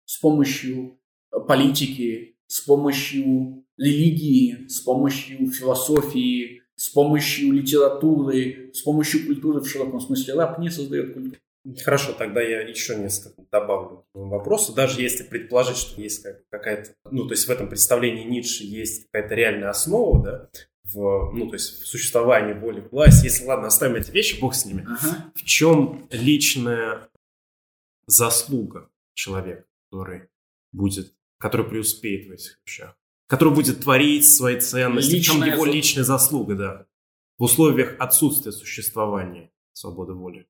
с 0.05 0.19
помощью 0.19 1.01
э, 1.33 1.41
политики, 1.41 2.34
с 2.47 2.61
помощью 2.61 3.65
религии, 3.77 4.67
с 4.69 4.81
помощью 4.81 5.51
философии, 5.51 6.63
с 6.77 6.89
помощью 6.89 7.53
литературы, 7.53 8.71
с 8.73 8.83
помощью 8.83 9.27
культуры 9.27 9.61
в 9.61 9.69
широком 9.69 10.01
смысле. 10.01 10.35
Раб 10.35 10.59
не 10.59 10.71
создает 10.71 11.15
культуру. 11.15 11.37
Хорошо, 11.83 12.13
тогда 12.13 12.43
я 12.43 12.61
еще 12.61 12.95
несколько 12.97 13.43
добавлю 13.51 14.05
вопросу. 14.13 14.75
Даже 14.75 15.01
если 15.01 15.23
предположить, 15.23 15.79
что 15.79 16.01
есть 16.01 16.27
какая-то, 16.51 16.91
ну, 17.11 17.27
то 17.27 17.33
есть 17.33 17.47
в 17.47 17.51
этом 17.51 17.69
представлении 17.69 18.25
Ницше 18.25 18.65
есть 18.65 19.07
какая-то 19.07 19.35
реальная 19.35 19.71
основа, 19.71 20.23
да, 20.23 20.49
в, 20.93 21.33
ну, 21.33 21.49
то 21.49 21.55
есть 21.55 21.83
в 21.83 21.87
существовании 21.87 22.53
воли 22.53 22.87
власти. 22.91 23.25
Если, 23.25 23.47
ладно, 23.47 23.69
оставим 23.69 23.97
эти 23.97 24.11
вещи, 24.11 24.39
бог 24.39 24.55
с 24.55 24.67
ними. 24.67 24.87
Ага. 24.87 25.33
В 25.35 25.45
чем 25.45 26.07
личная 26.11 27.09
заслуга 28.07 28.91
человека, 29.15 29.65
который 29.91 30.25
будет, 30.73 31.15
который 31.45 31.67
преуспеет 31.69 32.27
в 32.27 32.33
этих 32.33 32.59
вещах? 32.65 32.97
Который 33.27 33.53
будет 33.53 33.81
творить 33.81 34.27
свои 34.27 34.59
ценности? 34.59 35.17
Личная 35.17 35.37
в 35.37 35.45
чем 35.45 35.53
его 35.53 35.67
личная 35.67 36.03
заслуга, 36.03 36.55
да? 36.55 36.87
В 37.37 37.43
условиях 37.43 37.97
отсутствия 37.99 38.51
существования 38.51 39.53
свободы 39.75 40.15
воли. 40.15 40.49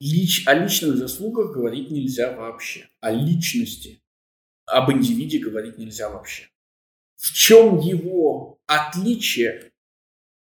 Лич, 0.00 0.46
о 0.46 0.52
личных 0.52 0.98
заслугах 0.98 1.54
говорить 1.54 1.90
нельзя 1.90 2.36
вообще. 2.36 2.90
О 3.00 3.10
личности, 3.10 4.02
об 4.66 4.92
индивиде 4.92 5.38
говорить 5.38 5.78
нельзя 5.78 6.10
вообще. 6.10 6.50
В 7.16 7.32
чем 7.32 7.78
его 7.78 8.60
отличие 8.66 9.72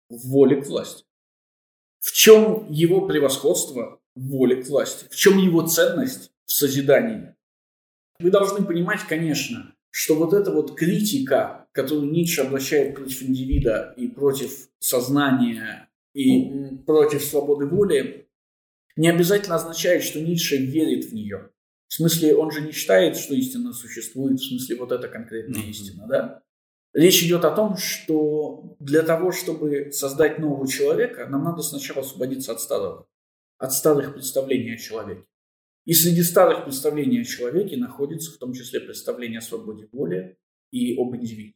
в 0.08 0.28
воле 0.28 0.62
к 0.62 0.68
власти? 0.68 1.04
В 1.98 2.12
чем 2.12 2.70
его 2.70 3.08
превосходство 3.08 4.00
в 4.14 4.28
воле 4.28 4.62
к 4.62 4.68
власти? 4.68 5.08
В 5.10 5.16
чем 5.16 5.38
его 5.38 5.66
ценность 5.66 6.30
в 6.46 6.52
созидании? 6.52 7.33
Вы 8.18 8.30
должны 8.30 8.64
понимать, 8.64 9.00
конечно, 9.08 9.74
что 9.90 10.14
вот 10.16 10.32
эта 10.32 10.50
вот 10.50 10.76
критика, 10.76 11.66
которую 11.72 12.10
Ницше 12.10 12.42
обращает 12.42 12.94
против 12.94 13.22
индивида 13.22 13.94
и 13.96 14.08
против 14.08 14.68
сознания 14.78 15.88
и 16.14 16.76
против 16.86 17.24
свободы 17.24 17.66
воли, 17.66 18.28
не 18.96 19.08
обязательно 19.08 19.56
означает, 19.56 20.04
что 20.04 20.20
Ницше 20.20 20.56
верит 20.56 21.06
в 21.06 21.12
нее. 21.12 21.50
В 21.88 21.94
смысле, 21.94 22.34
он 22.36 22.50
же 22.50 22.60
не 22.62 22.72
считает, 22.72 23.16
что 23.16 23.34
истина 23.34 23.72
существует, 23.72 24.40
в 24.40 24.48
смысле, 24.48 24.76
вот 24.76 24.92
эта 24.92 25.08
конкретная 25.08 25.62
mm-hmm. 25.62 25.70
истина, 25.70 26.06
да? 26.08 26.42
Речь 26.92 27.22
идет 27.24 27.44
о 27.44 27.50
том, 27.50 27.76
что 27.76 28.76
для 28.78 29.02
того, 29.02 29.32
чтобы 29.32 29.90
создать 29.92 30.38
нового 30.38 30.66
человека, 30.68 31.26
нам 31.26 31.42
надо 31.42 31.62
сначала 31.62 32.00
освободиться 32.00 32.52
от 32.52 32.60
старого, 32.60 33.06
от 33.58 33.72
старых 33.72 34.14
представлений 34.14 34.74
о 34.74 34.78
человеке. 34.78 35.24
И 35.84 35.92
среди 35.92 36.22
старых 36.22 36.64
представлений 36.64 37.20
о 37.20 37.24
человеке 37.24 37.76
находится 37.76 38.32
в 38.32 38.38
том 38.38 38.52
числе 38.52 38.80
представление 38.80 39.38
о 39.38 39.42
свободе 39.42 39.88
воли 39.92 40.38
и 40.70 40.96
об 40.96 41.14
индивиде. 41.14 41.54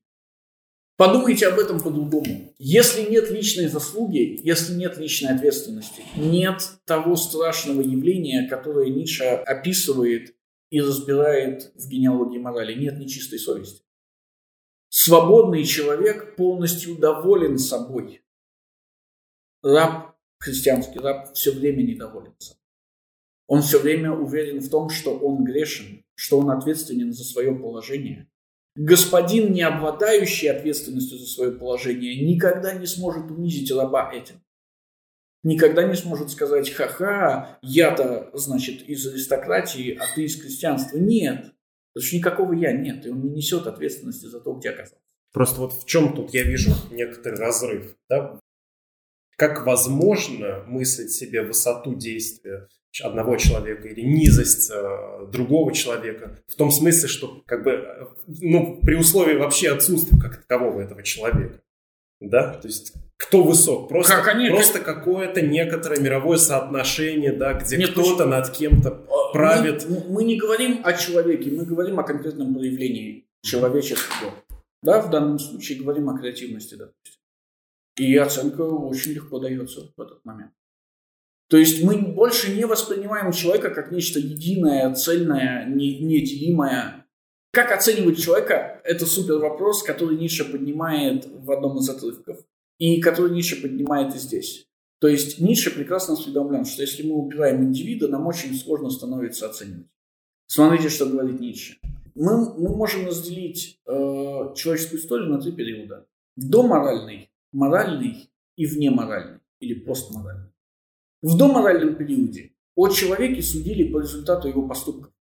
Подумайте 0.96 1.46
об 1.46 1.58
этом 1.60 1.80
по-другому. 1.80 2.54
Если 2.58 3.08
нет 3.08 3.30
личной 3.30 3.68
заслуги, 3.68 4.40
если 4.42 4.74
нет 4.74 4.98
личной 4.98 5.32
ответственности, 5.32 6.02
нет 6.16 6.60
того 6.84 7.14
страшного 7.14 7.80
явления, 7.82 8.48
которое 8.48 8.90
Ницше 8.90 9.24
описывает 9.24 10.34
и 10.70 10.80
разбирает 10.80 11.72
в 11.76 11.88
генеалогии 11.88 12.38
морали, 12.38 12.74
нет 12.74 12.98
нечистой 12.98 13.38
совести. 13.38 13.84
Свободный 14.88 15.64
человек 15.64 16.34
полностью 16.34 16.96
доволен 16.96 17.58
собой. 17.58 18.22
Раб, 19.62 20.16
христианский 20.40 20.98
раб, 20.98 21.32
все 21.32 21.52
время 21.52 21.82
недоволен 21.82 22.34
собой. 22.38 22.57
Он 23.48 23.62
все 23.62 23.80
время 23.80 24.12
уверен 24.12 24.60
в 24.60 24.68
том, 24.68 24.90
что 24.90 25.18
он 25.18 25.42
грешен, 25.42 26.04
что 26.14 26.38
он 26.38 26.50
ответственен 26.50 27.12
за 27.12 27.24
свое 27.24 27.54
положение. 27.54 28.28
Господин, 28.76 29.52
не 29.52 29.62
обладающий 29.62 30.50
ответственностью 30.50 31.18
за 31.18 31.26
свое 31.26 31.52
положение, 31.52 32.24
никогда 32.24 32.74
не 32.74 32.86
сможет 32.86 33.30
унизить 33.30 33.72
раба 33.72 34.12
этим. 34.12 34.40
Никогда 35.42 35.84
не 35.84 35.94
сможет 35.94 36.30
сказать, 36.30 36.70
ха-ха, 36.70 37.58
я-то, 37.62 38.30
значит, 38.34 38.82
из 38.82 39.06
аристократии, 39.06 39.96
а 39.98 40.04
ты 40.14 40.24
из 40.24 40.40
крестьянства. 40.40 40.98
Нет. 40.98 41.52
Потому 41.94 42.06
что 42.06 42.16
никакого 42.16 42.52
я 42.52 42.72
нет, 42.72 43.06
и 43.06 43.10
он 43.10 43.22
не 43.22 43.30
несет 43.30 43.66
ответственности 43.66 44.26
за 44.26 44.40
то, 44.40 44.52
где 44.52 44.70
оказался. 44.70 45.02
Просто 45.32 45.60
вот 45.60 45.72
в 45.72 45.86
чем 45.86 46.14
тут 46.14 46.34
я 46.34 46.42
вижу 46.42 46.72
некоторый 46.90 47.38
разрыв. 47.38 47.96
Да? 48.10 48.38
Как 49.36 49.64
возможно 49.64 50.64
мыслить 50.66 51.12
себе 51.12 51.42
высоту 51.42 51.94
действия 51.94 52.68
одного 53.02 53.36
человека 53.36 53.88
или 53.88 54.00
низость 54.00 54.70
э, 54.70 55.26
другого 55.30 55.72
человека 55.72 56.38
в 56.48 56.56
том 56.56 56.70
смысле, 56.70 57.08
что 57.08 57.42
как 57.46 57.64
бы 57.64 57.70
э, 57.70 58.06
ну 58.26 58.80
при 58.82 58.96
условии 58.96 59.36
вообще 59.36 59.70
отсутствия 59.72 60.18
как 60.18 60.44
такового 60.44 60.80
этого 60.80 61.02
человека, 61.02 61.60
да, 62.20 62.54
то 62.54 62.66
есть 62.66 62.94
кто 63.16 63.42
высок, 63.42 63.88
просто 63.88 64.14
как 64.14 64.28
они, 64.28 64.48
просто 64.48 64.80
как... 64.80 64.98
какое-то 64.98 65.42
некоторое 65.42 66.00
мировое 66.00 66.38
соотношение, 66.38 67.32
да, 67.32 67.54
где 67.54 67.76
Нет, 67.76 67.90
кто-то 67.90 68.26
над 68.26 68.50
кем-то 68.50 69.06
правит. 69.32 69.86
Мы, 69.88 70.04
мы 70.08 70.24
не 70.24 70.36
говорим 70.36 70.80
о 70.84 70.92
человеке, 70.92 71.50
мы 71.50 71.64
говорим 71.64 71.98
о 71.98 72.04
конкретном 72.04 72.54
проявлении 72.54 73.26
человеческого. 73.42 74.32
Да, 74.82 75.02
в 75.02 75.10
данном 75.10 75.38
случае 75.38 75.78
говорим 75.78 76.08
о 76.08 76.18
креативности, 76.18 76.74
допустим. 76.74 77.20
И 77.96 78.16
оценка 78.16 78.62
очень 78.62 79.12
легко 79.12 79.40
дается 79.40 79.92
в 79.96 80.00
этот 80.00 80.24
момент. 80.24 80.52
То 81.48 81.56
есть 81.56 81.82
мы 81.82 81.96
больше 81.98 82.54
не 82.54 82.66
воспринимаем 82.66 83.32
человека 83.32 83.70
как 83.70 83.90
нечто 83.90 84.18
единое, 84.18 84.94
цельное, 84.94 85.66
не, 85.66 85.98
неделимое. 85.98 87.06
Как 87.52 87.72
оценивать 87.72 88.22
человека– 88.22 88.82
это 88.84 89.06
супер 89.06 89.38
вопрос, 89.38 89.82
который 89.82 90.18
Ниша 90.18 90.44
поднимает 90.44 91.26
в 91.26 91.50
одном 91.50 91.78
из 91.78 91.88
отрывков. 91.88 92.38
И 92.78 93.00
который 93.00 93.32
Ниша 93.32 93.56
поднимает 93.60 94.14
и 94.14 94.18
здесь. 94.18 94.68
То 95.00 95.08
есть 95.08 95.40
Ницше 95.40 95.74
прекрасно 95.74 96.14
осведомлен, 96.14 96.64
что 96.64 96.82
если 96.82 97.02
мы 97.08 97.14
убираем 97.14 97.62
индивида, 97.64 98.08
нам 98.08 98.26
очень 98.26 98.54
сложно 98.54 98.90
становится 98.90 99.48
оценивать. 99.48 99.86
Смотрите, 100.46 100.88
что 100.88 101.06
говорит 101.06 101.40
Ницше. 101.40 101.78
Мы, 102.14 102.52
мы 102.58 102.74
можем 102.74 103.06
разделить 103.06 103.80
э, 103.86 103.92
человеческую 104.56 105.00
историю 105.00 105.28
на 105.28 105.40
три 105.40 105.52
периода. 105.52 106.06
Доморальный, 106.36 107.30
моральный 107.52 108.28
и 108.56 108.66
внеморальный 108.66 109.40
или 109.60 109.74
постморальный. 109.74 110.50
В 111.22 111.36
доморальном 111.36 111.96
периоде 111.96 112.52
о 112.74 112.88
человеке 112.88 113.42
судили 113.42 113.90
по 113.92 114.00
результату 114.00 114.48
его 114.48 114.68
поступков. 114.68 115.12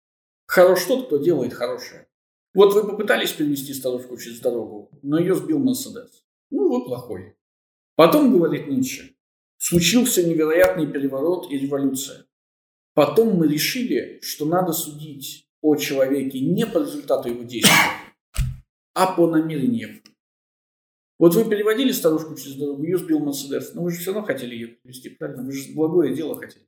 Хорош 0.47 0.85
тот, 0.85 1.07
кто 1.07 1.17
делает 1.17 1.55
хорошее. 1.55 2.09
Вот 2.55 2.75
вы 2.75 2.87
попытались 2.87 3.33
перевести 3.33 3.75
старушку 3.75 4.17
через 4.17 4.41
дорогу, 4.41 4.91
но 5.03 5.19
ее 5.19 5.35
сбил 5.35 5.59
Мерседес. 5.59 6.25
Ну, 6.51 6.69
вы 6.71 6.85
плохой. 6.85 7.37
Потом, 7.97 8.33
говорит 8.33 8.69
Ницше, 8.69 9.17
Случился 9.59 10.23
невероятный 10.23 10.87
переворот 10.87 11.51
и 11.51 11.59
революция. 11.59 12.27
Потом 12.95 13.37
мы 13.37 13.49
решили, 13.49 14.21
что 14.23 14.45
надо 14.45 14.73
судить 14.73 15.49
о 15.63 15.77
человеке 15.77 16.41
не 16.41 16.67
по 16.67 16.79
результату 16.79 17.31
его 17.31 17.43
действий, 17.43 17.73
а 18.95 19.13
по 19.15 19.27
намерениям. 19.27 20.03
Вот 21.19 21.35
вы 21.35 21.49
переводили 21.49 21.93
старушку 21.93 22.35
через 22.37 22.57
дорогу, 22.57 22.83
ее 22.83 22.99
сбил 22.99 23.21
Мерседес, 23.21 23.73
но 23.75 23.83
вы 23.83 23.91
же 23.91 23.99
все 23.99 24.13
равно 24.13 24.27
хотели 24.27 24.55
ее 24.55 24.69
перевести, 24.69 25.11
правильно? 25.11 25.45
Вы 25.45 25.53
же 25.53 25.73
благое 25.73 26.15
дело 26.15 26.39
хотели. 26.39 26.67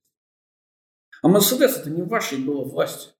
А 1.23 1.29
Мерседес 1.29 1.77
это 1.77 1.91
не 1.91 2.03
в 2.03 2.09
вашей 2.09 2.39
было 2.39 2.65
власти. 2.65 3.11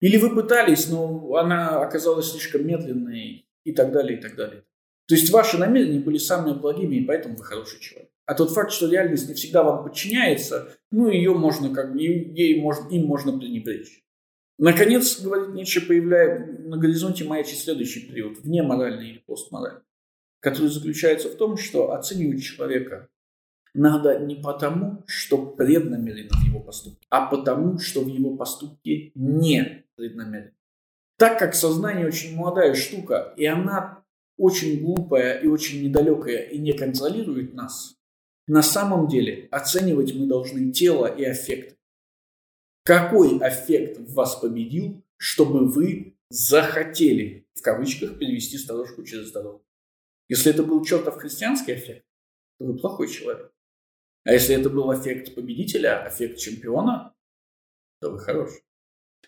Или 0.00 0.16
вы 0.16 0.34
пытались, 0.34 0.88
но 0.88 1.36
она 1.36 1.82
оказалась 1.82 2.30
слишком 2.30 2.66
медленной 2.66 3.48
и 3.64 3.72
так 3.72 3.92
далее, 3.92 4.18
и 4.18 4.20
так 4.20 4.34
далее. 4.34 4.64
То 5.06 5.14
есть 5.14 5.30
ваши 5.30 5.58
намерения 5.58 6.00
были 6.00 6.18
самыми 6.18 6.58
благими, 6.58 6.96
и 6.96 7.04
поэтому 7.04 7.36
вы 7.36 7.44
хороший 7.44 7.80
человек. 7.80 8.10
А 8.24 8.34
тот 8.34 8.50
факт, 8.50 8.72
что 8.72 8.88
реальность 8.88 9.28
не 9.28 9.34
всегда 9.34 9.62
вам 9.62 9.84
подчиняется, 9.84 10.74
ну, 10.90 11.08
ее 11.08 11.34
можно 11.34 11.74
как 11.74 11.94
ей 11.94 12.60
можно, 12.60 12.88
им 12.88 13.06
можно 13.06 13.36
пренебречь. 13.36 14.02
Наконец, 14.58 15.20
говорит 15.20 15.54
Ницше, 15.54 15.86
появляется 15.86 16.62
на 16.62 16.78
горизонте 16.78 17.24
маячит 17.24 17.58
следующий 17.58 18.06
период, 18.06 18.38
вне 18.38 18.62
моральный 18.62 19.10
или 19.10 19.18
постморальный, 19.18 19.82
который 20.42 20.68
заключается 20.68 21.28
в 21.28 21.36
том, 21.36 21.56
что 21.56 21.92
оценивать 21.92 22.42
человека 22.42 23.08
надо 23.74 24.18
не 24.18 24.34
потому, 24.34 25.04
что 25.06 25.38
преднамеренно 25.38 26.36
в 26.36 26.44
его 26.44 26.60
поступке, 26.60 27.06
а 27.08 27.26
потому, 27.26 27.78
что 27.78 28.02
в 28.02 28.08
его 28.08 28.36
поступке 28.36 29.12
не 29.14 29.86
преднамеренно. 29.94 30.52
Так 31.16 31.38
как 31.38 31.54
сознание 31.54 32.06
очень 32.06 32.34
молодая 32.34 32.74
штука, 32.74 33.32
и 33.36 33.46
она 33.46 34.04
очень 34.36 34.82
глупая 34.82 35.38
и 35.38 35.46
очень 35.46 35.84
недалекая 35.84 36.42
и 36.42 36.58
не 36.58 36.72
контролирует 36.72 37.54
нас, 37.54 37.96
на 38.48 38.62
самом 38.62 39.06
деле 39.06 39.46
оценивать 39.52 40.14
мы 40.14 40.26
должны 40.26 40.72
тело 40.72 41.06
и 41.06 41.24
аффект. 41.24 41.78
Какой 42.84 43.38
аффект 43.38 43.98
в 43.98 44.12
вас 44.12 44.34
победил, 44.34 45.04
чтобы 45.16 45.68
вы 45.68 46.16
захотели, 46.28 47.46
в 47.54 47.62
кавычках, 47.62 48.18
перевести 48.18 48.58
старушку 48.58 49.04
через 49.04 49.30
дорогу? 49.30 49.61
Если 50.32 50.50
это 50.50 50.62
был 50.62 50.82
чертов 50.82 51.18
христианский 51.18 51.72
аффект, 51.72 52.06
то 52.58 52.64
вы 52.64 52.78
плохой 52.78 53.06
человек. 53.06 53.52
А 54.24 54.32
если 54.32 54.58
это 54.58 54.70
был 54.70 54.90
эффект 54.98 55.34
победителя, 55.34 56.08
эффект 56.08 56.38
чемпиона, 56.38 57.14
то 58.00 58.12
вы 58.12 58.18
хороший. 58.18 58.62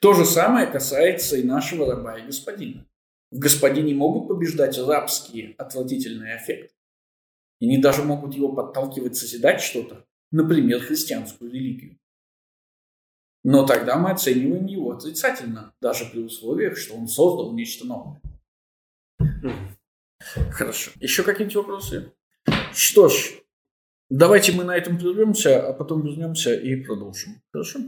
То 0.01 0.15
же 0.15 0.25
самое 0.25 0.67
касается 0.67 1.37
и 1.37 1.43
нашего 1.43 1.85
раба 1.93 2.19
и 2.19 2.25
господина. 2.25 2.89
В 3.31 3.39
господине 3.39 3.95
могут 3.95 4.29
побеждать 4.29 4.79
рабские 4.79 5.55
отвратительные 5.59 6.39
эффекты. 6.39 6.75
И 7.61 7.67
они 7.67 7.77
даже 7.83 8.03
могут 8.03 8.35
его 8.35 8.55
подталкивать 8.55 9.15
созидать 9.15 9.61
что-то, 9.61 10.07
например, 10.31 10.81
христианскую 10.81 11.53
религию. 11.53 11.99
Но 13.43 13.67
тогда 13.67 13.99
мы 13.99 14.13
оцениваем 14.13 14.65
его 14.65 14.93
отрицательно, 14.93 15.75
даже 15.83 16.07
при 16.07 16.21
условиях, 16.21 16.79
что 16.79 16.95
он 16.95 17.09
создал 17.09 17.53
нечто 17.53 17.87
новое. 17.87 18.23
Хорошо. 20.51 20.91
Еще 21.01 21.23
какие-нибудь 21.23 21.57
вопросы? 21.57 22.13
Что 22.73 23.09
ж, 23.09 23.45
Давайте 24.11 24.53
мы 24.53 24.65
на 24.65 24.77
этом 24.77 24.99
прервемся, 24.99 25.67
а 25.67 25.73
потом 25.73 26.03
вернемся 26.03 26.55
и 26.55 26.77
продолжим. 26.77 27.43
Хорошо? 27.51 27.81